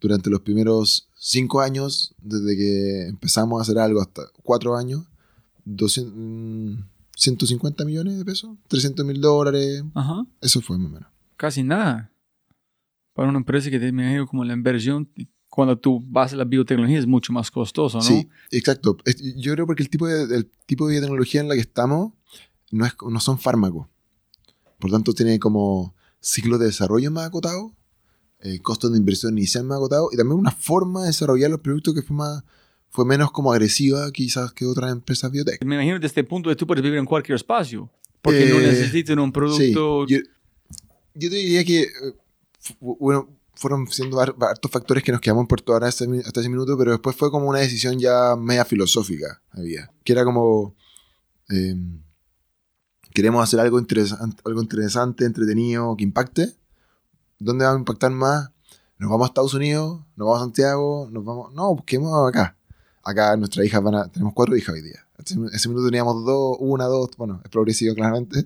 [0.00, 5.04] durante los primeros cinco años, desde que empezamos a hacer algo hasta cuatro años,
[5.64, 6.74] 200, mm,
[7.22, 11.08] 150 millones de pesos, 300 mil dólares, Ajá, eso fue más o menos.
[11.36, 12.10] casi nada.
[13.14, 15.08] Para una empresa que imagino como la inversión,
[15.48, 18.02] cuando tú vas a la biotecnología es mucho más costoso, ¿no?
[18.04, 18.96] Sí, exacto.
[19.36, 22.12] Yo creo porque el tipo de, el tipo de tecnología en la que estamos
[22.70, 23.86] no, es, no son fármacos.
[24.78, 27.70] Por tanto, tiene como ciclos de desarrollo más acotados,
[28.40, 31.94] eh, costos de inversión inicial más acotados y también una forma de desarrollar los productos
[31.94, 32.42] que fue, más,
[32.94, 35.64] fue menos como agresiva quizás que otras empresas biotech.
[35.64, 37.90] Me imagino desde este punto de tú puedes vivir en cualquier espacio,
[38.20, 40.04] porque no Eh, necesitas un producto...
[40.06, 40.20] Sí, yo,
[41.14, 41.88] yo te diría que, eh,
[42.80, 46.48] bueno, fueron siendo har- hartos factores que nos quedamos en Puerto Ara hasta, hasta ese
[46.50, 50.74] minuto, pero después fue como una decisión ya media filosófica, había, que era como,
[51.50, 51.74] eh,
[53.14, 56.54] queremos hacer algo interesante, algo interesante, entretenido, que impacte.
[57.38, 58.50] ¿Dónde vamos a impactar más?
[58.98, 62.56] Nos vamos a Estados Unidos, nos vamos a Santiago, nos vamos, no, busquemos acá.
[63.04, 65.06] Acá nuestras hijas van a, tenemos cuatro hijas hoy día.
[65.24, 68.44] Ese, ese minuto teníamos dos, una, dos, bueno, es progresivo claramente.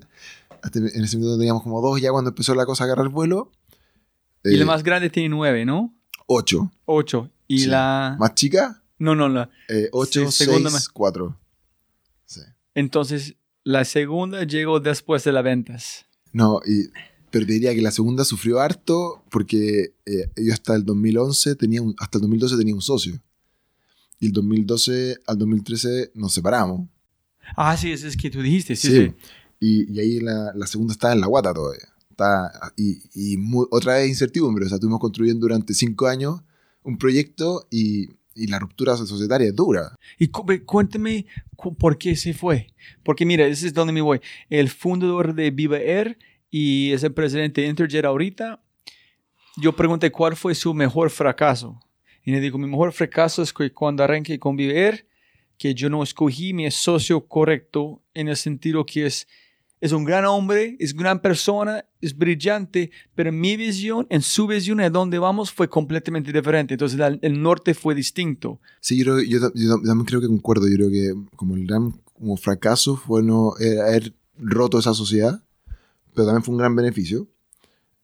[0.74, 3.52] En ese minuto teníamos como dos, ya cuando empezó la cosa a agarrar vuelo.
[4.44, 5.94] y eh, la más grande tiene nueve, ¿no?
[6.26, 6.72] Ocho.
[6.86, 7.30] Ocho.
[7.46, 7.66] Y Sí.
[7.68, 8.16] la...
[8.18, 9.48] Más chica, No, no, la...
[9.68, 11.38] eh, ocho, segunda seis, más- cuatro.
[12.24, 12.40] Sí.
[12.74, 16.06] Entonces, La segunda llegó después de las ventas.
[16.32, 16.88] No, y,
[17.30, 21.82] pero te diría que la segunda sufrió harto porque eh, yo hasta el 2011 tenía
[21.82, 23.20] un- hasta el 2012 tenía un socio.
[24.18, 26.88] Y el 2012 al 2013 nos separamos.
[27.56, 28.94] Ah, sí, eso es que tú dijiste, sí, Sí.
[29.06, 29.14] sí.
[29.60, 31.88] Y, y ahí la, la segunda estaba en la guata todavía.
[32.10, 34.64] Está, y y mu- otra vez incertidumbre.
[34.64, 36.40] O sea, estuvimos construyendo durante cinco años
[36.82, 39.94] un proyecto y, y la ruptura societaria es dura.
[40.18, 41.26] Y cu- cuéntame
[41.56, 42.68] cu- por qué se fue.
[43.04, 44.20] Porque mira, ese es donde me voy.
[44.50, 46.18] El fundador de Viva Air
[46.50, 48.62] y es el presidente de Interjet ahorita.
[49.58, 51.80] Yo pregunté cuál fue su mejor fracaso.
[52.26, 55.06] Y le digo, mi mejor fracaso es que cuando arranqué con Viva Air,
[55.56, 59.26] que yo no escogí mi socio correcto en el sentido que es,
[59.80, 64.80] es un gran hombre, es gran persona, es brillante, pero mi visión, en su visión,
[64.80, 66.74] a dónde vamos, fue completamente diferente.
[66.74, 68.60] Entonces la- el norte fue distinto.
[68.80, 70.66] Sí, yo, yo, ta- yo también creo que concuerdo.
[70.68, 73.52] Yo creo que como el gran como fracaso fue no
[73.86, 75.44] haber roto esa sociedad,
[76.14, 77.28] pero también fue un gran beneficio.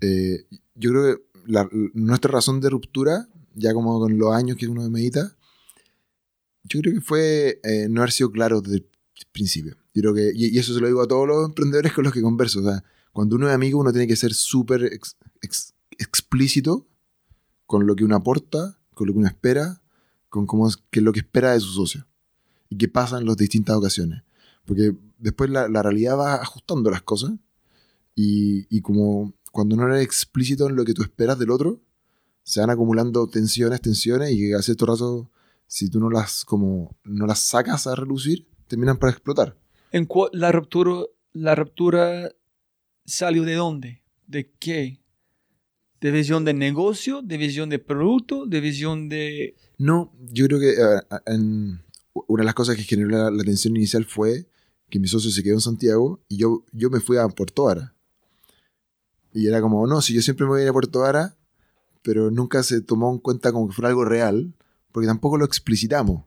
[0.00, 0.44] Eh,
[0.76, 4.88] yo creo que la- nuestra razón de ruptura, ya como con los años que uno
[4.90, 5.36] medita,
[6.64, 8.86] yo creo que fue eh, no haber sido claro desde el
[9.32, 9.76] principio.
[9.94, 12.22] Yo creo que, y, eso se lo digo a todos los emprendedores con los que
[12.22, 12.60] converso.
[12.60, 16.86] O cuando uno es amigo, uno tiene que ser súper ex- ex- explícito
[17.66, 19.82] con lo que uno aporta, con lo que uno espera,
[20.28, 22.06] con cómo es, qué es lo que espera de su socio
[22.68, 24.22] y qué pasa en las distintas ocasiones.
[24.64, 27.32] Porque después la, la realidad va ajustando las cosas
[28.14, 31.80] y, y como cuando no eres explícito en lo que tú esperas del otro,
[32.42, 35.30] se van acumulando tensiones, tensiones y que a cierto rato,
[35.66, 39.56] si tú no las, como, no las sacas a relucir, terminan por explotar.
[39.92, 41.02] ¿En la ruptura,
[41.32, 42.30] la ruptura
[43.04, 44.02] salió de dónde?
[44.26, 45.00] ¿De qué?
[46.00, 47.22] ¿De visión de negocio?
[47.22, 48.46] ¿De visión de producto?
[48.46, 49.54] ¿De visión de...?
[49.78, 51.80] No, yo creo que eh, en-
[52.14, 54.46] una de las cosas que generó la, la tensión inicial fue
[54.90, 57.94] que mi socio se quedó en Santiago y yo, yo me fui a Puerto Vara.
[59.32, 61.36] Y era como, no, si yo siempre me voy a ir a Puerto Vara,
[62.02, 64.52] pero nunca se tomó en cuenta como que fuera algo real,
[64.92, 66.24] porque tampoco lo explicitamos.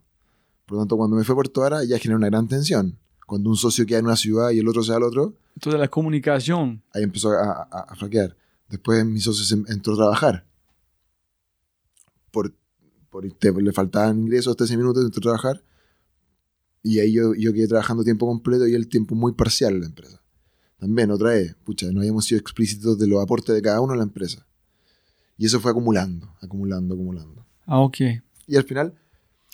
[0.66, 2.98] Por lo tanto, cuando me fui a Puerto Vara ya generó una gran tensión.
[3.28, 5.78] Cuando un socio queda en una ciudad y el otro se va al otro, Toda
[5.78, 6.82] la comunicación.
[6.94, 8.36] ahí empezó a, a, a flaquear.
[8.70, 10.46] Después mi socio se entró a trabajar.
[12.32, 12.54] Por,
[13.10, 15.64] por te- le faltaban ingresos hasta ese minuto, entró a trabajar.
[16.84, 19.86] Y ahí yo, yo quedé trabajando tiempo completo y el tiempo muy parcial en la
[19.88, 20.22] empresa.
[20.78, 23.96] También, otra vez, pucha, no habíamos sido explícitos de los aportes de cada uno a
[23.96, 24.46] la empresa.
[25.38, 27.46] Y eso fue acumulando, acumulando, acumulando.
[27.66, 27.98] Ah, ok.
[28.48, 28.94] Y al final,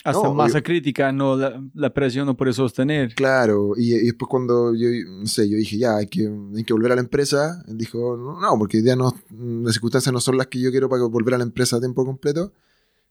[0.04, 3.14] Hasta No, masa crítica, no, la, la presión no puede sostener.
[3.16, 4.88] Claro, y, y después cuando yo,
[5.20, 8.18] no sé, yo dije, ya, hay que, hay que volver a la empresa, él dijo,
[8.18, 9.16] no, no, porque ya no,
[9.64, 12.06] las circunstancias no son las que yo quiero para volver a la empresa a tiempo
[12.06, 12.52] completo,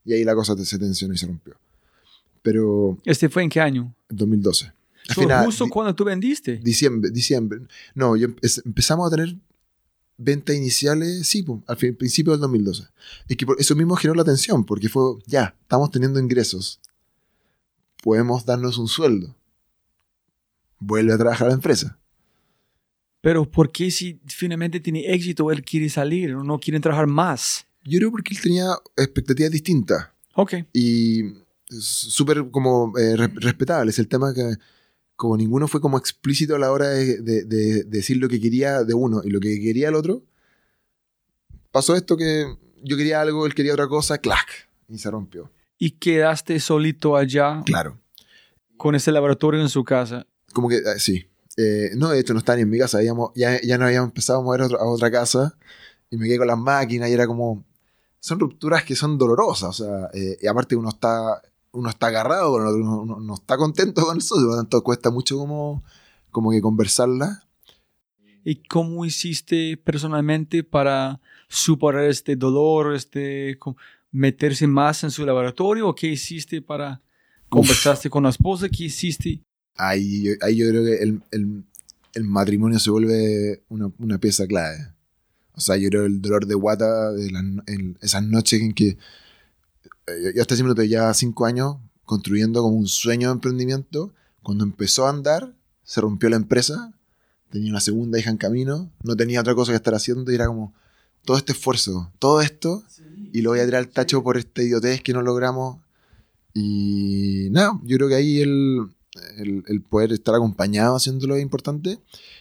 [0.05, 1.55] y ahí la cosa se tensionó y se rompió.
[2.43, 3.95] Pero ¿Este fue en qué año?
[4.09, 4.67] en 2012.
[5.09, 6.57] Al Fue final, justo cuando tú vendiste.
[6.59, 7.61] diciembre, diciembre,
[7.95, 9.37] no, yo empe- empezamos a tener
[10.23, 12.85] ventas iniciales, sí, al fin- principio del 2012.
[13.29, 16.81] Es que por eso mismo generó la tensión, porque fue, ya, estamos teniendo ingresos,
[18.03, 19.35] podemos darnos un sueldo,
[20.79, 21.99] vuelve a trabajar a la empresa.
[23.23, 27.67] Pero ¿por qué si finalmente tiene éxito él quiere salir no quiere trabajar más?
[27.85, 30.55] Yo creo porque él tenía expectativas distintas Ok.
[30.73, 31.23] y
[31.69, 33.99] súper como eh, re- respetables.
[33.99, 34.55] El tema que
[35.21, 38.85] como ninguno fue como explícito a la hora de, de- de decir lo que quería
[38.85, 40.23] de uno y lo que quería el otro,
[41.71, 42.47] pasó esto que
[42.83, 44.49] yo quería algo, él quería otra cosa, clac,
[44.89, 45.51] y se rompió.
[45.79, 47.99] Y quedaste solito allá Claro.
[48.79, 50.27] con ese laboratorio en su casa.
[50.55, 51.27] Como que, eh, sí.
[51.59, 52.97] Eh, no, de hecho, no estaba ni en mi casa.
[52.97, 55.55] Habíamos- ya, ya nos habíamos empezado a mover a, otro- a otra casa
[56.09, 57.63] y me quedé con las máquinas y era como...
[58.21, 59.69] Son rupturas que son dolorosas.
[59.81, 61.43] O sea, eh, y aparte uno está,
[61.73, 64.35] uno está agarrado, con el otro, uno, uno no está contento con eso.
[64.37, 65.83] Por lo tanto, cuesta mucho como,
[66.31, 67.45] como que conversarla.
[68.45, 73.59] ¿Y cómo hiciste personalmente para superar este dolor, este
[74.11, 75.89] meterse más en su laboratorio?
[75.89, 77.03] ¿O qué hiciste para
[77.49, 78.69] conversaste con la esposa?
[78.69, 79.43] ¿Qué hiciste?
[79.77, 81.65] Ahí, yo- ahí yo creo que el, el-
[82.15, 84.79] el matrimonio se vuelve una, una pieza clave.
[85.55, 87.27] O sea, yo creo el dolor de guata de
[87.67, 88.97] en esas noches en que
[90.35, 94.13] yo hasta minuto ya cinco años construyendo como un sueño de emprendimiento.
[94.43, 95.55] Cuando empezó a andar,
[95.85, 96.93] se rompió la empresa,
[97.51, 100.47] tenía una segunda hija en camino, no tenía otra cosa que estar haciendo y era
[100.47, 100.73] como
[101.25, 102.83] todo este esfuerzo, todo esto,
[103.33, 105.79] y lo voy a tirar al tacho por esta idiotez que no logramos.
[106.55, 108.89] Y nada, yo creo que ahí el,
[109.37, 112.01] el, el poder estar acompañado haciéndolo es importante.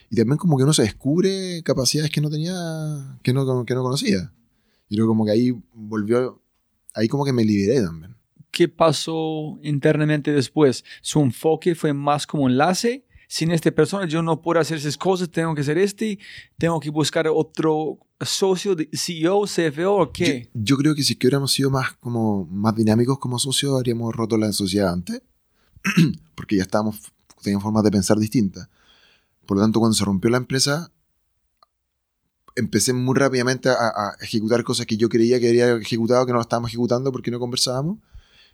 [0.10, 3.84] Y también como que uno se descubre capacidades que no tenía, que no, que no
[3.84, 4.34] conocía.
[4.88, 6.41] Y creo como que ahí volvió,
[6.94, 8.16] ahí como que me liberé también.
[8.52, 10.84] ¿Qué pasó internamente después?
[11.02, 13.06] ¿Su enfoque fue más como enlace?
[13.30, 16.18] sin esta persona yo no puedo hacer esas cosas, tengo que hacer este,
[16.57, 20.49] tengo que buscar otro socio, de CEO, CFO o qué?
[20.52, 24.36] Yo, yo creo que si hubiéramos sido más, como, más dinámicos como socios, habríamos roto
[24.36, 25.22] la sociedad antes,
[26.36, 28.68] porque ya estábamos, teníamos formas de pensar distintas.
[29.45, 30.91] Por lo tanto, cuando se rompió la empresa,
[32.56, 36.42] empecé muy rápidamente a, a ejecutar cosas que yo creía que había ejecutado, que no
[36.42, 37.98] estábamos ejecutando porque no conversábamos.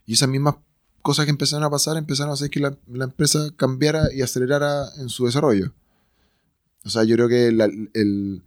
[0.05, 0.55] Y esas mismas
[1.01, 4.85] cosas que empezaron a pasar empezaron a hacer que la, la empresa cambiara y acelerara
[4.99, 5.73] en su desarrollo.
[6.83, 8.43] O sea, yo creo que la- el,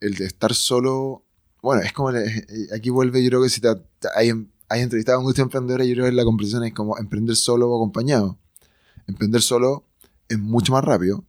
[0.00, 1.22] el de estar solo,
[1.62, 3.68] bueno, es como, le- aquí vuelve, yo creo que si te,
[4.14, 4.30] hay,
[4.68, 7.76] hay entrevistado a muchos emprendedores, yo creo que la conversación es como emprender solo o
[7.76, 8.38] acompañado.
[9.06, 9.84] Emprender solo
[10.28, 11.24] es mucho más rápido,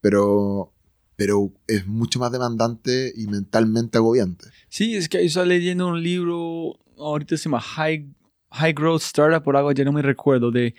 [0.00, 0.72] pero,
[1.16, 4.48] pero es mucho más demandante y mentalmente agobiante.
[4.68, 8.06] Sí, es que yo estaba leyendo un libro, ahorita se llama High,
[8.52, 10.74] High Growth Startup, por algo ya no me recuerdo, de,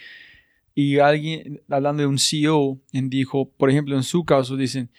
[0.75, 4.91] y alguien hablando de un CEO, dijo, por ejemplo, en su caso, dicen,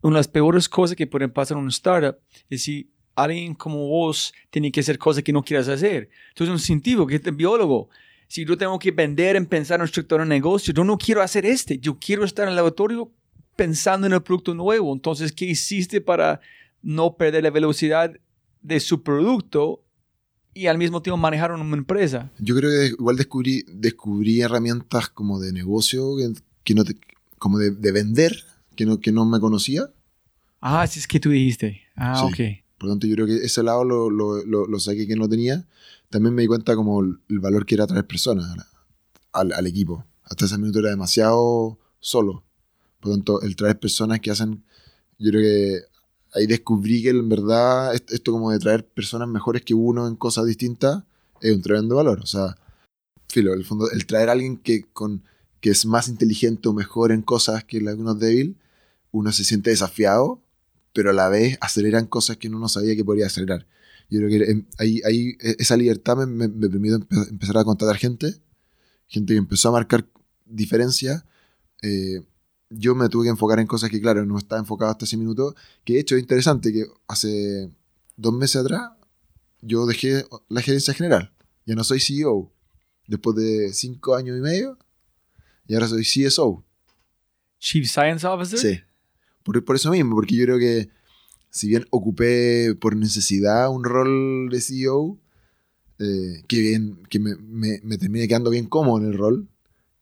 [0.00, 3.88] una de las peores cosas que pueden pasar en un startup es si alguien como
[3.88, 6.08] vos tiene que hacer cosas que no quieras hacer.
[6.30, 7.90] Entonces, un científico, que es biólogo,
[8.28, 11.78] si yo tengo que vender, en pensar en un negocio, yo no quiero hacer este,
[11.78, 13.10] yo quiero estar en el laboratorio
[13.58, 14.92] pensando en el producto nuevo.
[14.94, 16.40] Entonces, ¿qué hiciste para
[16.80, 18.12] no perder la velocidad
[18.62, 19.82] de su producto
[20.54, 22.30] y al mismo tiempo manejar una empresa?
[22.38, 26.04] Yo creo que igual descubrí, descubrí herramientas como de negocio,
[26.62, 26.96] que, no te-
[27.38, 28.44] como de, de vender,
[28.76, 29.90] que no, que no me conocía.
[30.60, 31.80] Ah, sí, es que tú dijiste.
[31.96, 32.26] Ah, Sí.
[32.26, 32.64] ok.
[32.78, 35.28] Por lo tanto, yo creo que ese lado lo, lo, lo, lo saqué que no
[35.28, 35.66] tenía.
[36.10, 38.54] También me di cuenta como el, el valor que era traer personas
[39.32, 40.04] al, al equipo.
[40.22, 42.44] Hasta ese minuto era demasiado solo.
[43.00, 44.62] Por lo tanto, el traer personas que hacen...
[45.18, 45.80] Yo creo que
[46.34, 50.16] ahí descubrí que en verdad est- esto como de traer personas mejores que uno en
[50.16, 51.02] cosas distintas
[51.40, 52.20] es un tremendo valor.
[52.22, 52.56] O sea,
[53.28, 55.22] filo, el fondo, el traer a alguien que, con,
[55.60, 58.56] que es más inteligente o mejor en cosas que uno es débil,
[59.12, 60.40] uno se siente desafiado,
[60.92, 63.66] pero a la vez aceleran cosas que uno no sabía que podría acelerar.
[64.10, 67.58] Yo creo que em, ahí, ahí e- esa libertad me, me, me permitió empe- empezar
[67.58, 68.34] a contratar gente,
[69.08, 70.06] gente que empezó a marcar
[70.46, 71.24] diferencias.
[71.82, 72.22] Eh,
[72.70, 75.54] yo me tuve que enfocar en cosas que, claro, no estaba enfocado hasta ese minuto.
[75.84, 77.70] Que de hecho es interesante que hace
[78.16, 78.90] dos meses atrás
[79.60, 81.32] yo dejé la gerencia general.
[81.66, 82.52] Ya no soy CEO.
[83.06, 84.78] Después de cinco años y medio,
[85.66, 86.64] y ahora soy CSO.
[87.58, 88.58] Chief Science Officer.
[88.58, 88.80] Sí.
[89.42, 90.90] Por, por eso mismo, porque yo creo que
[91.50, 95.18] si bien ocupé por necesidad un rol de CEO,
[95.98, 99.48] eh, que bien, que me, me, me terminé quedando bien cómodo en el rol.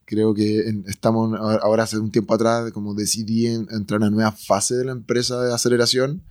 [0.09, 4.09] Creo que en- estamos ahora hace un tiempo atrás, como decidí en- entrar en una
[4.09, 6.23] nueva fase de la empresa de aceleración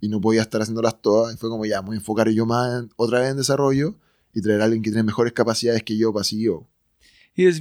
[0.00, 1.32] y no podía estar haciéndolas todas.
[1.32, 3.94] Y fue como ya, me voy a enfocar yo más en- otra vez en desarrollo
[4.34, 6.66] y traer a alguien que tiene mejores capacidades que yo para CEO.
[7.36, 7.60] Y es,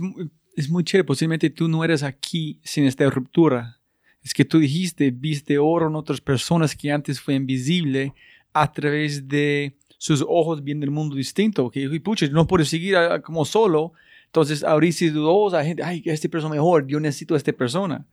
[0.55, 1.05] es muy chévere.
[1.05, 3.77] Posiblemente tú no eres aquí sin esta ruptura.
[4.23, 8.13] Es que tú dijiste, viste oro en otras personas que antes fue invisible
[8.53, 11.69] a través de sus ojos viendo el mundo distinto.
[11.69, 13.93] Que dijo, pucha, no puedo seguir a- como solo.
[14.29, 18.05] Entonces abriste tus ojos a gente, ay, esta persona mejor, yo necesito a esta persona.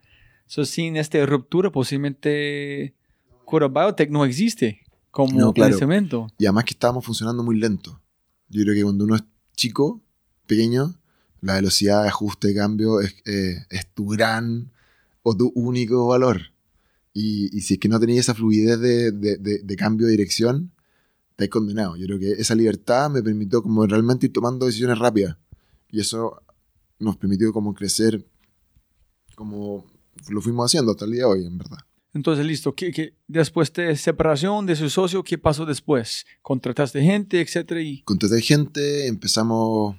[0.47, 2.95] So, sin esta ruptura, posiblemente
[3.45, 4.81] Cura Biotech no existe
[5.11, 5.73] como No, claro.
[6.39, 8.01] Y además que estábamos funcionando muy lento.
[8.49, 9.25] Yo creo que cuando uno es
[9.57, 10.01] chico,
[10.47, 10.95] pequeño,
[11.41, 14.71] la velocidad de ajuste de cambio es, eh, es tu gran
[15.23, 16.41] o tu único valor.
[17.13, 20.13] Y, y si es que no tenías esa fluidez de, de- de- de cambio de
[20.13, 20.71] dirección,
[21.31, 21.97] estás condenado.
[21.97, 25.37] Yo creo que esa libertad me permitió como realmente ir tomando decisiones rápidas.
[25.97, 26.43] Y eso
[26.99, 28.23] nos permitió como crecer
[29.35, 29.87] como
[30.29, 31.79] lo fuimos haciendo hasta el día de hoy, en verdad.
[32.13, 32.75] Entonces, listo.
[32.75, 36.27] ¿qué, qué- después de separación de su socio, ¿qué pasó después?
[36.43, 37.81] ¿Contrataste gente, etcétera?
[37.81, 39.97] Y contraté gente, empezamos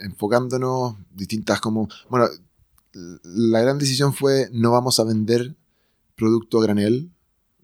[0.00, 2.26] enfocándonos, distintas como, bueno,
[3.22, 5.54] la gran decisión fue no vamos a vender
[6.16, 7.10] producto a granel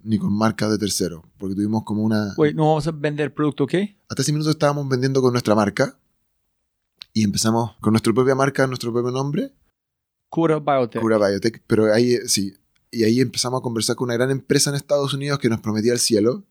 [0.02, 2.34] ni con marcas de tercero, porque tuvimos como una...
[2.36, 3.96] Wait, ¿no vamos a vender producto qué?
[4.08, 5.98] Hasta ese minuto estábamos vendiendo con nuestra marca
[7.12, 9.52] y empezamos con nuestra propia marca, nuestro propio nombre,
[10.28, 11.00] Cura Biotech.
[11.02, 12.54] Cura Biotech, pero ahí sí,
[12.92, 15.92] y ahí empezamos a conversar con una gran empresa en Estados Unidos que nos prometía
[15.92, 16.44] el cielo,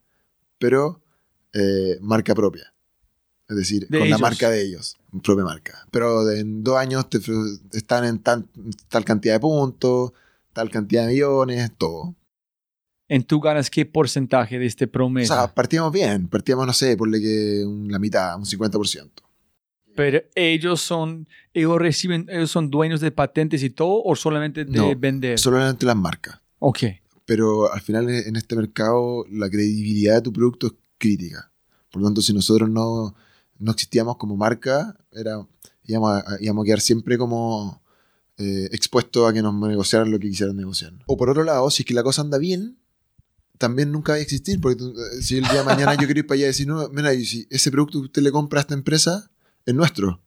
[0.58, 1.02] pero
[1.54, 2.74] eh, marca propia.
[3.48, 4.20] Es decir, De con ellos.
[4.20, 5.88] la marca de ellos, propia marca.
[5.92, 7.20] Pero de- en dos años te,
[7.74, 8.48] están en tan-
[8.90, 10.12] tal cantidad de puntos,
[10.54, 12.16] tal cantidad de millones, todo.
[13.08, 15.36] ¿En tú ganas qué porcentaje de este O promesa?
[15.36, 19.10] sea, partíamos bien, partíamos, no sé, por la mitad, un 50%.
[20.00, 24.72] Pero ellos son, ellos reciben, ellos son dueños de patentes y todo, o solamente de
[24.72, 25.38] No, vender.
[25.38, 26.40] Solamente las marcas.
[26.60, 26.80] ok.
[27.26, 31.52] pero al final en este mercado la credibilidad de tu producto es crítica.
[31.92, 33.14] Por lo tanto, si nosotros no,
[33.60, 35.46] no existíamos como marca, era,
[35.86, 37.82] íbamos, a, íbamos a quedar siempre como
[38.38, 40.94] eh, expuestos a que nos negociaran lo que quisieran negociar.
[41.08, 42.78] O por otro lado, si es que la cosa anda bien,
[43.58, 46.22] también nunca va a existir, porque tú- eh, si el día de mañana yo quiero
[46.22, 48.60] ir para allá y decir, no, mira, y si ese producto que usted le compra
[48.60, 49.29] a esta empresa
[49.72, 50.22] es nuestro.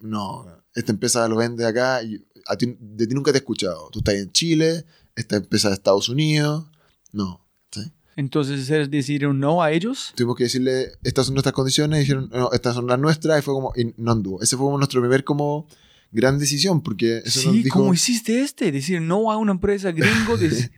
[0.00, 3.88] No, esta empresa lo vende acá y a ti- de ti nunca te he escuchado.
[3.90, 4.84] Tú estás en Chile,
[5.16, 6.66] esta empresa de Estados Unidos.
[7.12, 7.40] No.
[7.70, 7.80] ¿sí?
[8.16, 10.12] Entonces ustedes decidieron no a ellos.
[10.14, 13.42] Tuvimos que decirle, estas son nuestras condiciones, y dijeron, no, estas son las nuestras, y
[13.42, 14.42] fue como, y no anduvo.
[14.42, 15.66] Ese fue como nuestro primer como
[16.12, 17.78] gran decisión, porque eso nos Sí, dijo...
[17.78, 18.70] ¿cómo hiciste este?
[18.72, 20.36] Decir no a una empresa gringo.
[20.38, 20.70] de-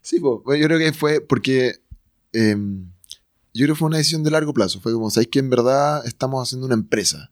[0.00, 0.18] Sí.
[0.20, 1.80] Bueno, yo creo que fue porque.
[2.32, 2.56] eh,
[3.54, 4.80] yo creo que fue una decisión de largo plazo.
[4.80, 7.30] Fue como, ¿sabéis que en verdad estamos haciendo una empresa?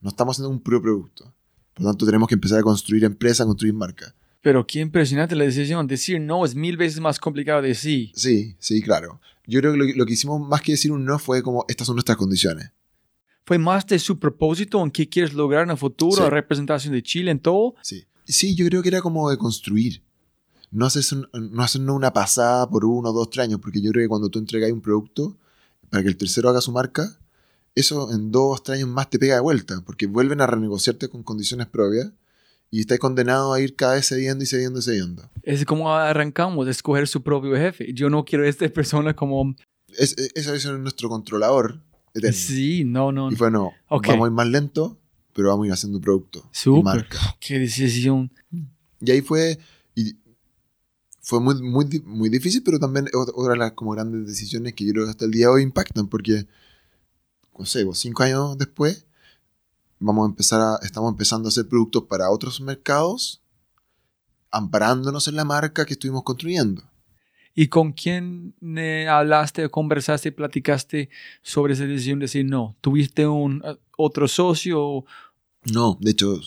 [0.00, 1.32] No estamos haciendo un puro producto.
[1.74, 4.14] Por lo tanto, tenemos que empezar a construir empresa, construir marca.
[4.40, 5.86] Pero qué impresionante la decisión.
[5.86, 8.12] Decir no es mil veces más complicado de sí.
[8.14, 9.20] Sí, sí, claro.
[9.46, 11.64] Yo creo que lo, que- lo que hicimos más que decir un no fue como,
[11.68, 12.70] estas son nuestras condiciones.
[13.44, 16.22] Fue más de su propósito en qué quieres lograr en el futuro, Sí.
[16.22, 17.74] la representación de Chile en todo.
[17.82, 18.04] Sí.
[18.26, 20.02] Sí, yo creo que era como de construir.
[20.70, 21.02] No hacer,
[21.80, 24.70] no una pasada por uno, dos, tres años, porque yo creo que cuando tú entregas
[24.70, 25.36] un producto
[25.90, 27.18] para que el tercero haga su marca,
[27.74, 31.22] eso en dos, tres años más te pega de vuelta, porque vuelven a renegociarte con
[31.22, 32.10] condiciones propias
[32.70, 35.30] y estás condenado a ir cada vez cediendo y cediendo y cediendo.
[35.42, 37.92] Es como arrancamos, escoger su propio jefe.
[37.94, 39.54] Yo no quiero a esta persona como...
[39.96, 41.80] Es, es- eso es nuestro controlador
[42.14, 42.36] eterno.
[42.36, 43.30] Sí, no, no.
[43.32, 44.08] Y fue, no, Ok.
[44.08, 44.98] vamos a ir más lento,
[45.32, 46.84] pero vamos a ir haciendo producto y Súper.
[46.84, 47.18] marca.
[47.40, 48.30] Qué decisión.
[49.00, 49.58] Y ahí fue, y
[51.28, 54.86] fue muy, muy, muy difícil, pero también ot- otra de las como grandes decisiones que
[54.86, 56.46] yo creo que hasta el día de hoy impactan, porque,
[57.58, 59.04] no sé, cinco años después,
[59.98, 63.42] vamos a empezar a, estamos empezando a hacer productos para otros mercados,
[64.50, 66.82] amparándonos en la marca que estuvimos construyendo.
[67.54, 71.10] ¿Y con quién eh, hablaste, conversaste, platicaste
[71.42, 72.74] sobre esa decisión de decir no?
[72.80, 75.04] ¿Tuviste un eh, otro socio?
[75.70, 76.40] No, de hecho,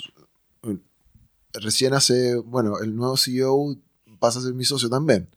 [1.54, 3.76] recién hace, bueno, el nuevo CEO
[4.22, 5.28] pasa a ser mi socio también.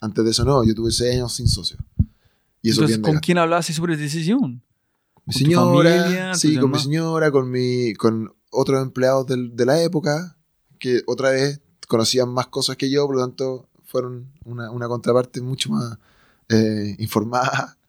[0.00, 1.78] Antes de eso no, yo tuve seis años sin socio.
[2.60, 4.62] Y eso Entonces, ¿con quién hablaste sobre decisión?
[5.24, 9.54] mi ¿Con tu señora, familia, sí, con mi señora, con mi, con otros empleados del-
[9.56, 10.36] de la época,
[10.78, 15.40] que otra vez conocían más cosas que yo, por lo tanto fueron una, una contraparte
[15.40, 15.96] mucho más
[16.48, 17.76] eh, informada.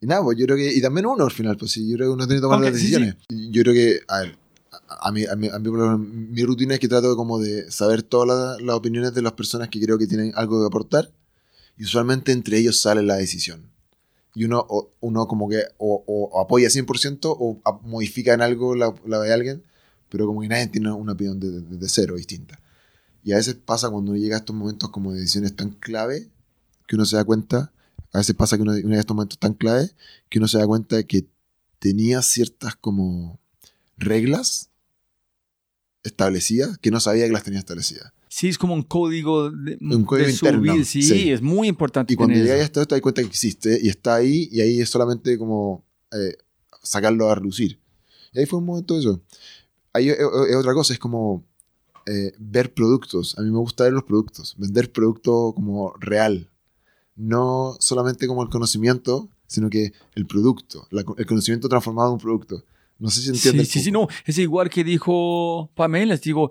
[0.00, 2.10] Y nada, pues yo creo que, y también uno al final, pues sí, yo creo
[2.10, 3.16] que uno tiene que tomar Ok, las sí, decisiones.
[3.30, 4.38] Y Yo creo que, a ver,
[4.88, 5.70] a, mí, a mí- a mí,
[6.30, 9.68] mi rutina es que trato como de saber todas las, las opiniones de las personas
[9.68, 11.10] que creo que tienen algo que aportar,
[11.76, 13.70] y usualmente entre ellos sale la decisión
[14.34, 18.74] y uno, o- uno como que o, o apoya 100% o a- modifica en algo
[18.74, 19.62] la, la de alguien,
[20.08, 22.60] pero como que nadie tiene una opinión de, de- de cero distinta.
[23.24, 26.28] Y a veces pasa cuando uno llega a estos momentos como de decisiones tan clave
[26.86, 27.72] que uno se da cuenta,
[28.12, 29.90] a veces pasa que uno, uno llega a estos momentos tan clave
[30.28, 31.26] que uno se da cuenta de que
[31.78, 33.38] tenía ciertas como
[33.96, 34.68] reglas
[36.04, 38.12] establecidas que no sabía que las tenía establecidas.
[38.28, 40.84] Sí, es como un código de, Un código de interno, su vida.
[40.84, 41.30] Sí, sí.
[41.30, 42.12] es muy importante.
[42.12, 44.80] Y cuando llegas a esto, te das cuenta que existe y está ahí, y ahí
[44.80, 46.36] es solamente como eh,
[46.82, 47.78] sacarlo a relucir.
[48.32, 49.20] Y ahí fue un momento de eso.
[49.94, 51.42] Ahí es, es otra cosa, es como
[52.06, 53.36] eh, ver productos.
[53.38, 56.50] A mí me gusta ver los productos, vender producto como real.
[57.16, 62.20] No solamente como el conocimiento, sino que el producto, la- el conocimiento transformado en un
[62.20, 62.64] producto.
[62.98, 63.68] No sé si entiendes.
[63.68, 64.08] sí, sí, no.
[64.24, 66.14] Es igual que dijo Pamela.
[66.14, 66.50] Les digo,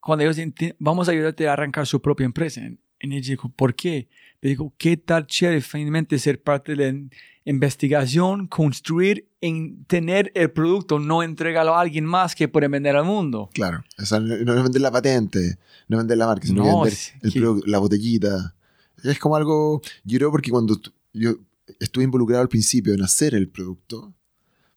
[0.00, 0.36] cuando ellos
[0.78, 2.60] vamos a ayudarte a arrancar su propia empresa.
[3.00, 4.08] Y ella dijo, ¿por qué?
[4.40, 7.10] Le digo, ¿qué tal chévere finalmente ser parte de la in-
[7.44, 13.04] investigación, construir, en tener el producto, no entregarlo a alguien más que puede vender al
[13.04, 13.50] mundo?
[13.52, 15.58] Claro, o sea, no no es vender la patente,
[15.88, 18.54] no es vender la marca, sino No, vender el que- producto, la botellita.
[19.02, 20.80] Es como algo, yo creo porque cuando
[21.12, 21.34] yo
[21.80, 24.14] estuve involucrado al principio en hacer el producto,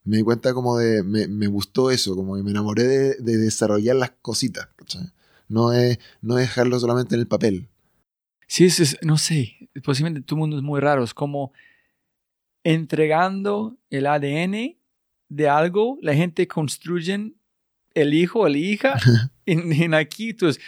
[0.08, 3.38] me di cuenta como de, me, me gustó eso, como que me enamoré de, de
[3.38, 5.12] desarrollar las cositas, ¿cachai?
[5.50, 7.68] No es, no es dejarlo solamente en el papel.
[8.48, 11.04] Sí, es, es- no sé, posiblemente tu mundo es muy raro.
[11.04, 11.52] Es como
[12.64, 14.78] entregando el ADN
[15.30, 17.34] de algo, la gente construye
[17.94, 19.00] el hijo la hija
[19.46, 20.62] en, en aquí, entonces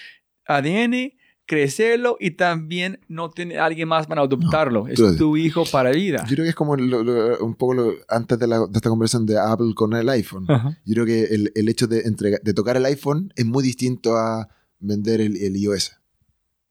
[0.45, 1.13] ADN,
[1.49, 4.87] crecerlo y también no tener alguien más para adoptarlo.
[4.87, 6.23] es tú- tu hijo para vida.
[6.29, 8.87] Yo creo que es como lo- lo- un poco lo- antes de, la- de esta
[8.89, 10.45] conversación de Apple con el iPhone.
[10.85, 14.15] Yo creo que el, el hecho de, entregar, de tocar el iPhone es muy distinto
[14.15, 14.47] a
[14.79, 15.93] vender el, el iOS.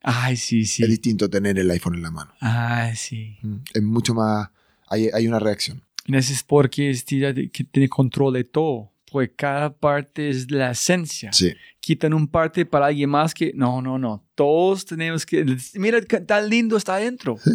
[0.01, 0.87] Ay, sí, Es sí.
[0.87, 2.31] distinto tener el iPhone en la mano.
[2.41, 3.37] Ay, sí.
[3.43, 4.49] Mm, Es mucho más.
[4.87, 5.83] Hay, hay una reacción.
[6.07, 6.95] Y eso es porque
[7.73, 8.93] tiene control de todo.
[9.11, 11.33] Pues cada parte es la esencia.
[11.33, 11.53] Sí.
[11.81, 14.25] quitan un parte para alguien más que no, no, no.
[14.35, 15.45] Todos tenemos que
[15.75, 17.37] mira tan lindo está adentro.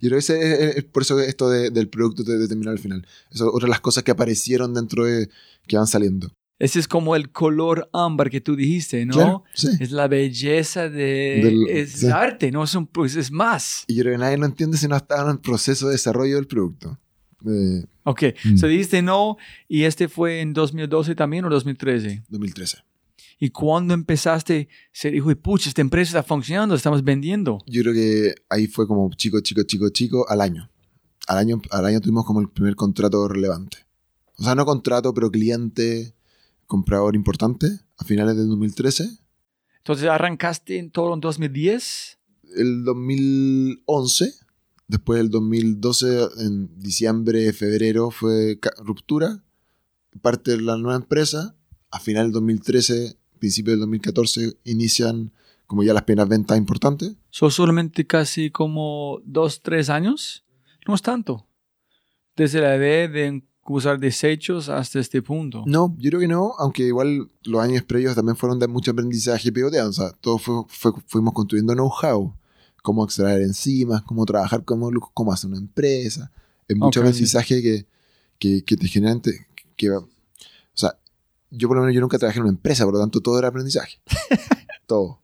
[0.00, 2.72] Yo creo que ese es, es por eso esto de- del producto de, de terminar
[2.72, 3.06] al final.
[3.30, 5.28] Es otra de las cosas que aparecieron dentro de.
[5.66, 6.30] que van saliendo.
[6.58, 9.12] Ese es como el color ámbar que tú dijiste, ¿no?
[9.14, 9.68] Claro, sí.
[9.78, 11.40] Es la belleza de...
[11.44, 12.06] Del- es sí.
[12.06, 12.86] arte, no es un...
[12.86, 13.84] Pues es más.
[13.88, 16.36] Y yo creo que nadie lo entiende si no está en el proceso de desarrollo
[16.36, 16.98] del producto.
[17.44, 18.56] Eh, Ok, Mm.
[18.56, 19.36] so dijiste no
[19.68, 22.22] y este fue en 2012 también o 2013.
[22.28, 22.78] 2013.
[23.38, 27.58] ¿Y cuando empezaste, se dijo, pucha, esta empresa está funcionando, estamos vendiendo?
[27.66, 30.70] Yo creo que ahí fue como chico, chico, chico, chico al año.
[31.26, 33.78] Al año, al año tuvimos como el primer contrato relevante.
[34.38, 36.14] O sea, no contrato, pero cliente,
[36.66, 37.66] comprador importante,
[37.98, 39.08] a finales del 2013.
[39.78, 42.18] Entonces arrancaste en todo en 2010.
[42.56, 44.32] El 2011,
[44.88, 49.42] después del 2012, en diciembre, febrero, fue ruptura,
[50.22, 51.54] parte de la nueva empresa.
[51.90, 55.32] A final del 2013, principio del 2014, inician
[55.66, 57.16] como ya las primeras ventas importantes.
[57.30, 60.44] Son solamente casi como dos, tres años.
[60.86, 61.46] No es tanto.
[62.36, 65.64] Desde la idea de usar desechos hasta este punto.
[65.66, 69.48] No, yo creo que no, aunque igual los años previos también fueron de mucho aprendizaje
[69.48, 69.90] y pivoteado.
[69.90, 72.32] O sea, todos fue- fue- fuimos construyendo know-how,
[72.86, 76.30] cómo extraer enzimas, cómo trabajar, cómo, cómo hacer una empresa.
[76.68, 77.10] Es mucho Ok, sí.
[77.10, 77.86] aprendizaje que,
[78.38, 79.20] que, que te generan.
[79.20, 79.44] te-
[79.74, 80.08] que, o
[80.72, 80.96] sea,
[81.50, 83.48] yo por lo menos yo nunca trabajé en una empresa, por lo tanto todo era
[83.48, 83.98] aprendizaje.
[84.86, 85.18] todo.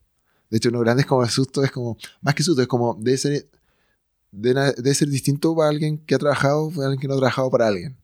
[0.49, 2.97] De hecho, uno grande es como el susto, es como, más que susto, es como,
[2.99, 3.47] debe ser,
[4.29, 7.49] debe, debe ser distinto para alguien que ha trabajado, para alguien que no ha trabajado
[7.49, 7.95] para alguien.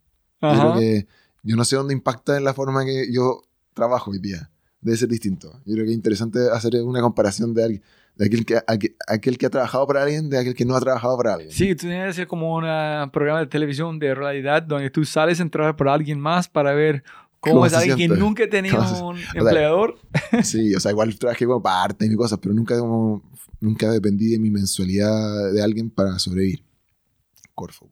[0.41, 0.60] Yo Ajá.
[0.61, 1.07] creo que
[1.44, 4.49] yo no sé dónde impacta en la forma que yo trabajo hoy día.
[4.80, 5.52] Debe ser distinto.
[5.65, 7.84] Yo creo que es interesante hacer una comparación de, alguien,
[8.19, 10.79] de aquel, que, aquel, aquel que ha trabajado para alguien de aquel que no ha
[10.81, 11.51] trabajado para alguien.
[11.51, 12.63] Sí, tú tienes que ser como un
[13.11, 17.03] programa de televisión de realidad donde tú sales a entrar por alguien más para ver
[17.39, 18.19] cómo, ¿Cómo es alguien que siente?
[18.19, 19.97] nunca tenía ¿Cómo se- un sea, empleador.
[20.43, 23.23] Sí, o sea, igual trabajé como parte de mis cosas, pero nunca, como,
[23.61, 26.61] nunca dependí de mi mensualidad de alguien para sobrevivir.
[27.55, 27.89] Corfo.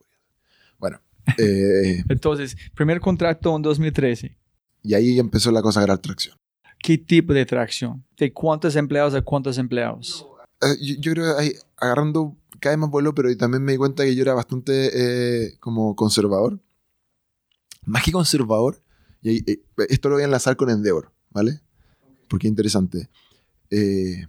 [0.77, 0.99] Bueno,
[1.37, 4.37] eh, Entonces, primer contrato en 2013.
[4.83, 6.37] y ahí empezó la cosa a agarrar tracción.
[6.79, 8.03] ¿Qué tipo de tracción?
[8.17, 10.25] ¿De cuántos empleados a cuántos empleados?
[10.61, 13.77] Eh, yo, yo creo que ahí, agarrando cada vez más vuelo, pero también me di
[13.77, 16.59] cuenta que yo era bastante eh, como conservador.
[17.85, 18.81] Más que conservador,
[19.21, 21.61] y ahí, eh, esto lo voy a enlazar con Endeavor, ¿vale?
[22.27, 23.09] Porque es interesante.
[23.69, 24.27] Eh,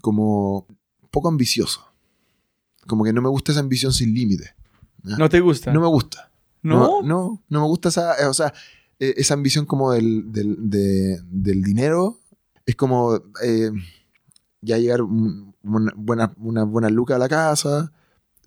[0.00, 0.66] como
[1.10, 1.84] poco ambicioso.
[2.86, 4.54] Como que no me gusta esa ambición sin límite.
[5.02, 5.72] ¿No te gusta?
[5.72, 6.30] No me gusta.
[6.62, 7.02] ¿No?
[7.02, 8.52] No, no, no me gusta esa, eh, o sea,
[9.00, 12.18] eh, esa ambición como del, del, de- del dinero.
[12.66, 13.70] Es como eh,
[14.60, 17.92] ya llegar un- una buena, una buena luca a la casa,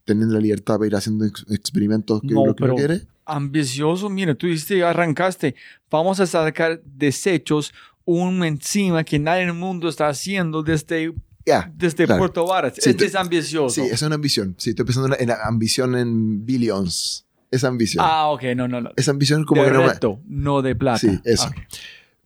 [0.06, 3.02] teniendo la libertad para ir haciendo ex- experimentos que No, lo que pero- quiere.
[3.26, 5.56] Ambicioso, mira, tú dijiste, arrancaste,
[5.90, 7.72] vamos a sacar desechos,
[8.03, 11.14] una enzima que nadie en el mundo está haciendo desde,
[11.45, 12.19] Ya, desde claro.
[12.19, 12.73] Puerto Varas.
[12.76, 13.82] Sí, este te- es ambicioso.
[13.82, 14.56] sí, es una ambición.
[14.57, 17.26] Sí, estoy pensando en la ambición en billions.
[17.52, 18.03] Esa ambición.
[18.07, 18.91] Ah, ok, no, no, no.
[18.95, 20.99] Esa ambición como de que no reto, no de plata.
[20.99, 21.48] Sí, eso.
[21.48, 21.56] Ok.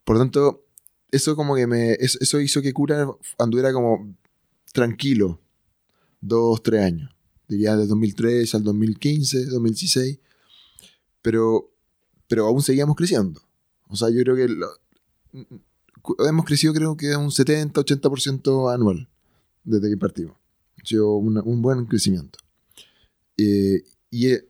[0.03, 0.65] Por lo tanto,
[1.11, 1.93] eso como que me.
[1.93, 3.07] Eso, hizo que Cura
[3.39, 4.13] anduviera como
[4.71, 5.41] tranquilo.
[6.21, 7.11] Dos, tres años.
[7.47, 10.19] Diría de 2003 al 2015, 2016.
[11.21, 11.71] Pero,
[12.27, 13.41] pero aún seguíamos creciendo.
[13.87, 14.69] O sea, yo creo que lo-
[16.27, 19.07] hemos crecido creo que un 70, 80% anual
[19.63, 20.35] desde que partimos.
[20.81, 22.39] Ha sido un buen crecimiento.
[23.37, 24.47] Eh, y, eh,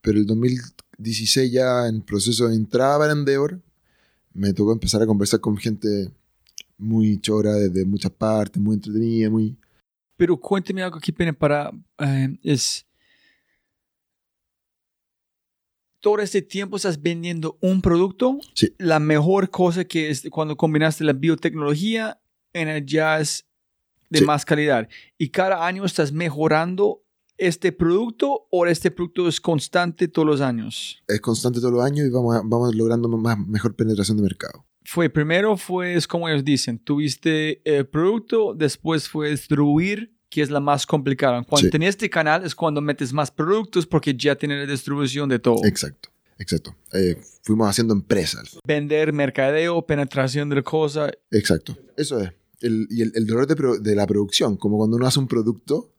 [0.00, 3.60] pero el 2016 ya en proceso de entrada para Endeavor,
[4.32, 6.10] me tocó empezar a conversar con gente
[6.76, 9.56] muy chora desde muchas partes, muy entretenida, muy...
[10.16, 11.70] Pero cuénteme algo que pena para...
[11.98, 12.84] eh, es...
[16.00, 18.38] Todo este tiempo estás vendiendo un producto.
[18.54, 18.72] Sí.
[18.78, 22.20] La mejor cosa que es cuando combinaste la biotecnología
[22.52, 23.44] en el jazz
[24.08, 24.24] de Sí.
[24.24, 24.88] más calidad.
[25.18, 27.02] Y cada año estás mejorando
[27.38, 31.02] este producto o este producto es constante todos los años.
[31.08, 34.64] Es constante todos los años y vamos, vamos logrando más, mejor penetración de mercado.
[34.84, 40.50] Fue primero fue es como ellos dicen, tuviste el producto, después fue distribuir, que es
[40.50, 41.42] la más complicada.
[41.44, 41.70] Cuando Sí.
[41.70, 45.64] tenés este canal es cuando metes más productos porque ya tienes la distribución de todo.
[45.64, 46.08] Exacto,
[46.38, 46.74] exacto.
[46.92, 48.58] Eh, fuimos haciendo empresas.
[48.66, 51.10] Vender, mercadeo, penetración de la cosa.
[51.30, 51.76] Exacto.
[51.96, 52.32] Eso es.
[52.60, 55.28] El, y el, el dolor de, pro- de la producción, como cuando uno hace un
[55.28, 55.92] producto,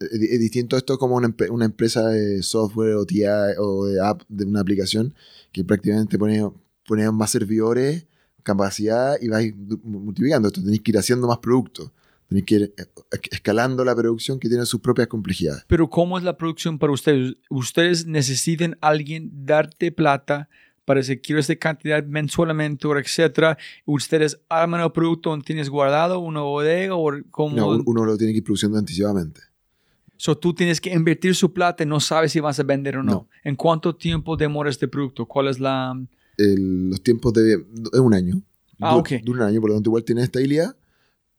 [0.00, 3.24] es, distinto esto como una, empresa de software o TI
[3.58, 5.14] o de app, de una aplicación,
[5.52, 6.48] que prácticamente pone,
[6.86, 8.06] pone más servidores,
[8.42, 10.48] capacidad y vais multiplicando.
[10.48, 11.90] Esto tenéis que ir haciendo más productos.
[12.28, 15.64] Tenéis que ir eh, escalando la producción que tiene sus propias complejidades.
[15.68, 17.36] Pero ¿cómo es la producción para ustedes?
[17.50, 20.48] Ustedes necesitan alguien darte plata
[20.84, 23.58] para decir quiero esta cantidad mensualmente etcétera.
[23.84, 27.56] Ustedes arman el producto donde tienes guardado una bodega o como...
[27.56, 29.40] No, un- uno lo tiene que ir produciendo anticipadamente.
[30.16, 33.02] So, tú tienes que invertir su plata y no sabes si vas a vender o
[33.02, 33.12] no.
[33.12, 33.28] No.
[33.44, 35.26] ¿En cuánto tiempo demora este producto?
[35.26, 35.94] ¿Cuál es la,
[36.38, 37.64] el- los tiempos de...
[37.92, 38.40] es un año.
[38.80, 39.10] Ah, Du- ok.
[39.22, 40.76] Dura un año, por lo tanto igual tiene estabilidad.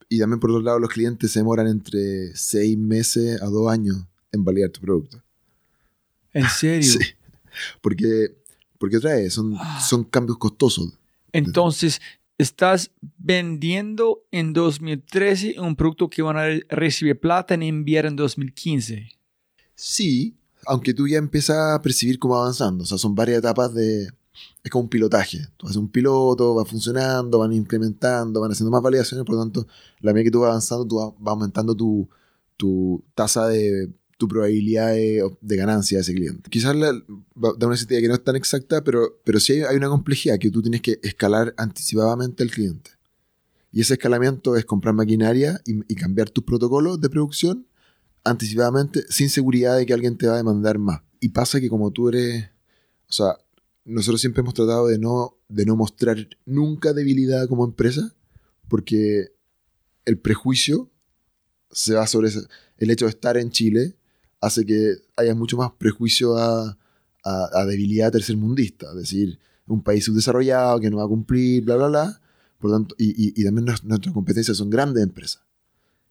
[0.10, 3.98] Y también por otro lado los clientes se demoran entre seis meses a dos años
[4.32, 5.22] en validar tu producto.
[6.34, 6.90] ¿En serio?
[6.92, 7.00] Sí.
[7.82, 8.36] Porque,
[8.78, 9.80] porque otra vez, son, Ah.
[9.82, 10.94] son cambios costosos.
[11.34, 12.00] Entonces,
[12.38, 18.16] estás vendiendo en 2013 un producto que van a re- recibir plata en enviar en
[18.16, 19.10] 2015.
[19.76, 20.36] Sí,
[20.66, 22.84] aunque tú ya empiezas a percibir cómo va avanzando.
[22.84, 24.08] O sea, son varias etapas de...
[24.64, 25.40] Es como un pilotaje.
[25.58, 29.26] Tú haces un piloto, va funcionando, van incrementando, van haciendo más validaciones.
[29.26, 29.68] Por lo tanto,
[30.02, 32.08] la medida que tú vas avanzando, tú vas aumentando tu,
[32.56, 33.90] tu tasa de...
[34.18, 36.50] tu probabilidad de, ganancia de ese cliente.
[36.50, 40.40] Quizás da una idea que no es tan exacta, pero, pero sí hay, una complejidad
[40.40, 42.92] que tú tienes que escalar anticipadamente al cliente.
[43.72, 47.68] Y ese escalamiento es comprar maquinaria y, cambiar tus protocolos de producción
[48.24, 51.02] anticipadamente sin seguridad de que alguien te va a demandar más.
[51.20, 52.46] Y pasa que como tú eres,
[53.08, 53.38] o sea,
[53.86, 58.16] nosotros siempre hemos tratado de no, de no mostrar nunca debilidad como empresa,
[58.68, 59.32] porque
[60.06, 60.90] el prejuicio
[61.72, 62.30] se va sobre.
[62.78, 63.96] El hecho de estar en Chile
[64.42, 66.78] hace que haya mucho más prejuicio a,
[67.24, 71.76] a, a debilidad tercermundista, es decir, un país subdesarrollado que no va a cumplir, bla,
[71.76, 72.22] bla, bla.
[72.60, 75.42] Por tanto, y, y, y también nues- nuestras competencias son grandes empresas.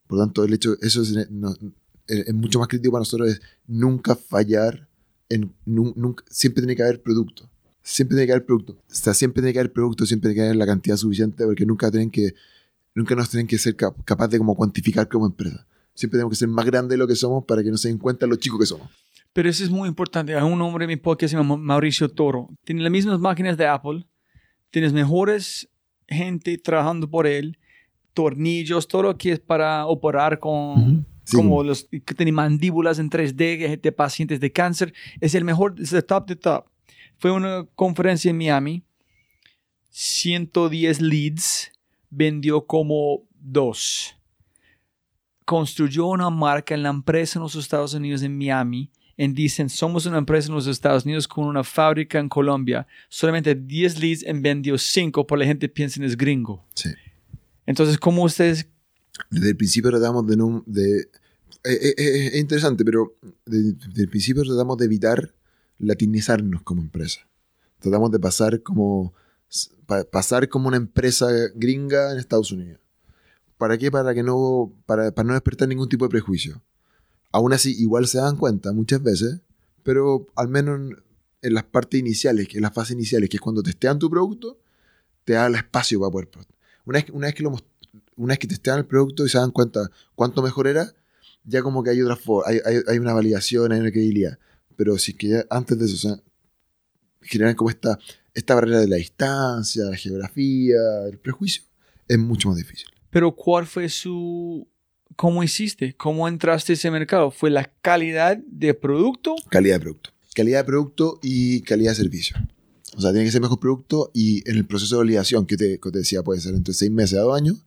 [0.06, 1.54] Por tanto, el hecho, eso es, no-
[2.06, 4.88] es- mucho más crítico para nosotros, es nunca fallar,
[5.28, 7.50] en, nun- nunca, siempre tiene que haber producto.
[7.82, 8.72] Siempre tiene que haber producto.
[8.74, 11.64] O sea, siempre tiene que haber producto, siempre tiene que haber la cantidad suficiente, porque
[11.66, 12.34] nunca tienen que,
[12.94, 15.66] nunca nos tienen que ser cap- capaz de como cuantificar como empresa.
[15.96, 17.96] Siempre tenemos que ser más grandes de lo que somos para que no se den
[17.96, 18.88] cuenta lo chicos que somos.
[19.32, 20.36] Pero eso es muy importante.
[20.36, 22.48] Hay un hombre en mi podcast se llama Mauricio Toro.
[22.64, 24.06] Tiene las mismas máquinas de Apple.
[24.70, 25.70] Tienes mejores
[26.06, 27.58] gente trabajando por él.
[28.12, 31.06] Tornillos, todo lo que es para operar con...
[31.24, 34.94] Sí, como los que tienen mandíbulas en 3D de pacientes de cáncer.
[35.20, 36.66] Es el mejor, es el top de top.
[37.18, 38.84] Fue una conferencia en Miami.
[39.90, 41.72] 110 leads.
[42.10, 44.15] Vendió como dos.
[45.46, 48.90] Construyó una marca en la empresa en los Estados Unidos, en Miami.
[49.16, 52.86] Y dicen, somos una empresa en los Estados Unidos con una fábrica en Colombia.
[53.08, 56.66] Solamente 10 leads en vendió 5, por la gente piensa en es gringo.
[56.74, 56.90] Sí.
[57.64, 58.68] Entonces, ¿cómo ustedes
[59.30, 60.62] Desde el principio tratamos de no...
[60.66, 61.08] De, eh,
[61.64, 63.16] eh, eh, es interesante, pero
[63.46, 65.32] de- desde el principio tratamos de evitar
[65.78, 67.26] latinizarnos como empresa.
[67.78, 69.14] Tratamos de pasar como,
[69.86, 72.80] pa- pasar como una empresa gringa en Estados Unidos.
[73.58, 73.90] ¿Para qué?
[73.90, 76.62] Para que no, para, no despertar ningún tipo de prejuicio.
[77.32, 79.40] Aún así, igual se dan cuenta muchas veces,
[79.82, 80.92] pero al menos
[81.42, 84.58] en, las partes iniciales, en las fases iniciales, que es cuando testean tu producto,
[85.24, 86.48] te da el espacio para poder.
[86.84, 87.56] Una vez, una vez que lo
[88.16, 90.92] una vez que testean el producto y se dan cuenta cuánto mejor era,
[91.44, 94.38] ya como que hay otra forma, hay, una validación, hay una credibilidad.
[94.76, 96.22] Pero si es que antes de eso, o sea,
[97.22, 97.98] generan como esta,
[98.34, 100.78] esta barrera de la distancia, la geografía,
[101.08, 101.62] el prejuicio,
[102.08, 102.88] es mucho más difícil.
[103.16, 104.68] Pero ¿cuál fue su...
[105.16, 105.94] ¿Cómo hiciste?
[105.96, 107.30] ¿Cómo entraste a ese mercado?
[107.30, 109.34] ¿Fue la calidad de producto?
[109.48, 110.10] Calidad de producto.
[110.34, 112.36] Calidad de producto y calidad de servicio.
[112.94, 115.80] O sea, tiene que ser mejor producto y en el proceso de validación que te,
[115.80, 117.64] que te decía puede ser entre seis meses a dos años.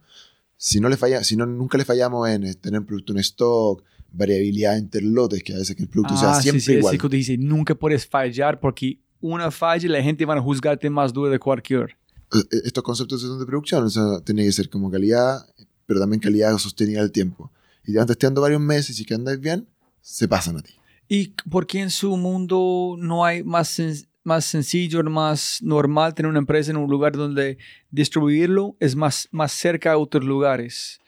[0.55, 4.77] Si no le falla, si no, nunca le fallamos en tener producto en stock, variabilidad
[4.77, 6.95] entre lotes, que a veces que el producto sea Ah, siempre sí, sí, igual.
[7.01, 11.31] sí, dice, nunca puedes fallar porque una falla la gente va a juzgarte más duro
[11.31, 11.97] de cualquier.
[12.33, 15.45] Eh, estos conceptos son de producción, o sea, tiene que ser como calidad,
[15.85, 17.51] pero también calidad sostenida al tiempo.
[17.85, 19.67] Y te van testeando varios meses y que andáis bien,
[20.01, 20.73] se pasan a ti.
[21.07, 26.29] ¿Y por qué en su mundo no hay más, sen- más sencillo, más normal tener
[26.29, 27.57] una empresa en un lugar donde
[27.89, 30.99] distribuirlo es más, más cerca a otros lugares?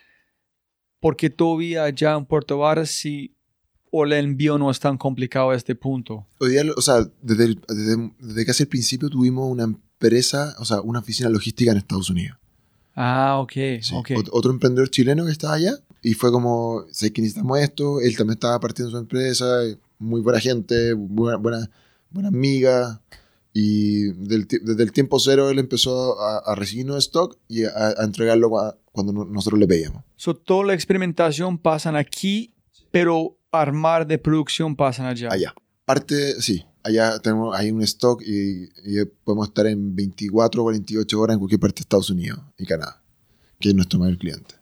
[1.00, 3.36] Porque todavía allá en Puerto Varas sí,
[3.92, 6.26] o el envío no es tan complicado a este punto.
[6.40, 9.72] Hoy día, o sea, desde, el- desde, desde casi el principio tuvimos una
[10.06, 12.38] empresa, o sea, una oficina logística en Estados Unidos.
[12.96, 13.52] Ah, ok,
[13.82, 13.94] Sí.
[13.96, 14.10] ok.
[14.12, 18.18] Ot- Otro emprendedor chileno que estaba allá y fue como, sé que necesitamos esto, él
[18.18, 19.46] también estaba partiendo su empresa,
[20.00, 21.70] muy buena gente, buena, buena,
[22.10, 23.02] buena amiga.
[23.54, 28.04] Y del desde el tiempo cero él empezó a, a recibirnos stock y a, a
[28.06, 30.04] entregarlo cua- cuando no- nosotros le pedíamos.
[30.16, 32.54] So, toda la experimentación pasan aquí,
[32.92, 35.30] pero armar de producción pasan allá.
[35.32, 35.54] allá.
[35.86, 41.20] Parte, sí, allá tenemos, hay un stock y, y podemos estar en 24 o 48
[41.20, 43.02] horas en cualquier parte de Estados Unidos y Canadá,
[43.60, 44.56] que es nuestro mayor cliente.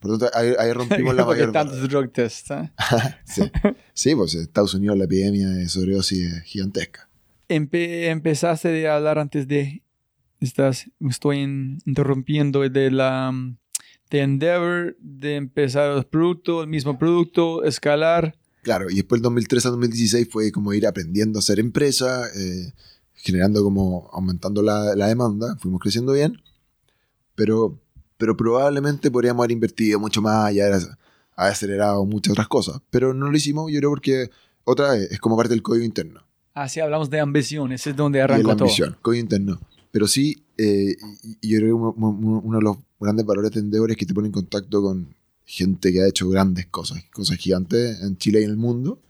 [0.00, 2.50] Por lo tanto, ahí, ahí rompimos la mayor tantos drug tests.
[2.50, 2.70] ¿eh?
[3.24, 3.42] sí.
[3.92, 7.08] sí, pues en Estados Unidos la epidemia de sobredosis es gigantesca.
[7.48, 9.82] Empe- empezaste a hablar antes de.
[10.40, 13.30] Estás, estoy in- interrumpiendo de la.
[13.30, 13.56] um,
[14.10, 18.36] de Endeavor, de empezar los productos, el mismo producto, escalar.
[18.64, 22.72] Claro, y después del 2003 a 2016 fue como ir aprendiendo a hacer empresa, eh,
[23.14, 26.40] generando como aumentando la, la demanda, fuimos creciendo bien,
[27.34, 27.78] pero,
[28.16, 30.74] pero probablemente podríamos haber invertido mucho más y haber,
[31.36, 32.80] haber acelerado muchas otras cosas.
[32.90, 34.30] Pero no lo hicimos, yo creo, porque
[34.64, 36.22] otra vez es como parte del código interno.
[36.54, 38.64] Ah, sí, hablamos de ambición, ese es donde Y arrancó la todo.
[38.68, 39.60] ambición, código interno.
[39.90, 43.60] Pero sí, eh, y- y yo creo que uno- uno de los grandes valores de
[43.60, 45.14] Endeavor es que te pone en contacto con
[45.44, 49.00] gente que ha hecho grandes cosas, cosas gigantes en Chile y en el mundo.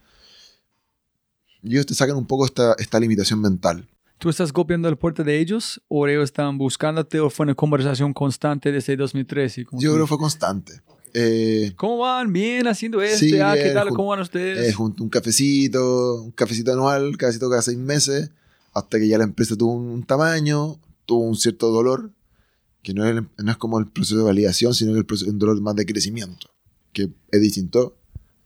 [1.62, 3.88] Y ellos te sacan un poco esta, esta limitación mental.
[4.18, 8.12] ¿Tú estás copiando el puerto de ellos o ellos están buscándote o fue una conversación
[8.12, 9.64] constante desde 2013?
[9.64, 10.80] Como Yo creo que fue constante.
[11.12, 12.32] Eh, ¿Cómo van?
[12.32, 13.28] Bien haciendo este.
[13.28, 13.88] Sí, ah, ¿qué tal?
[13.90, 14.68] ¿Cómo van ustedes?
[14.68, 18.30] eh, junto un cafecito, un cafecito anual, cafecito cada seis meses,
[18.72, 22.10] hasta que ya la empresa tuvo un, un tamaño, tuvo un cierto dolor,
[22.84, 25.74] que no es, como el proceso de validación, sino que el proceso, un dolor más
[25.74, 26.48] de crecimiento,
[26.92, 27.96] que es distinto.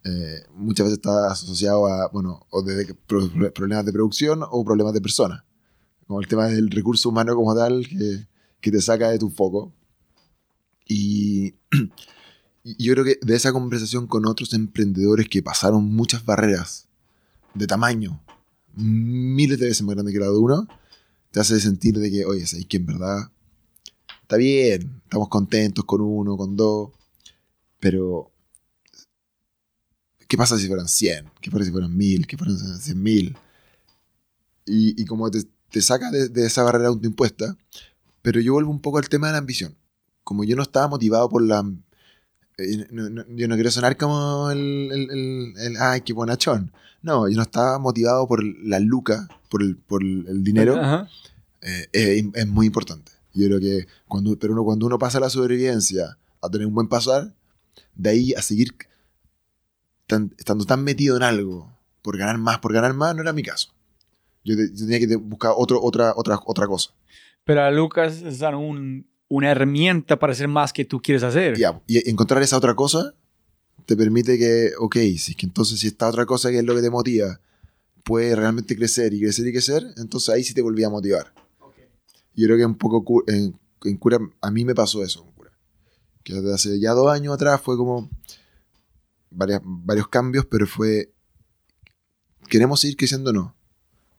[0.05, 4.65] Eh, muchas veces está asociado a, bueno, o de, de pro- problemas de producción o
[4.65, 5.43] problemas de personas,
[6.06, 9.73] como el tema del recurso humano como tal, que, te saca de tu foco.
[10.86, 11.55] Y,
[12.65, 16.86] y yo creo que de esa conversación con otros emprendedores que pasaron muchas barreras
[17.55, 18.23] de tamaño,
[18.77, 20.69] miles de veces más grande que la de uno,
[21.32, 23.31] te hace sentir de que, oye, es que en verdad
[24.29, 26.91] está bien, estamos contentos con uno, con dos,
[27.81, 28.31] pero
[30.27, 31.31] ¿qué pasa si fueran 100?
[31.41, 32.27] ¿Qué pasa si fueran 1000?
[32.27, 33.37] ¿Qué pasa si fueran 100 mil?
[34.67, 37.57] Y, y como te, te saca de, de esa barrera autoimpuesta,
[38.21, 39.75] pero yo vuelvo un poco al tema de la ambición.
[40.25, 41.65] Como yo no estaba motivado por la...
[42.59, 46.71] eh, no- no- yo no quiero sonar como el, el, el- el, ay, qué bonachón.
[47.01, 50.77] No, yo no estaba motivado por la luca, por el, por el el dinero.
[50.77, 51.09] Ajá.
[51.63, 53.13] eh, es, es muy importante.
[53.39, 56.89] Yo creo que cuando, pero uno, cuando uno pasa la sobrevivencia a tener un buen
[56.89, 57.35] pasar,
[57.94, 58.74] de ahí a seguir
[60.06, 63.43] tan- estando tan metido en algo por ganar más, por ganar más, no era mi
[63.43, 63.70] caso.
[64.44, 66.90] Yo, te- yo tenía que buscar otro, otra, otra, otra cosa.
[67.44, 71.56] Pero a Lucas es un- una herramienta para hacer más que tú quieres hacer.
[71.59, 73.15] Ya, y encontrar esa otra cosa
[73.85, 76.74] te permite que, ok, si es que entonces si esta otra cosa que es lo
[76.74, 77.40] que te motiva
[78.05, 81.32] puede realmente crecer y crecer y crecer, entonces ahí sí te volví a motivar.
[82.40, 85.51] Yo creo que un poco en, en cura, a mí me pasó eso con cura.
[86.23, 88.09] Que desde hace ya dos años atrás fue como
[89.31, 91.12] varias- varios cambios, pero fue,
[92.48, 93.55] ¿queremos seguir creciendo o no?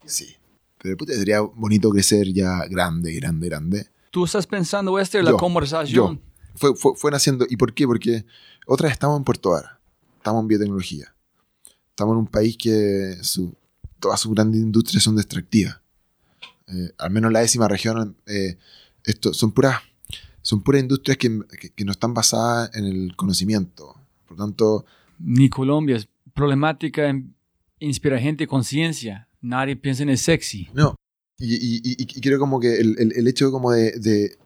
[0.05, 0.35] Sí.
[0.81, 3.87] Pero puta, sería bonito crecer ya grande, grande, grande.
[4.11, 6.21] Tú estás pensando esto en la Yo, conversación.
[6.55, 7.45] Fue, fue, fue naciendo.
[7.49, 7.85] ¿Y por qué?
[7.85, 8.25] Porque
[8.65, 9.79] otra vez estamos en Puerto Vara,
[10.17, 11.13] estamos en biotecnología.
[11.89, 13.53] Estamos en un país que su-
[13.99, 15.79] todas sus grandes industrias son extractivas.
[16.71, 18.57] Eh, al menos la décima región, eh,
[19.03, 19.79] esto, son, puras,
[20.41, 23.95] son puras industrias que, que- que no están basadas en el conocimiento.
[24.27, 24.85] Por tanto,
[25.19, 27.33] Ni Colombia es problemática, en-
[27.79, 29.27] inspira gente conciencia.
[29.41, 30.69] Nadie piensa en el sexy.
[30.73, 30.95] no.
[31.41, 33.93] Y, y, y- y creo como que el, el- el hecho como de...
[33.97, 34.37] de-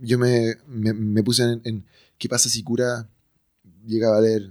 [0.00, 1.84] yo me, me, me puse en, en
[2.16, 3.06] qué pasa si cura
[3.86, 4.50] llega a valer...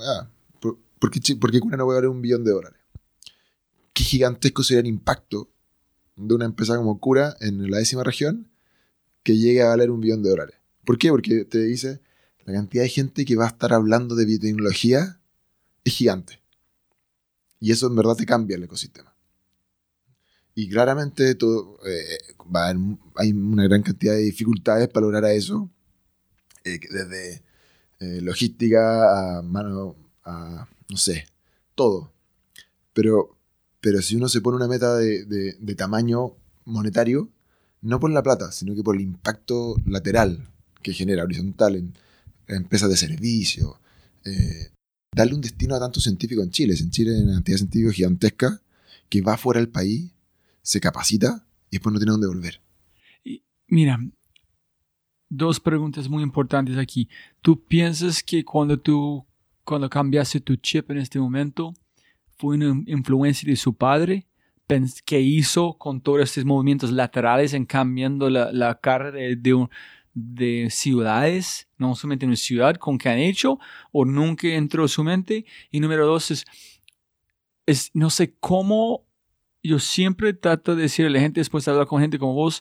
[0.00, 0.28] ah,
[0.60, 2.78] ¿por, por qué, por qué cura no puede valer un billón de dólares?
[3.92, 5.48] Qué gigantesco sería el impacto
[6.16, 8.48] de una empresa como cura en la décima región
[9.22, 10.56] que llegue a valer un billón de dólares.
[10.84, 11.10] ¿Por qué?
[11.10, 12.00] Porque te dice,
[12.44, 15.20] la cantidad de gente que va a estar hablando de biotecnología
[15.84, 16.40] es gigante.
[17.60, 19.14] Y eso en verdad te cambia el ecosistema.
[20.54, 22.18] Y claramente todo, eh,
[23.16, 25.70] hay una gran cantidad de dificultades para lograr a eso,
[26.64, 27.42] eh, desde
[28.00, 31.26] eh, logística a mano, a no sé,
[31.74, 32.12] todo.
[32.92, 33.35] Pero,
[33.80, 36.32] pero si uno se pone una meta de, de- tamaño
[36.64, 37.30] monetario,
[37.82, 40.48] no por la plata, sino que por el impacto lateral
[40.82, 41.94] que genera, horizontal, en,
[42.48, 43.78] empresas de servicio,
[44.24, 44.70] eh,
[45.14, 46.74] darle un destino a tantos científicos en Chile.
[46.78, 48.60] En Chile hay una cantidad de científicos gigantesca
[49.08, 50.10] que va fuera del país,
[50.62, 52.60] se capacita y después no tiene dónde volver.
[53.68, 53.98] Mira,
[55.28, 57.08] dos preguntas muy importantes aquí.
[57.42, 59.24] ¿Tú piensas que cuando tú,
[59.64, 61.74] cuando cambiaste tu chip en este momento,
[62.36, 64.26] fue una influencia de su padre?
[65.04, 69.70] Que hizo con todos estos movimientos laterales en cambiando la, la cara de, de, un-
[70.12, 73.58] de ciudades, no solamente en una ciudad, con que han hecho,
[73.92, 75.44] o nunca entró a su mente?
[75.70, 76.44] Y número dos es,
[77.66, 79.04] es no sé cómo,
[79.62, 82.60] yo siempre trato de decirle a la gente, después de hablar con gente como vos,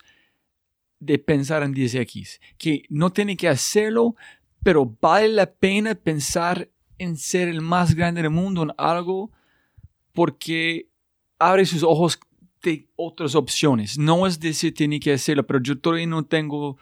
[0.99, 4.15] de pensar en 10X, que no tiene que hacerlo,
[4.63, 9.31] pero vale la pena pensar en ser el más grande del mundo en algo
[10.15, 10.89] porque
[11.37, 12.19] abre sus ojos
[12.63, 13.99] de otras opciones.
[13.99, 16.77] No es decir tiene que hacerlo, pero yo todavía no tengo,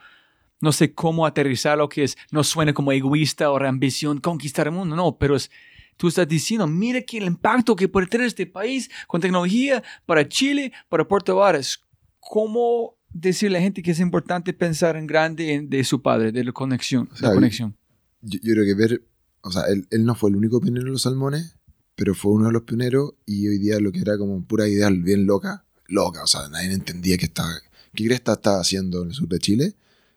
[0.60, 4.72] no sé cómo aterrizar lo que es, no suena como egoísta o ambición conquistar el
[4.72, 5.50] mundo, no, pero es
[5.96, 10.28] Tú estás diciendo, mira que el impacto que puede tener este país con tecnología para
[10.28, 11.80] Chile, para Puerto Varas.
[12.18, 16.42] ¿Cómo decirle a la gente que es importante pensar en grande de su padre, de
[16.42, 17.08] la conexión?
[17.12, 17.76] O sea, la conexión?
[18.22, 19.04] Yo, yo creo que ver,
[19.42, 21.58] o sea, él, él no fue el único pionero en los salmones,
[21.96, 24.90] pero fue uno de los pioneros y hoy día lo que era como pura idea
[24.90, 27.50] bien loca, loca, o sea, nadie entendía qué estaba,
[27.94, 29.74] qué Cresta estaba haciendo en el sur de Chile.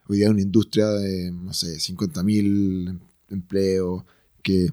[0.08, 2.98] Hoy día una industria de, no sé, 50.000
[3.30, 4.04] empleos,
[4.42, 4.72] que,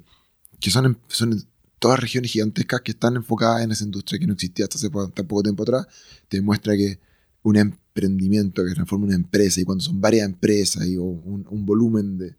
[0.59, 1.43] que son, em- son
[1.79, 5.27] todas regiones gigantescas que están enfocadas en esa industria que no existía hasta hace tan
[5.27, 5.87] poco tiempo atrás,
[6.29, 6.99] te demuestra que
[7.43, 12.17] un emprendimiento que transforma una empresa y cuando son varias empresas y un, un volumen
[12.17, 12.35] de...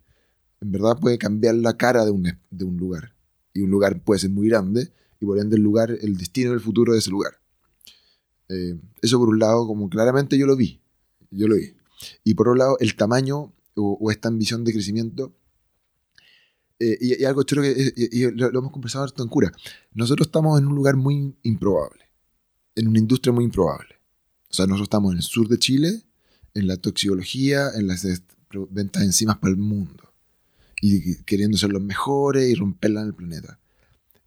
[0.61, 3.16] En verdad puede cambiar la cara de un, de un lugar.
[3.57, 6.61] Y un lugar puede ser muy grande y por ende el lugar, el destino del
[6.61, 7.41] futuro de ese lugar.
[8.49, 10.81] Eh, eso por un lado, como claramente yo lo vi.
[11.31, 11.75] Yo lo vi.
[12.23, 15.35] Y por otro lado, el tamaño o, esta ambición de crecimiento
[16.79, 19.53] eh, y, y algo choro que lo, lo hemos conversado harto en cura.
[19.95, 22.05] Nosotros estamos en un lugar muy improbable,
[22.75, 23.95] en una industria muy improbable.
[24.51, 26.03] O sea, nosotros estamos en el sur de Chile,
[26.55, 28.05] en la toxicología, en las
[28.71, 30.06] ventas de enzimas para el mundo.
[30.81, 33.59] Y que- queriendo ser los mejores y romperla en el planeta.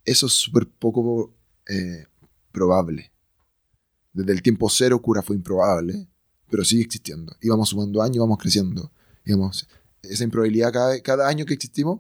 [0.05, 1.33] Eso es súper poco
[1.67, 2.05] eh,
[2.51, 3.11] probable.
[4.13, 6.07] Desde el tiempo cero, cura fue improbable,
[6.49, 7.35] pero sigue existiendo.
[7.41, 8.91] Y vamos sumando años, vamos creciendo.
[9.23, 9.67] Digamos,
[10.01, 11.99] esa improbabilidad cada, cada año que existimos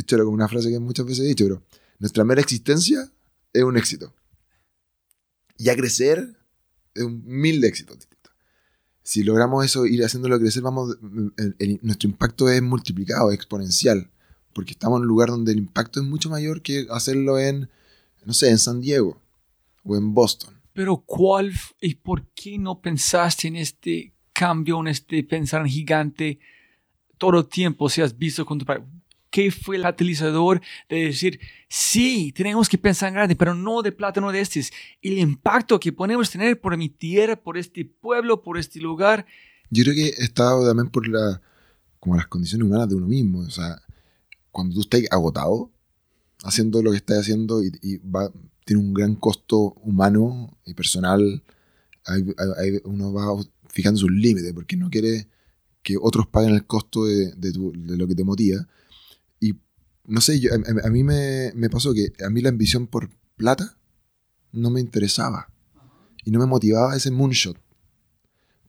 [0.00, 1.62] esto era como una frase que muchas veces he dicho, pero
[1.98, 3.12] nuestra mera existencia
[3.52, 4.14] es un éxito.
[5.58, 6.38] Y a crecer
[6.94, 7.70] es un mil de.
[9.10, 10.96] Si logramos eso, ir haciéndolo crecer, vamos,
[11.58, 14.08] el- nuestro impacto es multiplicado, exponencial,
[14.52, 17.68] porque estamos en un lugar donde el impacto es mucho mayor que hacerlo en,
[18.24, 19.20] no sé, en San Diego
[19.82, 20.54] o en Boston.
[20.74, 26.38] Pero ¿cuál y por qué no pensaste en este cambio, en este pensar en gigante
[27.18, 28.84] todo el tiempo si has visto con tu padre?
[29.30, 31.38] ¿Qué fue el catalizador de decir,
[31.68, 34.70] sí, tenemos que pensar en grande, pero no de plata, no de estos?
[35.02, 39.24] El impacto que podemos tener por mi tierra, por este pueblo, por este lugar.
[39.70, 41.40] Yo creo que está también por la,
[42.00, 43.38] como las condiciones humanas de uno mismo.
[43.40, 43.80] O sea,
[44.50, 45.70] cuando tú estás agotado
[46.42, 48.32] haciendo lo que estás haciendo y, y va,
[48.64, 51.42] tiene un gran costo humano y personal,
[52.04, 52.24] hay-
[52.58, 55.28] hay- uno va fijando sus límites porque no quiere
[55.84, 58.66] que otros paguen el costo de, de tu- de lo que te motiva.
[60.10, 63.78] No sé, yo- a, mí me, me pasó que a mí la ambición por plata
[64.50, 65.52] no me interesaba
[66.24, 67.56] y no me motivaba ese moonshot.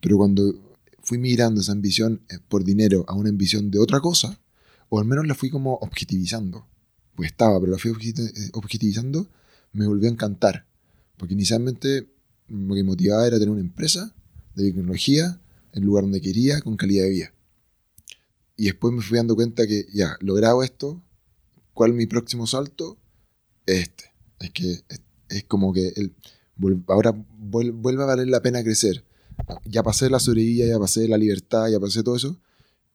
[0.01, 0.53] Pero cuando
[1.01, 4.39] fui migrando esa ambición eh, por dinero a una ambición de otra cosa,
[4.89, 6.67] o al menos la fui como objetivizando,
[7.15, 9.27] pues estaba, pero la fui eh, objetivizando,
[9.73, 10.67] me volvió a encantar.
[11.17, 12.07] Porque inicialmente
[12.49, 14.13] lo que motivaba era tener una empresa
[14.53, 15.41] de tecnología
[15.73, 17.33] en el lugar donde quería, con calidad de vida.
[18.57, 21.01] Y después me fui dando cuenta que ya, logrado esto,
[21.81, 22.95] ¿cuál es mi próximo salto?
[23.65, 24.13] Este.
[24.39, 26.13] Es que es, es como que el,
[26.87, 29.03] ahora vuel- vuelve a valer la pena crecer.
[29.65, 32.37] Ya pasé la sobrevida, ya pasé la libertad, ya pasé todo eso.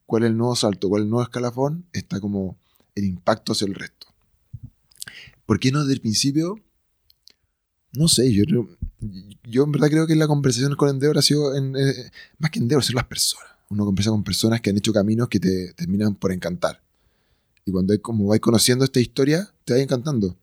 [0.06, 0.88] ¿Cuál es el nuevo salto?
[0.88, 1.84] ¿Cuál es el nuevo escalafón?
[1.92, 2.56] Está como
[2.94, 4.06] el impacto hacia el resto.
[5.46, 6.54] ¿Por qué no desde el principio?
[7.92, 8.44] No sé, yo,
[9.42, 12.60] yo en verdad creo que la conversación con Endeavor ha sido, en, eh, más que
[12.60, 13.48] Endeavor, son las personas.
[13.68, 16.85] Uno conversa con personas que han hecho caminos que te terminan por encantar.
[17.66, 20.38] Y cuando como vais conociendo esta historia, te va encantando.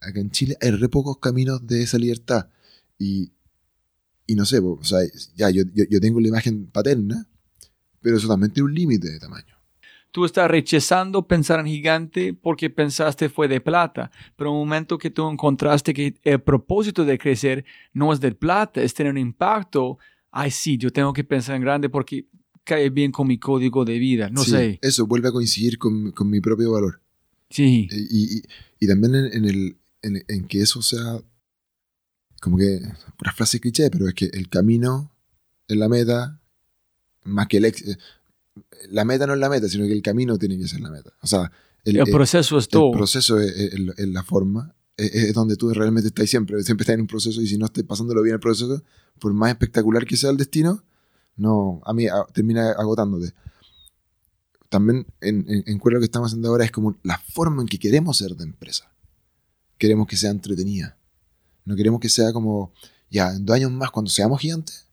[0.00, 2.50] Acá en Chile hay re pocos caminos de esa libertad.
[2.98, 3.32] Y,
[4.26, 4.98] y no sé, o sea,
[5.34, 7.26] ya yo, yo, yo tengo la imagen paterna,
[8.02, 9.56] pero eso también tiene un límite de tamaño.
[10.10, 14.98] Tú estás rechazando pensar en gigante porque pensaste fue de plata, pero en un momento
[14.98, 17.64] que tú encontraste que el propósito de crecer
[17.94, 19.96] no es de plata, es tener un impacto,
[20.30, 22.26] ay sí, yo tengo que pensar en grande porque
[22.64, 24.78] cae bien con mi código de vida, no Sí, sé.
[24.82, 27.00] Eso vuelve a coincidir con, con mi propio valor.
[27.50, 28.42] Sí, Y, y-
[28.80, 31.20] y también en, en el, en, en que eso sea
[32.40, 32.80] como que,
[33.18, 35.12] pura frase cliché, pero es que el camino
[35.68, 36.40] es la meta,
[37.24, 37.92] más que el éxito.
[38.90, 41.12] La meta no es la meta, sino que el camino tiene que ser la meta.
[41.20, 41.52] O sea,
[41.84, 42.90] el, el, el- proceso es el todo.
[42.92, 46.94] proceso es, es- es la forma, es, es donde tú realmente estás siempre, siempre estás
[46.94, 48.82] en un proceso y si no estás pasándolo bien el proceso,
[49.20, 50.82] por más espectacular que sea el destino,
[51.36, 53.34] no, a mí termina agotándote.
[54.68, 57.78] También en, en, en lo que estamos haciendo ahora es como la forma en que
[57.78, 58.90] queremos ser de empresa.
[59.78, 60.96] Queremos que sea entretenida.
[61.64, 62.72] No queremos que sea como,
[63.10, 64.86] ya, en dos años más, cuando seamos gigantes,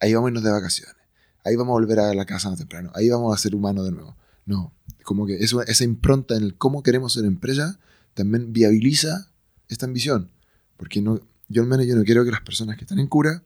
[0.00, 0.96] ahí vamos a irnos de vacaciones.
[1.44, 2.92] Ahí vamos a volver a la casa más temprano.
[2.94, 4.16] Ahí vamos a ser humanos de nuevo.
[4.46, 4.72] No,
[5.04, 7.78] como que eso, esa impronta en el cómo queremos ser empresa
[8.14, 9.30] también viabiliza
[9.68, 10.30] esta ambición.
[10.76, 13.42] Porque no, yo al menos yo no quiero que las personas que están en cura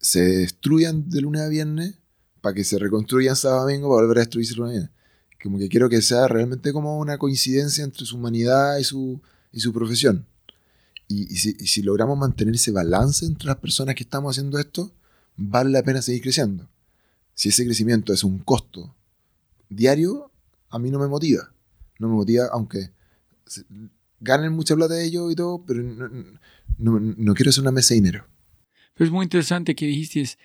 [0.00, 1.94] se destruyan de lunes a viernes
[2.40, 4.90] para que se reconstruyan sábado a domingo para volver a destruirse lunes a.
[5.42, 9.20] Como que quiero que sea realmente como una coincidencia entre su humanidad y su,
[9.52, 10.26] y su profesión.
[11.06, 14.92] Y, si, logramos mantener ese balance entre las personas que estamos haciendo esto,
[15.36, 16.68] vale la pena seguir creciendo.
[17.34, 18.94] Si ese crecimiento es un costo
[19.70, 20.30] diario,
[20.68, 21.52] a mí no me motiva.
[21.98, 22.90] No me motiva, aunque
[24.20, 28.00] ganen mucha plata de ellos y todo, pero no- no quiero ser una mesa de
[28.00, 28.26] dinero.
[28.98, 30.38] Es muy interesante que dijiste es,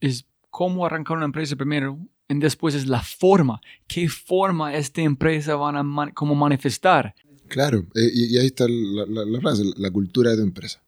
[0.00, 1.98] es cómo arrancar una empresa primero
[2.28, 3.60] y después es la forma.
[3.86, 7.14] ¿Qué forma esta empresa van a man- como manifestar?
[7.48, 10.80] Claro, eh, y, y ahí está la, la- la frase, la cultura de tu empresa.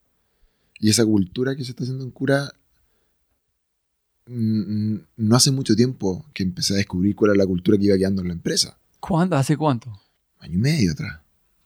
[0.81, 2.51] Y esa cultura que se está haciendo en cura,
[4.26, 7.97] mm, no hace mucho tiempo que empecé a descubrir cuál era la cultura que iba
[7.97, 8.78] quedando en la empresa.
[9.01, 9.36] ¿Cuándo?
[9.36, 9.90] ¿Hace cuánto?
[10.40, 11.20] Año y medio atrás,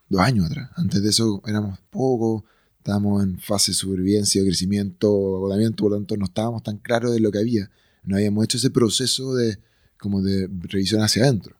[0.09, 0.69] dos años atrás.
[0.75, 2.43] Antes de eso éramos pocos,
[2.89, 5.07] estábamos en fase de supervivencia, crecimiento,
[5.37, 7.69] agotamiento, por lo tanto no estábamos tan claros de lo que había.
[8.03, 9.59] No habíamos hecho ese proceso de,
[9.99, 11.55] como de revisión hacia adentro.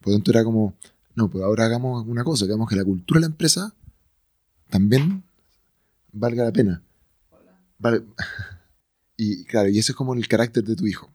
[0.00, 0.74] Por lo tanto era como,
[1.14, 3.74] no, pues ahora hagamos una cosa, hagamos que la cultura de la empresa
[4.68, 5.22] también
[6.12, 6.82] valga la pena.
[7.78, 8.02] Vale-
[9.22, 11.12] Y claro, y ese es como el carácter de tu hijo.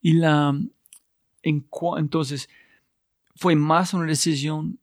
[0.00, 0.48] Y la,
[1.42, 1.66] en,
[1.98, 2.48] entonces,
[3.36, 4.79] fue más una decisión,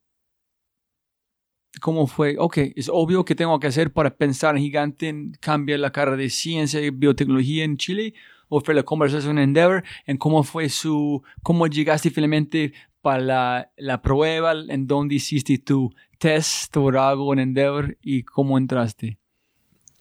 [1.80, 2.36] ¿cómo fue?
[2.40, 6.18] Ok, es obvio que tengo que hacer para pensar en gigante, en cambiar la carrera
[6.18, 8.14] de ciencia y biotecnología en Chile,
[8.50, 13.72] o fue la conversación en Endeavor, en cómo fue su, cómo llegaste finalmente para la,
[13.78, 19.18] la prueba, en dónde hiciste tu test, tu algo en Endeavor y cómo entraste.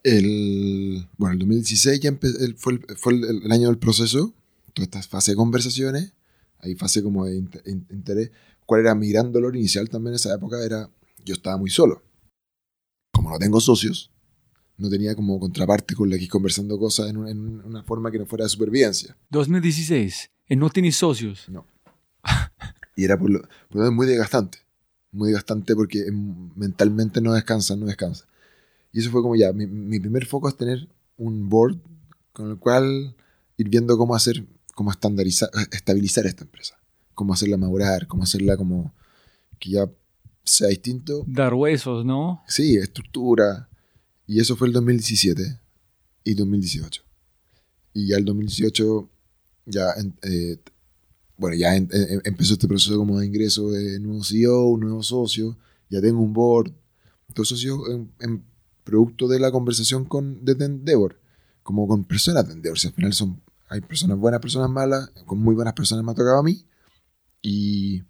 [0.02, 4.32] El, bueno, el 2016 ya el- fue, el, fue el- año del proceso,
[4.72, 6.12] toda esta fase de conversaciones,
[6.60, 8.30] hay fase como de int- in- interés.
[8.66, 10.64] ¿Cuál era mi gran dolor inicial también en esa época?
[10.64, 10.88] Era,
[11.26, 12.02] yo estaba muy solo.
[13.12, 14.10] Como no tengo socios,
[14.78, 18.10] no tenía como contraparte con la que ir conversando cosas en, un- en una forma
[18.10, 19.16] que no fuera de supervivencia.
[19.30, 21.46] 2016, y no tienes socios.
[22.96, 24.58] Y era por lo, por lo muy desgastante.
[25.12, 28.26] Muy desgastante porque em, mentalmente no descansa, no descansa.
[28.92, 31.78] Y eso fue como ya, mi, mi primer foco es tener un board
[32.32, 33.14] con el cual
[33.56, 34.44] ir viendo cómo hacer,
[34.74, 36.78] cómo estandarizar, estabilizar esta empresa.
[37.14, 38.94] Cómo hacerla madurar, cómo hacerla como
[39.58, 39.90] que ya
[40.46, 41.24] sea distinto.
[41.26, 42.42] Dar huesos, ¿no?
[42.48, 43.68] Sí, estructura.
[44.26, 45.60] Y eso fue el 2017
[46.24, 47.02] y 2018.
[47.94, 49.08] Y ya el 2018,
[49.66, 50.58] ya, eh,
[51.36, 55.56] bueno, ya en- en- empezó este proceso como de ingreso de nuevo CEO, nuevo socio,
[55.90, 56.72] ya tengo un board.
[57.34, 58.42] Todo sido en, en
[58.84, 61.20] producto de la conversación con, desde Endeavor,
[61.62, 62.78] como con personas de Endeavor.
[62.78, 66.14] Si al final son, hay personas buenas, personas malas, con muy buenas personas me ha
[66.14, 66.64] tocado a mí.
[67.42, 68.02] Y,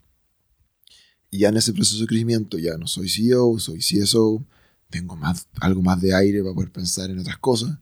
[1.36, 4.42] y ya en ese proceso de crecimiento ya no soy CEO, soy CSO,
[4.90, 7.78] tengo más, algo más de aire para poder pensar en otras cosas.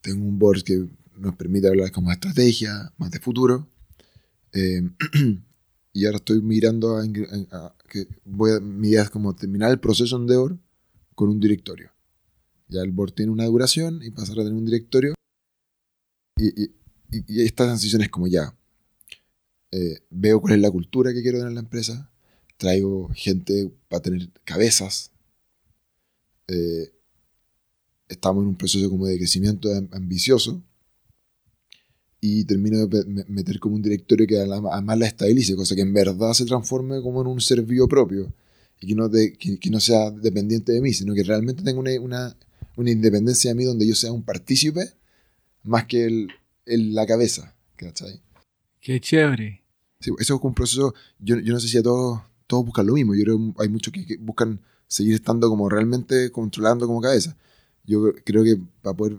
[0.00, 3.66] Tengo un board que nos permite hablar como estrategia, más de futuro.
[4.52, 4.82] Eh,
[5.92, 7.04] y ahora estoy mirando a,
[7.88, 10.58] que voy a, mi idea es como terminar el proceso en Endeavor
[11.14, 11.90] con un directorio.
[12.68, 15.14] Ya el board tiene una duración y pasar a tener un directorio.
[16.38, 16.64] Y, y,
[17.10, 18.54] y- y esta transición es como ya.
[19.72, 22.10] eh, veo cuál es la cultura que quiero tener en la empresa.
[22.58, 25.10] Traigo gente para tener cabezas.
[26.48, 26.90] Eh,
[28.08, 30.62] estamos en un proceso como de crecimiento am- ambicioso.
[32.20, 36.32] Y termino de meter como un directorio que además la estabilice, cosa que en verdad
[36.32, 38.32] se transforme como en un ser vivo propio
[38.80, 41.78] y que no, de- que, que no sea dependiente de mí, sino que realmente tenga
[41.78, 42.36] una, una,
[42.76, 44.90] una independencia de mí donde yo sea un partícipe
[45.62, 46.28] más que el,
[46.66, 47.54] el- la cabeza.
[47.76, 48.20] ¿cachai?
[48.80, 49.62] Qué chévere.
[50.00, 52.94] Sí, eso es un proceso, yo, yo no sé si a todos, todos buscan lo
[52.94, 57.00] mismo, yo creo que hay muchos que, que buscan seguir estando como realmente controlando como
[57.00, 57.36] cabeza.
[57.84, 59.18] Yo creo que para poder,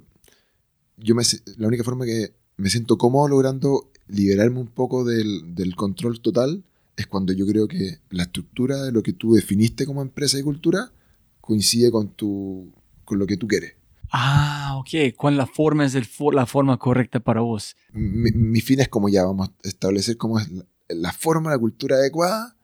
[0.97, 1.23] yo me,
[1.57, 6.64] la única forma que me siento cómodo logrando liberarme un poco del, del control total
[6.97, 10.43] es cuando yo creo que la estructura de lo que tú definiste como empresa y
[10.43, 10.91] cultura
[11.39, 12.73] coincide con, tu,
[13.06, 13.76] con lo que tú quieres.
[14.11, 15.15] Ah, ok.
[15.15, 17.76] ¿Cuál la forma es el fo- la forma correcta para vos?
[17.93, 21.57] mi, mi fin es como ya, vamos a establecer cómo es la, la forma, la
[21.60, 22.56] cultura adecuada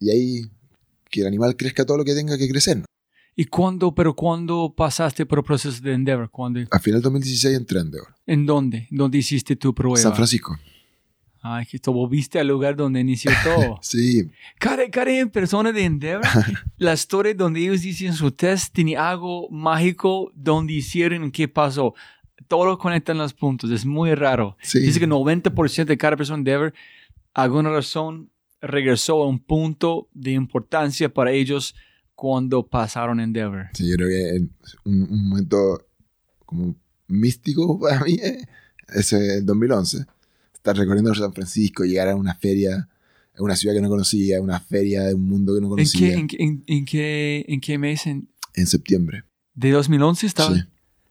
[0.00, 0.42] y ahí
[1.10, 2.82] que el animal crezca todo lo que tenga que crecer.
[3.34, 6.28] ¿Y cuándo, pero cuándo pasaste por el proceso de Endeavor?
[6.30, 6.60] ¿Cuándo?
[6.70, 8.88] A final 2016 entré en Endeavor, ¿En dónde?
[8.90, 9.96] ¿Dónde hiciste tu prueba?
[9.96, 10.58] San Francisco.
[11.40, 13.78] Ay, que tú volviste al lugar donde inició todo.
[13.82, 16.26] Sí, cada, cada persona de Endeavor,
[16.78, 21.94] la historia donde ellos dicen su test tiene algo mágico donde hicieron qué pasó.
[22.48, 23.70] Todo conectan los puntos.
[23.70, 24.56] Es muy raro.
[24.62, 24.80] sí.
[24.80, 26.74] Dice que 90% de cada persona de Endeavor,
[27.34, 28.30] alguna razón,
[28.60, 31.74] regresó a un punto de importancia para ellos
[32.14, 33.66] cuando pasaron Endeavor.
[33.74, 34.50] Sí, yo creo que en
[34.84, 35.86] un, un momento
[36.44, 36.74] como
[37.06, 38.44] místico para mí eh,
[38.94, 40.04] es el 2011.
[40.54, 42.88] Estar recorriendo San Francisco, llegar a una feria
[43.36, 45.70] a una ciudad que no conocía, a una feria de un mundo que no ¿En
[45.70, 46.14] conocía.
[46.14, 48.04] en, qué- en- en qué, ¿En qué mes?
[48.08, 49.22] En- En septiembre.
[49.54, 50.54] ¿De 2011 estaba?
[50.56, 50.62] Sí.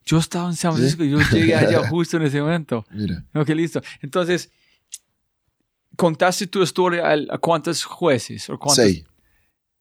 [0.06, 2.86] Yo estaba en San Francisco y yo llegué allá justo en ese momento.
[2.92, 3.26] Mira.
[3.34, 3.82] Ok, listo.
[4.02, 4.52] Entonces,
[5.98, 9.04] contaste tu historia a, cuántos jueces o cuántos, Seis.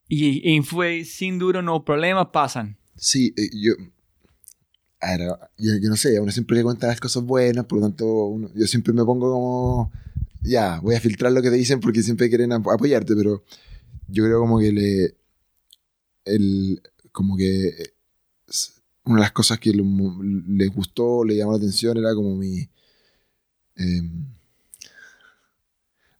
[0.09, 2.77] y, y fue sin duda no problema, pasan.
[2.97, 3.75] Sí, eh, yo,
[5.19, 5.21] ver,
[5.59, 8.51] yo, yo no sé, uno siempre le cuenta las cosas buenas, por lo tanto, uno-
[8.55, 9.93] yo siempre me pongo como,
[10.43, 13.45] ya, voy a filtrar lo que te dicen porque siempre quieren ap- apoyarte, pero
[14.09, 15.15] yo creo como que le,
[16.25, 16.81] el,
[17.13, 17.95] como que eh,
[19.05, 19.85] una de las cosas que le,
[20.49, 22.69] le gustó, le llamó la atención era como mi,
[23.77, 24.25] em,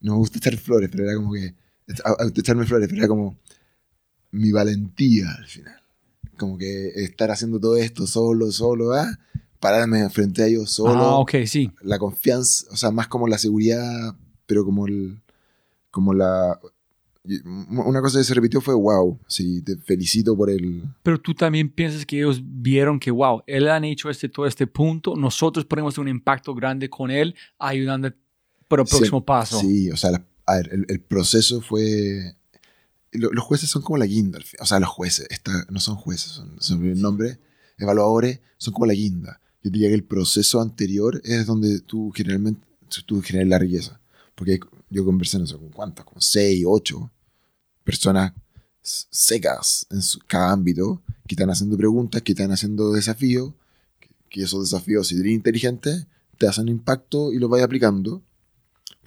[0.07, 1.55] no me gusta echar flores, pero era como que,
[2.37, 3.37] echarme flores, pero era como
[4.31, 5.81] mi valentía al final
[6.37, 9.19] como que estar haciendo todo esto solo, solo, ¿ah?
[9.61, 11.71] pararme frente a ellos solo, Ah, ok, sí.
[11.81, 14.15] la confianza, o sea, más como la seguridad,
[14.47, 15.21] pero como el,
[15.91, 16.61] como la,
[17.45, 21.71] una cosa que se repitió fue, wow, sí, te felicito por el, Pero tú también
[21.71, 25.97] piensas que ellos vieron que, wow, él han hecho este, todo este punto, nosotros podemos
[25.99, 28.13] un impacto grande con él, ayudando
[28.69, 29.61] Sí, próximo paso.
[29.61, 32.37] sí, o sea, la- a ver, el, el proceso fue,
[33.13, 36.33] lo- los jueces son como la guinda, o sea, los jueces, esta- no son jueces,
[36.33, 37.39] son, son el nombre,
[37.79, 39.41] evaluadores, son como la guinda.
[39.63, 42.65] Yo diría que el proceso anterior es donde tú generalmente,
[43.07, 44.01] tú generas la riqueza.
[44.37, 44.61] Porque
[44.91, 47.11] yo conversé, no sé, con cuántas, con seis, ocho
[47.83, 48.33] personas
[48.83, 53.53] secas en su- cada ámbito, que están haciendo preguntas, que están haciendo desafíos,
[54.01, 56.07] que, que esos desafíos, si eres inteligente,
[56.39, 58.23] te hacen impacto y los vas aplicando.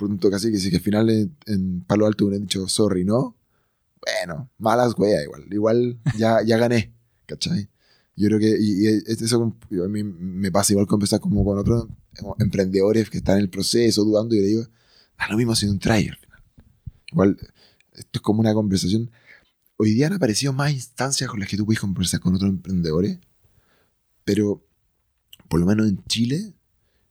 [0.08, 3.36] Tanto, casi que si que al final en, en Palo Alto hubieran dicho sorry, ¿no?
[4.02, 5.46] Bueno, malas weas igual.
[5.52, 6.94] Igual ya, ya gané,
[7.26, 7.70] ¿cachai?
[8.16, 11.88] Yo creo que y, y eso a mí me pasa igual conversar como con otros
[12.40, 14.64] emprendedores que están en el proceso, dudando, y le digo,
[15.18, 16.44] da lo mismo haciendo un try al final.
[17.12, 17.38] Igual,
[17.94, 19.10] esto es como una conversación.
[19.78, 23.20] Hoy día han aparecido más instancias con las que tú puedes conversar con otros emprendedores,
[24.26, 24.62] pero
[25.48, 26.54] por lo menos en Chile,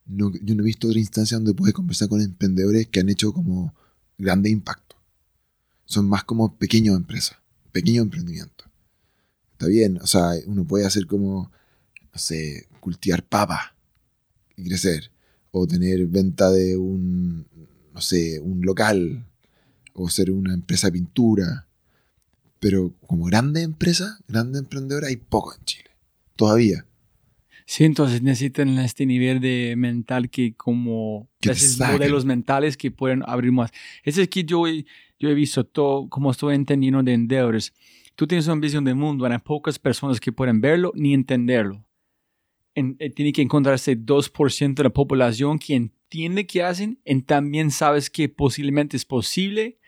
[0.09, 3.31] no, yo no he visto otra instancia donde puedes conversar con emprendedores que han hecho
[3.31, 3.73] como
[4.17, 4.95] grande impacto.
[5.85, 7.37] Son más como pequeñas empresas,
[7.71, 8.67] pequeños emprendimientos.
[9.53, 11.51] Está bien, o sea, uno puede hacer como,
[12.13, 13.73] no sé, cultivar papas
[14.55, 15.11] y crecer,
[15.51, 17.45] o tener venta de un,
[17.93, 19.25] no sé, un local,
[19.93, 21.67] o ser una empresa de pintura.
[22.59, 25.89] Pero como grande empresa, grande emprendedora, hay poco en Chile.
[26.35, 26.85] Todavía.
[27.71, 33.51] Sí, entonces necesitan este nivel de mental que como esos modelos mentales que pueden abrir
[33.51, 33.69] más.
[34.03, 34.63] Ese es que yo,
[35.19, 37.71] yo he visto todo, como estoy entendiendo de Endeavors.
[38.15, 41.85] Tú tienes una visión del mundo, hay pocas personas que pueden verlo ni entenderlo.
[42.73, 47.69] En- eh, tiene que encontrarse 2% de la población que entiende qué hacen y también
[47.69, 49.78] sabes que posiblemente es posible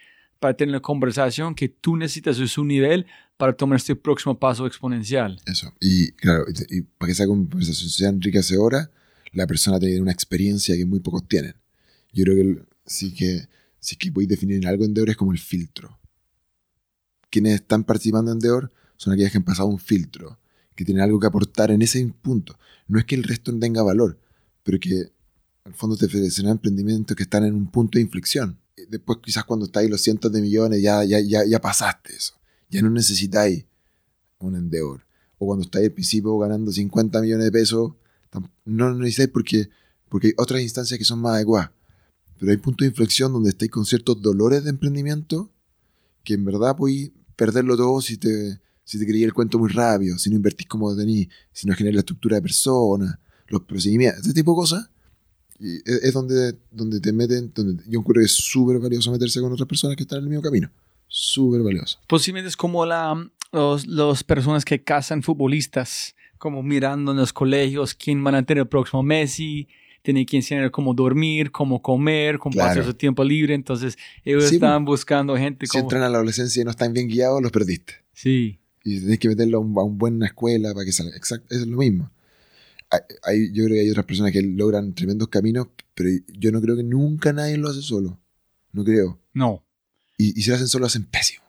[0.42, 3.06] para tener la conversación que tú necesitas a su nivel
[3.38, 5.40] para tomar este próximo paso exponencial.
[5.46, 5.72] Eso.
[5.80, 8.90] Y claro, y, y para que esa conversación sea enriquecedora,
[9.34, 11.54] la persona tiene una experiencia que muy pocos tienen.
[12.12, 13.48] Yo creo que el- sí que
[14.00, 16.00] que podéis definir algo en Deor es como el filtro.
[17.30, 20.40] Quienes están participando en Deor son aquellos que han pasado un filtro,
[20.76, 22.58] que tienen algo que aportar en ese punto.
[22.88, 24.20] No es que el resto no tenga valor,
[24.64, 25.12] pero que
[25.66, 28.58] el fondo te ofrecen emprendimientos que están en un punto de inflexión.
[28.76, 32.34] Y Después quizás cuando estáis los cientos de millones ya, ya, ya, ya pasaste eso.
[32.70, 33.66] Ya no necesitáis
[34.40, 35.06] un Endeavor.
[35.38, 37.94] O cuando estáis al principio ganando 50 millones de pesos,
[38.66, 39.70] no lo necesitáis porque,
[40.10, 41.72] porque hay otras instancias que son más adecuadas.
[42.40, 45.52] Pero hay puntos de inflexión donde estáis con ciertos dolores de emprendimiento
[46.24, 50.18] que en verdad podéis perderlo todo si te, si te creí el cuento muy rápido,
[50.18, 53.18] si no invertís como tenéis, si no generáis la estructura de personas,
[53.48, 54.90] los procedimientos, ese tipo de cosas.
[55.64, 59.54] Y es, donde, donde te meten, donde yo encuentro que es súper valioso meterse con
[59.54, 60.72] otras personas que están en el mismo camino.
[61.08, 62.00] Súper valioso.
[62.08, 67.94] Posiblemente es como la, los, los personas que cazan futbolistas, como mirando en los colegios
[67.94, 69.68] quién van a tener el próximo Messi,
[70.02, 72.70] tienen que enseñar cómo dormir, cómo comer, cómo Claro.
[72.70, 73.54] pasar su tiempo libre.
[73.54, 75.84] Entonces, ellos Sí, estaban buscando gente Si como...
[75.84, 77.94] entran a la adolescencia y no están bien guiados, los perdiste.
[78.14, 81.16] Sí, y tenés que meterlo a, un- a una buena escuela para que salga.
[81.16, 82.10] Exacto, es lo mismo.
[83.24, 86.76] Hay, yo creo que hay otras personas que logran tremendos caminos, pero yo no creo
[86.76, 88.20] que nunca nadie lo hace solo.
[88.74, 89.20] No creo.
[89.34, 89.64] no.
[90.18, 91.42] Y, y si lo hacen solo, lo hacen pésimo.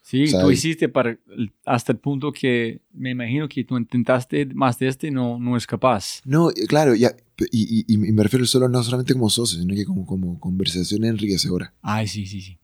[0.00, 1.18] Sí, tú hiciste para,
[1.66, 5.54] hasta el punto que me imagino que tú intentaste más de este y no, no
[5.58, 6.22] es capaz.
[6.24, 7.14] No, eh, claro, ya,
[7.50, 11.04] y, y- y me refiero solo no solamente como socio, sino que como, como conversación
[11.04, 11.74] enriquecedora.
[11.82, 12.56] Ay, sí, sí, sí.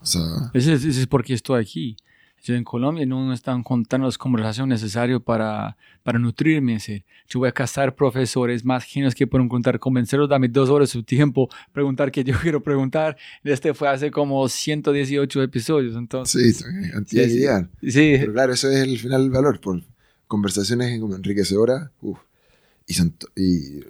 [0.00, 0.22] O sea,
[0.54, 1.96] Ese es, ese es porque estoy aquí.
[2.42, 6.74] Yo en Colombia no me están contando las conversaciones necesarias para, para nutrirme.
[6.74, 10.90] decir, yo voy a cazar profesores más genios que pueden contar, convencerlos, dame dos horas
[10.90, 13.16] su tiempo, preguntar que yo quiero preguntar.
[13.42, 15.96] Este fue hace como 118 episodios.
[15.96, 16.64] Entonces, sí,
[16.94, 17.68] anti-ideal.
[17.82, 18.16] Sí.
[18.20, 19.60] Pero claro, eso es el final del valor.
[19.60, 19.82] Por
[20.28, 21.90] conversaciones enriquecedoras.
[22.00, 22.18] Uf,
[22.86, 22.94] y,
[23.42, 23.84] y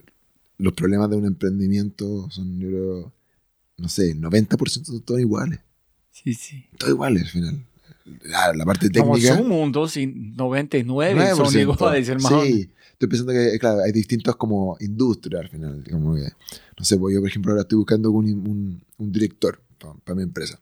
[0.56, 3.12] los problemas de un emprendimiento son, yo creo,
[3.76, 5.60] no sé, 90% son todos iguales.
[6.10, 6.64] Sí, sí.
[6.78, 7.66] Todos iguales al final
[8.54, 9.36] la, parte técnica.
[9.36, 12.42] Como un mundo sin 99 son iguales, hermano.
[12.42, 15.84] Sí, estoy pensando que, claro, hay distintos como industrias al final.
[15.90, 16.28] Como que,
[16.78, 19.60] no sé, pues yo, por ejemplo, ahora estoy buscando un, un, director
[20.04, 20.60] para mi empresa.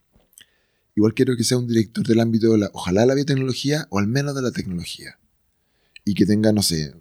[0.97, 4.07] Igual quiero que sea un director del ámbito de la, ojalá la biotecnología o al
[4.07, 5.19] menos de la tecnología.
[6.05, 6.95] Y que tenga, no sé,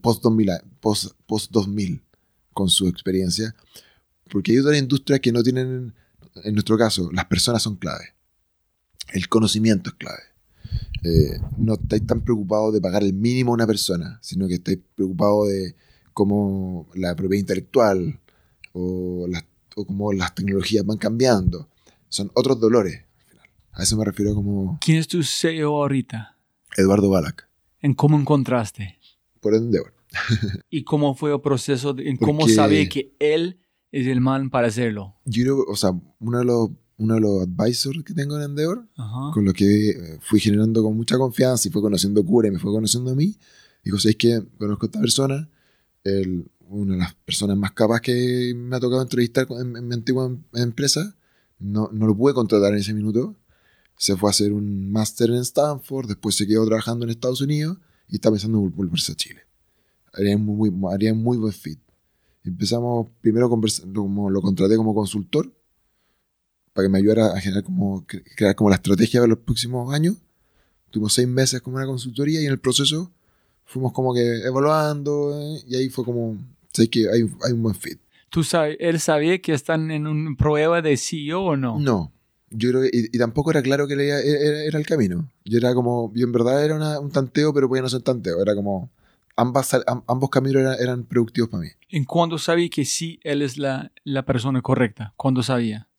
[0.00, 0.50] post 2000,
[0.80, 2.02] post, post 2000
[2.52, 3.54] con su experiencia.
[4.30, 5.94] Porque hay otras industrias que no tienen,
[6.44, 8.14] en nuestro caso, las personas son clave
[9.12, 10.22] el conocimiento es clave.
[11.02, 14.78] Eh, no estáis tan preocupados de pagar el mínimo a una persona, sino que estáis
[14.94, 15.74] preocupados de
[16.12, 18.20] cómo la propiedad intelectual
[18.72, 21.68] o, las, cómo las tecnologías van cambiando.
[22.08, 23.04] Son otros dolores.
[23.72, 24.78] A eso me refiero como...
[24.80, 26.36] ¿Quién es tu CEO ahorita?
[26.76, 27.48] Eduardo Balak.
[27.80, 28.98] ¿En cómo encontraste?
[29.40, 29.94] Por Endeavor.
[30.70, 31.94] ¿Y cómo fue el proceso?
[31.98, 33.60] ¿En cómo sabía que él
[33.92, 35.16] es el man para hacerlo?
[35.24, 36.70] Yo o sea, uno de los
[37.00, 38.86] uno de los advisors que tengo en Endeavor,
[39.32, 42.58] con los que eh, fui generando con mucha confianza y fue conociendo Cura y me
[42.58, 43.36] fue conociendo a mí.
[43.82, 45.48] Dijo, ¿sabes que Conozco a esta persona,
[46.68, 50.42] una de las personas más capaces que me ha tocado entrevistar en, mi antigua em,
[50.52, 51.16] empresa.
[51.58, 53.34] No, no, lo pude contratar en ese minuto.
[53.96, 57.78] Se fue a hacer un máster en Stanford, después se quedó trabajando en Estados Unidos
[58.08, 59.40] y está pensando en volverse a Chile.
[60.12, 61.80] Haría muy, muy, haría muy buen fit.
[62.44, 65.50] Empezamos primero como lo contraté como consultor
[66.80, 70.16] para que me ayudara a generar como, crear como la estrategia de los próximos años.
[70.90, 73.12] Tuvimos seis meses como una consultoría y en el proceso
[73.66, 76.38] fuimos como que evaluando eh, y ahí fue como,
[76.72, 78.00] sé que hay, hay un buen fit.
[78.30, 81.78] ¿Tú sabes, él sabía que están en una prueba de CEO o no?
[81.78, 82.12] No,
[82.50, 85.30] yo creo y, tampoco era claro que era, era, el camino.
[85.44, 88.54] Yo era como, yo en verdad era un tanteo, pero podía no ser tanteo, era
[88.54, 88.90] como,
[89.36, 89.76] ambas,
[90.06, 91.68] ambos caminos eran, eran productivos para mí.
[91.90, 95.12] ¿En cuándo sabía que sí él es la, la persona correcta?
[95.16, 95.89] ¿Cuándo sabía?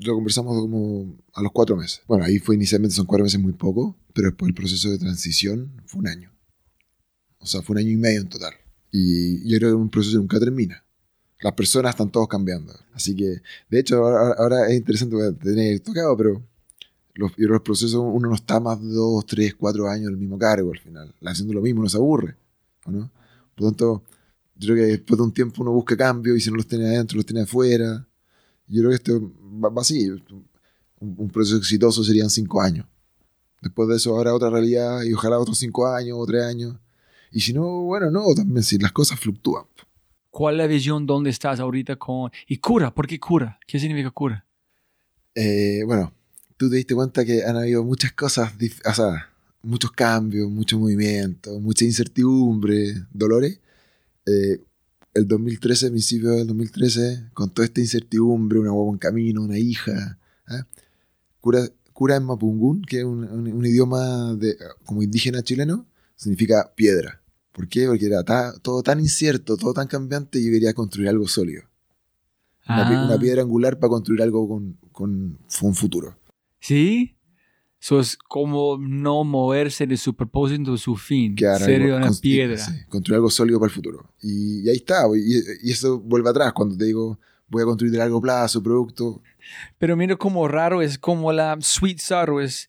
[0.00, 2.02] Lo conversamos como a los cuatro meses.
[2.06, 5.82] Bueno, ahí fue inicialmente, son cuatro meses muy poco, pero después el proceso de transición
[5.86, 6.32] fue un año.
[7.38, 8.54] O sea, fue un año y medio en total.
[8.90, 10.84] Y yo creo que un proceso nunca termina.
[11.42, 12.74] Las personas están todos cambiando.
[12.92, 13.40] Así que,
[13.70, 16.42] de hecho, ahora, es interesante tener tocado, pero
[17.14, 20.38] los, los procesos uno no está más de dos, tres, cuatro años en el mismo
[20.38, 21.14] cargo al final.
[21.24, 22.36] Haciendo lo mismo, no se aburre.
[22.86, 23.10] no?
[23.54, 24.04] Por lo tanto,
[24.56, 26.86] yo creo que después de un tiempo uno busca cambio y si no los tiene
[26.86, 28.06] adentro, los tiene afuera.
[28.70, 29.32] Yo creo que esto
[29.62, 30.08] va, así.
[31.00, 32.86] Un, proceso exitoso serían cinco años.
[33.60, 36.76] Después de eso habrá otra realidad y ojalá otros cinco años o tres años.
[37.32, 39.64] Y si no, bueno, no, también si las cosas fluctúan.
[40.30, 41.06] ¿Cuál es la visión?
[41.06, 42.30] ¿Dónde estás ahorita con...?
[42.46, 42.94] ¿Y cura?
[42.94, 43.58] ¿Por qué cura?
[43.66, 44.46] ¿Qué significa cura?
[45.34, 46.12] Eh, bueno,
[46.56, 48.52] tú te diste cuenta que han habido muchas cosas,
[48.84, 49.28] o sea,
[49.62, 53.58] muchos cambios, mucho movimiento, mucha incertidumbre, dolores.
[54.26, 54.60] Eh,
[55.14, 60.18] el 2013, principio del 2013, con toda esta incertidumbre, una huevo en camino, una hija.
[60.48, 60.62] ¿eh?
[61.40, 67.22] Cura, cura en Mapungún, que es un, idioma de, como indígena chileno, significa piedra.
[67.52, 67.86] ¿Por qué?
[67.86, 68.22] Porque era
[68.62, 71.64] todo tan incierto, todo tan cambiante, y yo quería construir algo sólido.
[72.68, 73.18] Una, ah.
[73.18, 76.16] piedra angular para construir algo con, con, un futuro.
[76.60, 77.16] ¿Sí?
[77.80, 81.34] Eso es como no moverse de su propósito, de su fin.
[81.38, 82.62] ser una piedra.
[82.90, 84.04] construir algo sólido para el futuro.
[84.22, 85.04] Y, ahí está.
[85.16, 89.22] Y, eso vuelve atrás cuando te digo, voy a construir de largo plazo, producto.
[89.78, 92.68] Pero mira cómo raro es como la Sweet Sorrow es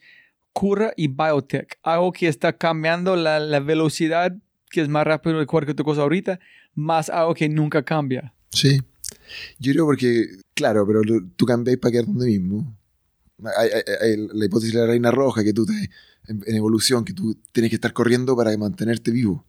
[0.54, 1.78] cura y biotech.
[1.84, 4.34] Algo que está cambiando la, la velocidad,
[4.70, 6.40] que es más rápido de cualquier otra cosa ahorita,
[6.74, 8.34] más algo que nunca cambia.
[8.52, 8.82] Sí.
[9.60, 11.02] Yo creo porque, claro, pero
[11.36, 12.78] tú cambias para quedar donde mismo
[13.58, 15.90] hay, la hipótesis de la reina roja, que tú te,
[16.28, 19.46] en, evolución, que tú tienes que estar corriendo para mantenerte vivo.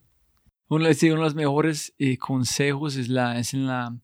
[0.69, 3.94] Uno, de los mejores eh, consejos es, la, es en la,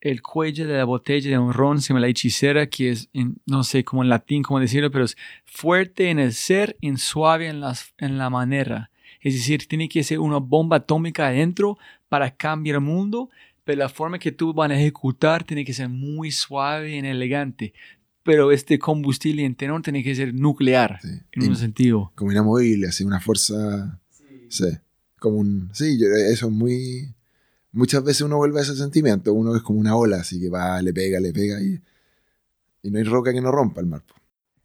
[0.00, 3.10] el cuello de la botella de un ron, se llama la hechicera, que es,
[3.44, 7.48] no sé cómo en latín, cómo decirlo, pero es fuerte en el ser y suave
[7.48, 8.90] en, las, en la manera.
[9.20, 11.76] Es decir, tiene que ser una bomba atómica adentro
[12.08, 13.30] para cambiar el mundo,
[13.64, 17.74] pero la forma que tú van a ejecutar tiene que ser muy suave y elegante
[18.26, 20.98] pero este combustible entero tiene que ser nuclear,
[21.32, 22.12] en un sentido.
[22.16, 24.00] Como inamovible, así, una fuerza...
[24.48, 24.66] Sí.
[25.20, 25.70] como un...
[25.72, 25.98] Sí,
[26.28, 27.14] eso es muy...
[27.70, 30.82] Muchas veces uno vuelve a ese sentimiento, uno es como una ola, así que va,
[30.82, 31.80] le pega, le pega y,
[32.82, 34.02] y no hay roca que no rompa el mar.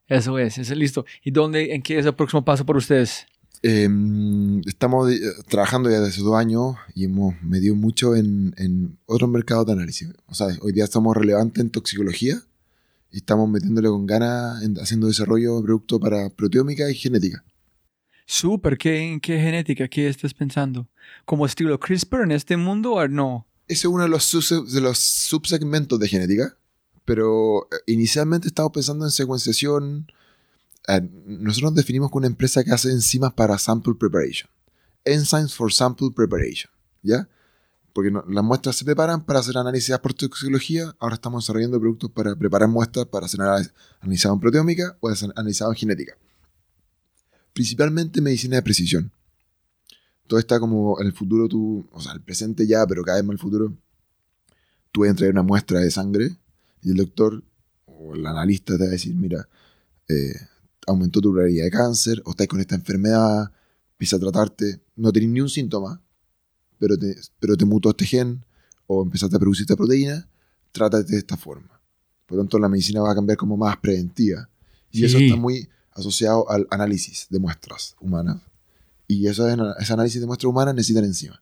[0.07, 1.05] Eso es, eso es listo.
[1.23, 3.27] ¿Y dónde, en qué es el próximo paso por ustedes?
[3.61, 9.29] Em, estamos eh, trabajando ya desde dos años y hemos medido mucho en, en otros
[9.29, 10.09] mercados de análisis.
[10.25, 12.41] O sea, hoy día estamos relevantes en toxicología
[13.11, 17.43] y estamos metiéndole con ganas en- haciendo desarrollo de productos para proteómica y genética.
[18.25, 19.87] Súper, ¿qué, ¿qué genética?
[19.87, 20.87] ¿Qué estás pensando?
[21.25, 23.45] ¿Como estilo CRISPR en este mundo o no?
[23.67, 24.31] Ese es uno de los,
[24.71, 26.57] de los subsegmentos de genética,
[27.05, 30.07] pero eh, inicialmente estamos pensando en secuenciación.
[30.87, 34.49] Eh, nosotros nos definimos con una empresa que hace enzimas para sample preparation.
[35.03, 36.71] Enzymes for sample preparation,
[37.01, 37.27] ¿ya?
[37.93, 40.95] Porque las muestras se preparan para hacer análisis por toxicología.
[40.99, 45.31] Ahora estamos desarrollando productos para preparar muestras para ser anal- analizado en proteómica o ser
[45.35, 46.17] analizado en genética.
[47.53, 49.11] Principalmente medicina de precisión.
[50.27, 53.25] Todo está como en el futuro, tú, o sea, el presente ya, pero cada vez
[53.25, 53.73] más el futuro.
[54.93, 56.37] Tú vas a traer una muestra de sangre
[56.81, 57.43] y el doctor
[57.85, 59.49] o el analista te va a decir: Mira,
[60.07, 60.33] eh,
[60.87, 63.51] aumentó tu probabilidad de cáncer, o estás con esta enfermedad,
[63.91, 66.01] empieza a tratarte, no tenés ni un síntoma,
[66.81, 68.43] pero te, pero te mutó este gen,
[68.87, 70.27] o empezaste a producir esta proteína,
[70.71, 71.79] trátate de esta forma.
[72.25, 74.49] Por lo tanto, la medicina va a cambiar como más preventiva.
[74.91, 75.25] Y eso Sí.
[75.27, 78.41] está muy asociado al análisis de muestras humanas.
[79.07, 79.47] Y eso,
[79.79, 81.39] ese análisis de muestras humanas necesitan enzimas.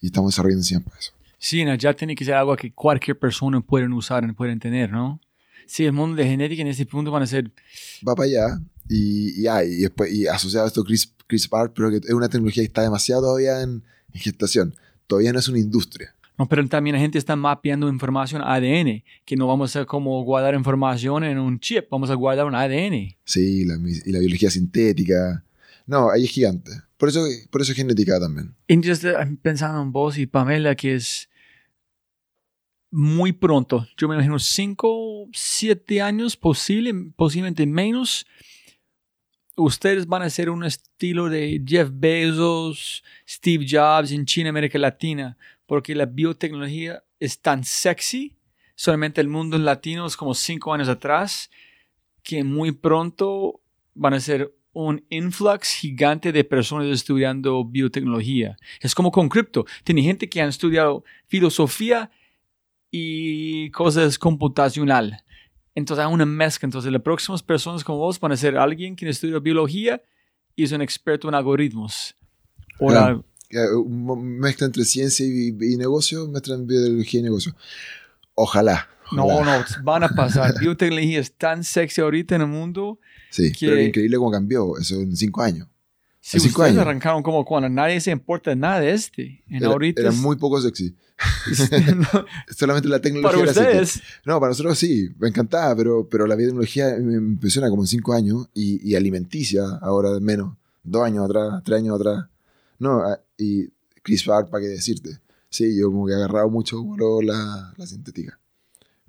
[0.00, 1.12] Y estamos desarrollando enzimas para eso.
[1.38, 5.20] Sí, no, ya tiene que ser algo que cualquier persona puede usar, pueden tener, ¿no?
[5.66, 7.50] Sí, el mundo de genética en este punto van a ser...
[8.06, 11.90] va para allá y, y, ah, y después y asociado a esto CRISP, CRISPR, pero
[11.90, 13.82] que es una tecnología que está demasiado todavía en,
[14.14, 14.74] en gestación.
[15.06, 16.14] Todavía no es una industria.
[16.38, 20.54] No, pero también la gente está mapeando información ADN, que no vamos a como guardar
[20.54, 23.14] información en un chip, vamos a guardar un ADN.
[23.24, 25.44] Sí, la, y la biología sintética.
[25.86, 26.70] No, ahí es gigante.
[26.96, 28.54] Por eso, por eso es genética también.
[28.66, 29.12] Estoy
[29.42, 31.28] pensando en vos y Pamela, que es
[32.92, 38.26] muy pronto, yo me imagino 5, 7 años, posible, posiblemente menos,
[39.56, 45.36] ustedes van a ser un estilo de Jeff Bezos, Steve Jobs en China, América Latina,
[45.66, 48.36] porque la biotecnología es tan sexy,
[48.74, 51.50] solamente el mundo latino es como 5 años atrás,
[52.22, 53.60] que muy pronto
[53.94, 58.56] van a ser un influx gigante de personas estudiando biotecnología.
[58.80, 59.66] Es como con cripto.
[59.84, 62.10] Tiene gente que han estudiado filosofía
[62.90, 65.22] y cosas computacional.
[65.74, 66.66] Entonces hay una mezcla.
[66.66, 70.02] Entonces las próximas personas como vos van a ser alguien que estudia biología
[70.56, 72.14] y es un experto en algoritmos.
[72.78, 73.24] O Claro.
[73.50, 77.54] la- Mezcla entre ciencia y, y negocio, mezcla entre biología y negocio.
[78.34, 78.88] Ojalá.
[79.12, 79.58] no, ojalá.
[79.58, 80.58] no, van a pasar.
[80.58, 82.98] biotecnología es tan sexy ahorita en el mundo.
[83.30, 85.68] Sí, que- pero increíble cómo cambió eso en cinco años.
[86.20, 86.86] Si Hace cinco ustedes años.
[86.86, 89.42] arrancaron como cuando nadie se importa de nada de este.
[89.48, 90.94] En Era, ahorita era es- muy poco sexy.
[91.96, 92.24] No,
[92.56, 94.02] Solamente la tecnología para era ustedes.
[94.24, 98.12] No, para nosotros sí, me encantaba, pero, pero la biotecnología me impresiona como en cinco
[98.12, 102.26] años y, y alimenticia ahora menos, dos años atrás, tres años atrás.
[102.78, 103.68] No, ah, y
[104.02, 105.18] CRISPR, ¿para qué decirte?
[105.48, 108.38] Sí, yo como que he agarrado mucho como la, la sintética.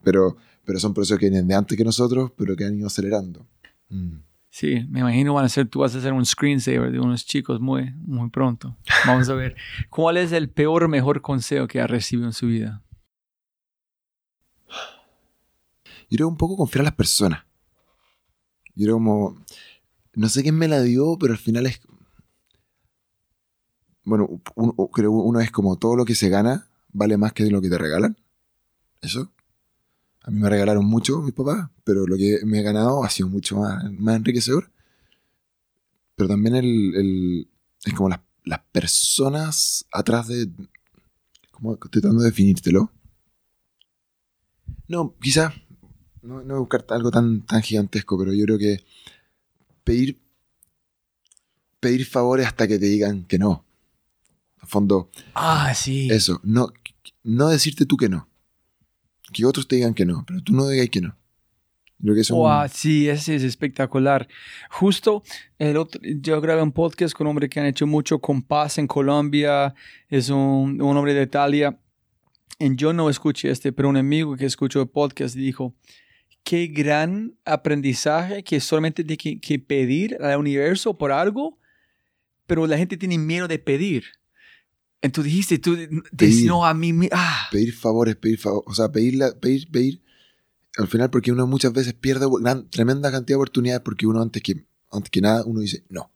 [0.04, 0.36] Pero,
[0.66, 3.46] pero son procesos que vienen de antes que nosotros, pero que han ido acelerando.
[3.90, 4.18] Mm.
[4.54, 7.60] Sí, me imagino van a ser, tú vas a hacer un screensaver de unos chicos
[7.60, 8.78] muy, muy pronto.
[9.08, 9.56] Vamos a ver.
[9.90, 12.84] ¿Cuál es el peor mejor consejo que ha recibido en su vida?
[16.08, 17.44] Yo creo un poco confiar a las personas.
[18.76, 19.44] Yo creo como.
[20.14, 21.82] No sé quién me la dio, pero al final es.
[24.04, 24.40] Bueno,
[24.94, 27.80] creo uno es como todo lo que se gana vale más que lo que te
[27.80, 28.18] regalan.
[29.02, 29.32] Eso.
[30.24, 33.28] A mí me regalaron mucho mis papás, pero lo que me he ganado ha sido
[33.30, 34.72] mucho más, más enriquecedor.
[36.16, 37.48] Pero también el, el-
[37.86, 40.44] es como las, las personas atrás de.
[40.44, 42.92] Estoy tratando de definírtelo.
[44.88, 45.54] No, quizás
[46.22, 48.84] no, no buscar algo tan, tan gigantesco, pero yo creo que
[49.84, 50.20] pedir,
[51.80, 53.66] pedir favores hasta que te digan que no.
[54.60, 56.08] A fondo, Ah, sí.
[56.12, 56.70] eso, no,
[57.24, 58.28] no decirte tú que no.
[59.34, 61.16] Que otros te digan que no, pero tú no digas que no.
[62.02, 64.28] Creo que eso es un- Wow, sí, ese es espectacular.
[64.70, 65.24] Justo
[65.58, 68.78] el otro, yo grabé un podcast con un hombre que han hecho mucho con paz
[68.78, 69.74] en Colombia,
[70.10, 71.78] es un, un hombre de Italia.
[72.60, 75.74] Y yo no escuché este, pero un amigo que escuchó el podcast dijo,
[76.44, 81.58] qué gran aprendizaje que solamente tiene que, que pedir al universo por algo,
[82.48, 84.04] pero la gente tiene miedo de pedir.
[85.04, 85.78] Entonces dijiste, tú,
[86.46, 90.02] no, a mí, mi- ah, pedir favores, pedir favores, o sea, pedir, la- pedir, pedir,
[90.78, 94.42] al final porque uno muchas veces pierde gran, tremenda cantidad de oportunidades porque uno antes
[94.42, 96.10] que, antes que nada uno dice, no,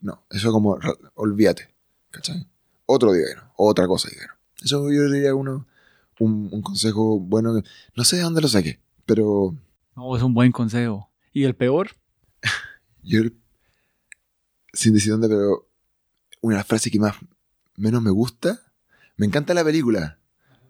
[0.00, 0.76] no, eso como,
[1.14, 1.72] olvídate,
[2.10, 2.44] ¿cachai?
[2.86, 4.34] Otro no, otra cosa no.
[4.64, 5.68] Eso yo diría uno,
[6.18, 7.62] un, un consejo bueno,
[7.94, 9.54] no sé de dónde lo saqué, pero
[9.94, 11.08] no, es un buen consejo.
[11.32, 11.90] ¿Y el peor?
[13.04, 13.20] Yo,
[14.72, 15.68] sin decir dónde, pero
[16.40, 17.14] una de las frases que más
[17.78, 18.60] menos me gusta,
[19.16, 20.18] me encanta la película,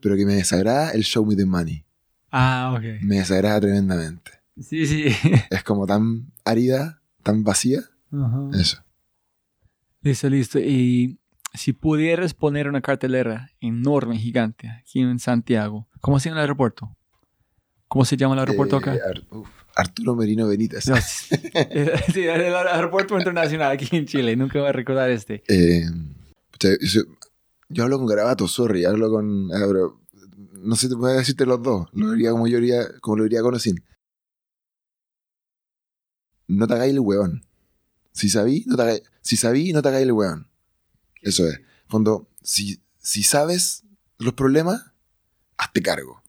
[0.00, 1.84] pero que me desagrada el show me the money.
[2.30, 3.02] Ah, ok.
[3.02, 4.32] Me desagrada tremendamente.
[4.60, 5.04] Sí, sí.
[5.50, 7.80] Es como tan árida, tan vacía.
[8.12, 8.50] Ajá.
[8.54, 8.82] Eso.
[10.02, 10.58] Listo, listo.
[10.58, 11.18] Y
[11.54, 16.94] si pudieras poner una cartelera enorme, gigante, aquí en Santiago, ¿cómo se llama el aeropuerto?
[17.88, 18.94] ¿Cómo se llama el aeropuerto acá?
[18.94, 20.86] Eh, Ar- uf, Arturo Merino Benítez.
[20.88, 24.36] No, sí, el aeropuerto internacional aquí en Chile.
[24.36, 25.42] Nunca voy a recordar este.
[25.48, 25.84] Eh,
[26.58, 27.02] pucha, yo,
[27.68, 29.50] yo hablo con Garabato, sorry, hablo con.
[29.52, 30.00] ah, pero
[30.52, 31.88] no sé, voy a decirte los dos.
[31.92, 33.84] Lo diría como yo diría, como lo diría Conocín.
[36.46, 37.44] No te hagáis el hueón.
[38.12, 40.48] Si sabí, no te hagáis, si sabí, no te hagáis el hueón.
[41.20, 41.60] Eso es.
[41.90, 43.84] Cuando, si, si sabes
[44.18, 44.92] los problemas,
[45.56, 46.22] hazte cargo.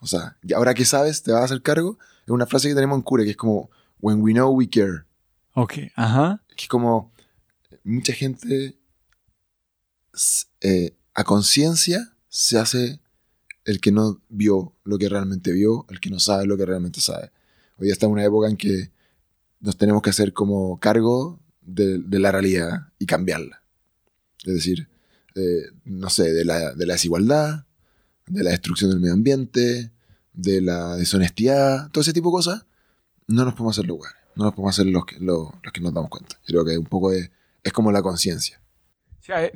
[0.00, 1.98] O sea, y ahora que sabes, te vas a hacer cargo.
[2.24, 5.04] Es una frase que tenemos en Cure, que es como, when we know, we care.
[5.54, 6.42] Ok, ajá.
[6.56, 7.12] que es como
[7.84, 8.79] mucha gente
[10.60, 13.00] eh, a conciencia se hace
[13.64, 17.00] el que no vio lo que realmente vio, el que no sabe lo que realmente
[17.00, 17.30] sabe.
[17.78, 18.90] Hoy día está en una época en que
[19.60, 23.62] nos tenemos que hacer como cargo de, de la realidad y cambiarla.
[24.44, 24.88] Es decir,
[25.34, 27.64] eh, no sé, de la, de la desigualdad,
[28.26, 29.90] de la destrucción del medio ambiente,
[30.32, 32.66] de la deshonestidad, todo ese tipo de cosas,
[33.26, 34.12] no nos podemos hacer lugar.
[34.36, 36.38] No nos podemos hacer los que, los, que nos damos cuenta.
[36.46, 37.30] Creo que un poco es,
[37.62, 38.59] es como la conciencia.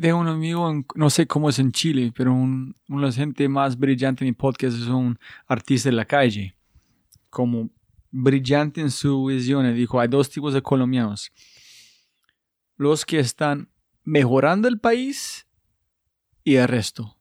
[0.01, 3.49] Tengo un amigo, en- no sé cómo es en Chile, pero un, de las gente
[3.49, 6.55] más brillante en mi podcast es un artista de la calle.
[7.31, 7.71] Como
[8.11, 9.75] brillante en su visión.
[9.75, 11.33] Dijo, hay dos tipos de colombianos.
[12.77, 13.69] Los que están
[14.05, 15.47] mejorando el país
[16.45, 17.17] y el resto.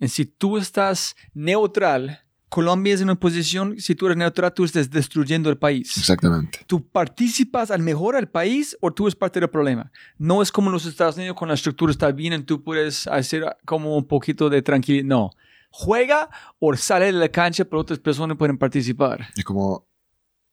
[0.00, 4.64] Y si tú estás neutral, Colombia es en una posición, si tú eres neutral, tú
[4.64, 6.60] estás destruyendo el país Exactamente.
[6.66, 9.92] tú participas al mejorar el país o tú eres parte del problema.
[10.16, 13.06] No es como en los Estados Unidos con la estructura está bien y tú puedes
[13.06, 15.04] hacer como un poquito de tranquilidad.
[15.04, 15.30] No.
[15.70, 19.28] Juega o sale de la cancha, pero otras personas pueden participar.
[19.36, 19.86] Es como,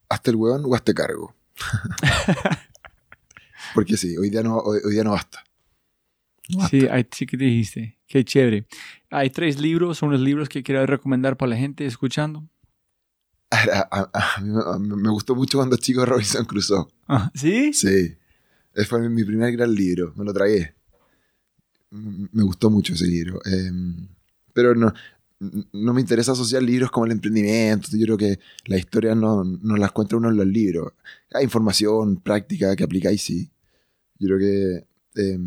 [0.09, 1.33] hazte el hueón o hazte cargo.
[3.73, 5.43] Porque sí, hoy día no, hoy, hoy día no basta.
[6.49, 6.77] No basta.
[6.77, 7.97] Sí, ahí sí que dijiste.
[8.07, 8.67] Qué chévere.
[9.17, 12.47] Hay tres libros, son los libros que quiero recomendar para la gente escuchando.
[13.51, 16.85] A, a- a mí me, a mí me gustó mucho cuando chico Robinson Crusoe.
[17.07, 17.71] Ah, ¿Sí?
[17.73, 18.15] Sí.
[18.73, 20.13] Ese fue mi primer gran libro.
[20.17, 20.73] Me lo tragué.
[21.91, 23.39] Me gustó mucho ese libro.
[23.45, 23.71] Eh,
[24.53, 24.91] pero no,
[25.71, 27.87] no me interesa asociar libros como el emprendimiento.
[27.93, 30.91] Yo creo que la historia no, no la encuentra uno en los libros.
[31.33, 33.49] Hay información práctica que aplicáis, sí.
[34.19, 34.87] Yo creo que
[35.21, 35.39] eh,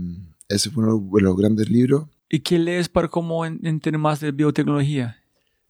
[0.49, 2.07] ese fue uno de los grandes libros.
[2.31, 5.17] ¿Y qué lees para cómo en- entender más de biotecnología?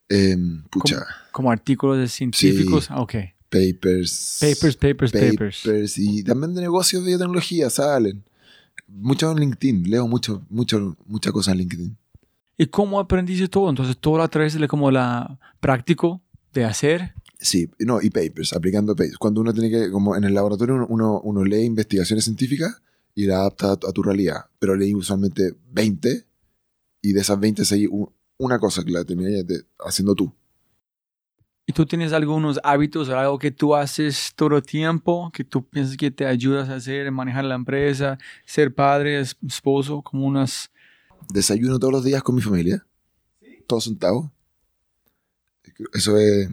[0.09, 0.37] Eh,
[0.71, 2.91] pucha, Como artículos de científicos.
[2.91, 3.15] Ah, Ok.
[3.51, 4.39] papers.
[4.41, 5.63] Papers, papers, papers.
[5.63, 5.99] papers.
[5.99, 8.25] Y también de negocios de biotecnología salen.
[8.89, 9.91] Mucho en LinkedIn.
[9.91, 11.97] Leo mucho, mucho, mucha cosa en LinkedIn.
[12.57, 13.69] ¿Y cómo aprendiste todo?
[13.71, 16.21] Entonces, todo a través de como la práctico
[16.53, 17.15] de hacer.
[17.39, 19.17] Sí, no, y papers, aplicando papers.
[19.19, 22.83] Cuando uno tiene que, como en el laboratorio, uno, uno lee investigaciones científicas
[23.15, 24.47] y la adapta a, tu- a tu realidad.
[24.59, 26.25] Pero leí usualmente 20
[27.03, 30.33] y de esas 20 seguí u- una cosa que la terminé de- haciendo tú.
[31.67, 35.67] ¿Y tú tienes algunos hábitos o algo que tú haces todo el tiempo, que tú
[35.69, 40.71] piensas que te ayudas a hacer, manejar la empresa, ser padre, es- esposo, como unas...
[41.31, 42.87] Desayuno todos los días con mi familia.
[43.67, 44.27] Todos sentados.
[45.93, 46.49] Eso es...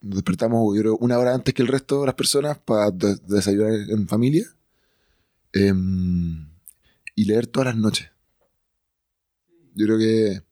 [0.00, 3.16] Nos despertamos yo creo, una hora antes que el resto de las personas para de-
[3.26, 4.46] desayunar en familia.
[5.52, 6.48] Em,
[7.14, 8.08] y leer todas las noches.
[9.78, 10.42] Yo creo que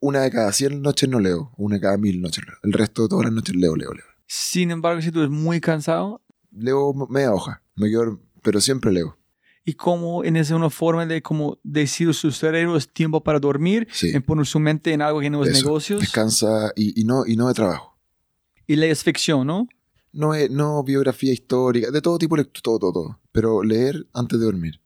[0.00, 2.56] una de cada 100 noches no leo, una de cada mil noches leo.
[2.62, 4.04] El resto de todas las noches leo, leo, leo.
[4.26, 6.22] Sin embargo, si tú eres muy cansado,
[6.52, 9.16] Leo media hoja, me quedo, pero siempre leo.
[9.64, 13.86] y como en esa una forma de como decir su cerebro es tiempo para dormir,
[13.92, 14.08] Sí.
[14.10, 17.24] en poner su mente en algo que no es Eso, negocios, Descansa y, y no,
[17.26, 17.96] y no de trabajo.
[18.66, 19.68] y lees ficción, ¿no?
[20.12, 23.20] No, no biografía histórica, de todo tipo todo, todo, todo.
[23.30, 24.80] Pero leer antes de dormir.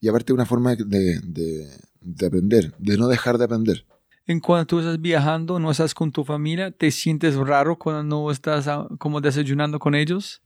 [0.00, 1.68] Y aparte una forma de, de,
[2.00, 3.84] de aprender, de no dejar de aprender.
[4.26, 8.30] En cuando tú estás viajando, no estás con tu familia, ¿te sientes raro cuando no
[8.30, 10.42] estás ah, como desayunando con ellos?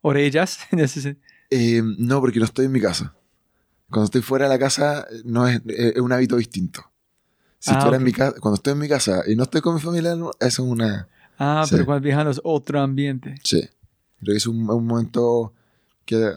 [0.00, 0.58] ¿O ellas?
[1.50, 3.14] Eh, no, porque no estoy en mi casa.
[3.90, 6.80] Cuando estoy fuera de la casa, eh, no es, es un hábito distinto.
[7.58, 8.00] Si Ah, estuviera ok.
[8.00, 10.30] en mi casa, cuando estoy en mi casa y no estoy con mi familia, no,
[10.40, 11.06] eso es una...
[11.38, 11.74] Ah, Sí.
[11.74, 13.34] pero cuando viajando es otro ambiente.
[13.44, 13.60] Sí.
[14.20, 15.52] Creo que es un, un momento
[16.06, 16.32] que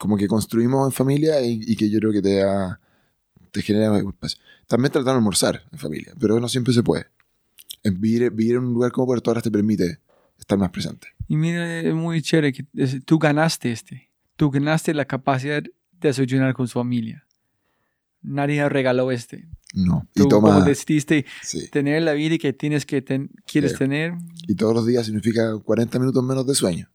[0.00, 2.80] como que construimos en familia y, y que yo creo que te da,
[3.50, 4.40] te genera espacio.
[4.66, 7.04] También tratamos de almorzar en familia, pero no siempre se puede.
[7.84, 9.98] Vivir, vivir en un lugar como Puerto Varas te permite
[10.38, 11.08] estar más presente.
[11.28, 12.64] Y mira, es muy chévere que
[13.04, 14.08] tú ganaste este.
[14.36, 15.70] Tú ganaste la capacidad de
[16.00, 17.26] desayunar con su familia.
[18.22, 19.48] Nadie regaló este.
[19.74, 20.08] No.
[20.14, 21.68] Tú Y como toma, decidiste sí.
[21.68, 23.78] tener la vida que tienes que ten- quieres Sí.
[23.78, 24.14] tener.
[24.48, 26.90] Y todos los días significa 40 minutos menos de sueño.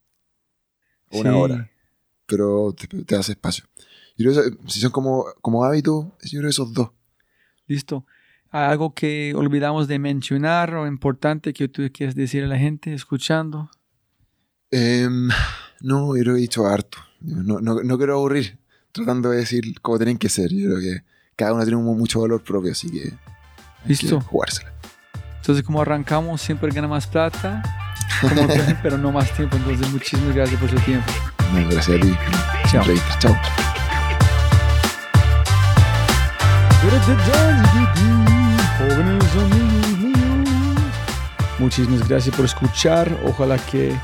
[1.11, 1.35] Una Sí.
[1.37, 1.71] hora.
[2.25, 3.65] Pero te, te hace espacio.
[4.17, 6.91] Yo creo que si son como, como hábitos, yo creo que esos dos.
[7.67, 8.05] Listo.
[8.51, 12.93] ¿Hay algo que olvidamos de mencionar o importante que tú quieres decir a la gente
[12.93, 13.69] escuchando?
[14.71, 15.29] Em,
[15.81, 16.97] no, yo que he dicho harto.
[17.19, 18.59] No, no, no quiero aburrir
[18.95, 20.51] tratando de decir cómo tienen que ser.
[20.51, 21.03] Yo creo que
[21.35, 24.19] cada uno tiene mucho valor propio, así que hay Listo.
[24.19, 24.73] que jugársela.
[25.35, 27.61] Entonces, como arrancamos, siempre gana más plata,
[28.21, 28.47] como
[28.81, 29.57] pero no más tiempo.
[29.57, 31.11] Entonces, muchísimas gracias por su tiempo.
[31.51, 32.17] Bueno, gracias a ti.
[32.71, 32.83] Chao.
[33.19, 33.35] Chao.
[41.59, 43.17] Muchísimas gracias por escuchar.
[43.25, 43.95] Ojalá que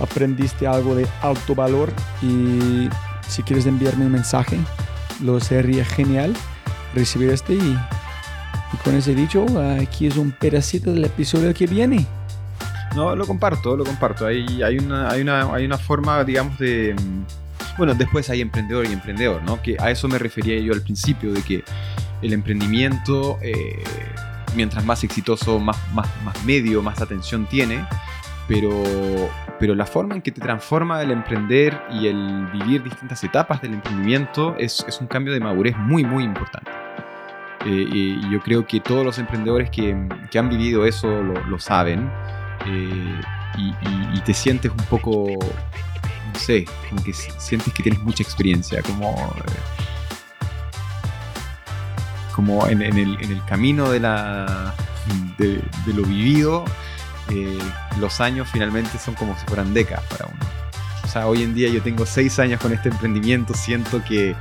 [0.00, 1.92] aprendiste algo de alto valor.
[2.20, 2.88] Y
[3.28, 4.58] si quieres enviarme un mensaje,
[5.22, 6.34] lo sería genial
[6.94, 7.54] recibir este.
[7.54, 7.78] Y,
[8.72, 9.46] y con ese dicho,
[9.80, 12.06] aquí es un pedacito del episodio que viene.
[12.94, 14.26] No, lo comparto, lo comparto.
[14.26, 16.94] Hay, hay, una, hay, una, hay una forma, digamos, de...
[16.94, 19.62] mm, Bueno, después hay emprendedor y emprendedor, ¿no?
[19.62, 21.64] Que a eso me refería yo al principio, de que
[22.20, 23.82] el emprendimiento, eh,
[24.54, 27.84] mientras más exitoso, más, más, más medio, más atención tiene,
[28.46, 28.70] pero,
[29.58, 33.72] pero la forma en que te transforma el emprender y el vivir distintas etapas del
[33.74, 36.70] emprendimiento es, es un cambio de madurez muy, muy importante.
[37.64, 39.96] Eh, y yo creo que todos los emprendedores que,
[40.30, 42.10] que han vivido eso lo, lo saben
[42.66, 45.26] y, te sientes un poco,
[46.32, 49.52] no sé, como que sientes que tienes mucha experiencia, como, eh,
[52.34, 54.74] como en, el, en el camino de, la,
[55.38, 55.60] de,
[55.92, 56.64] lo vivido,
[57.30, 57.58] eh,
[58.00, 60.38] los años finalmente son como si fueran décadas para uno.
[61.04, 64.34] O sea, hoy en día yo tengo seis años con este emprendimiento, siento que,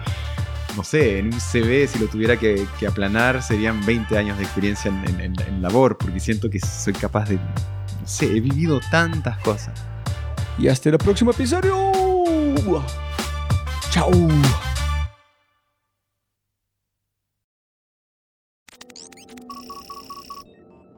[0.77, 4.89] no sé, en un CV si lo tuviera que, aplanar serían 20 años de experiencia
[4.89, 7.37] en, en- en- labor, porque siento que soy capaz de,
[8.07, 9.73] sé, he vivido tantas cosas.
[10.57, 11.91] Y hasta el próximo episodio.
[13.89, 14.11] Chao.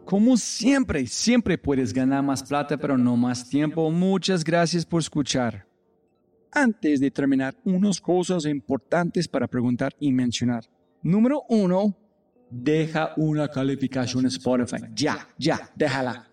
[0.05, 3.89] Como siempre, siempre puedes ganar más plata, pero no más tiempo.
[3.89, 5.65] Muchas gracias por escuchar.
[6.51, 10.65] Antes de terminar, unas cosas importantes para preguntar y mencionar.
[11.01, 11.97] Número uno,
[12.51, 14.83] deja una calificación en Spotify.
[14.93, 16.32] Ya, ya, déjala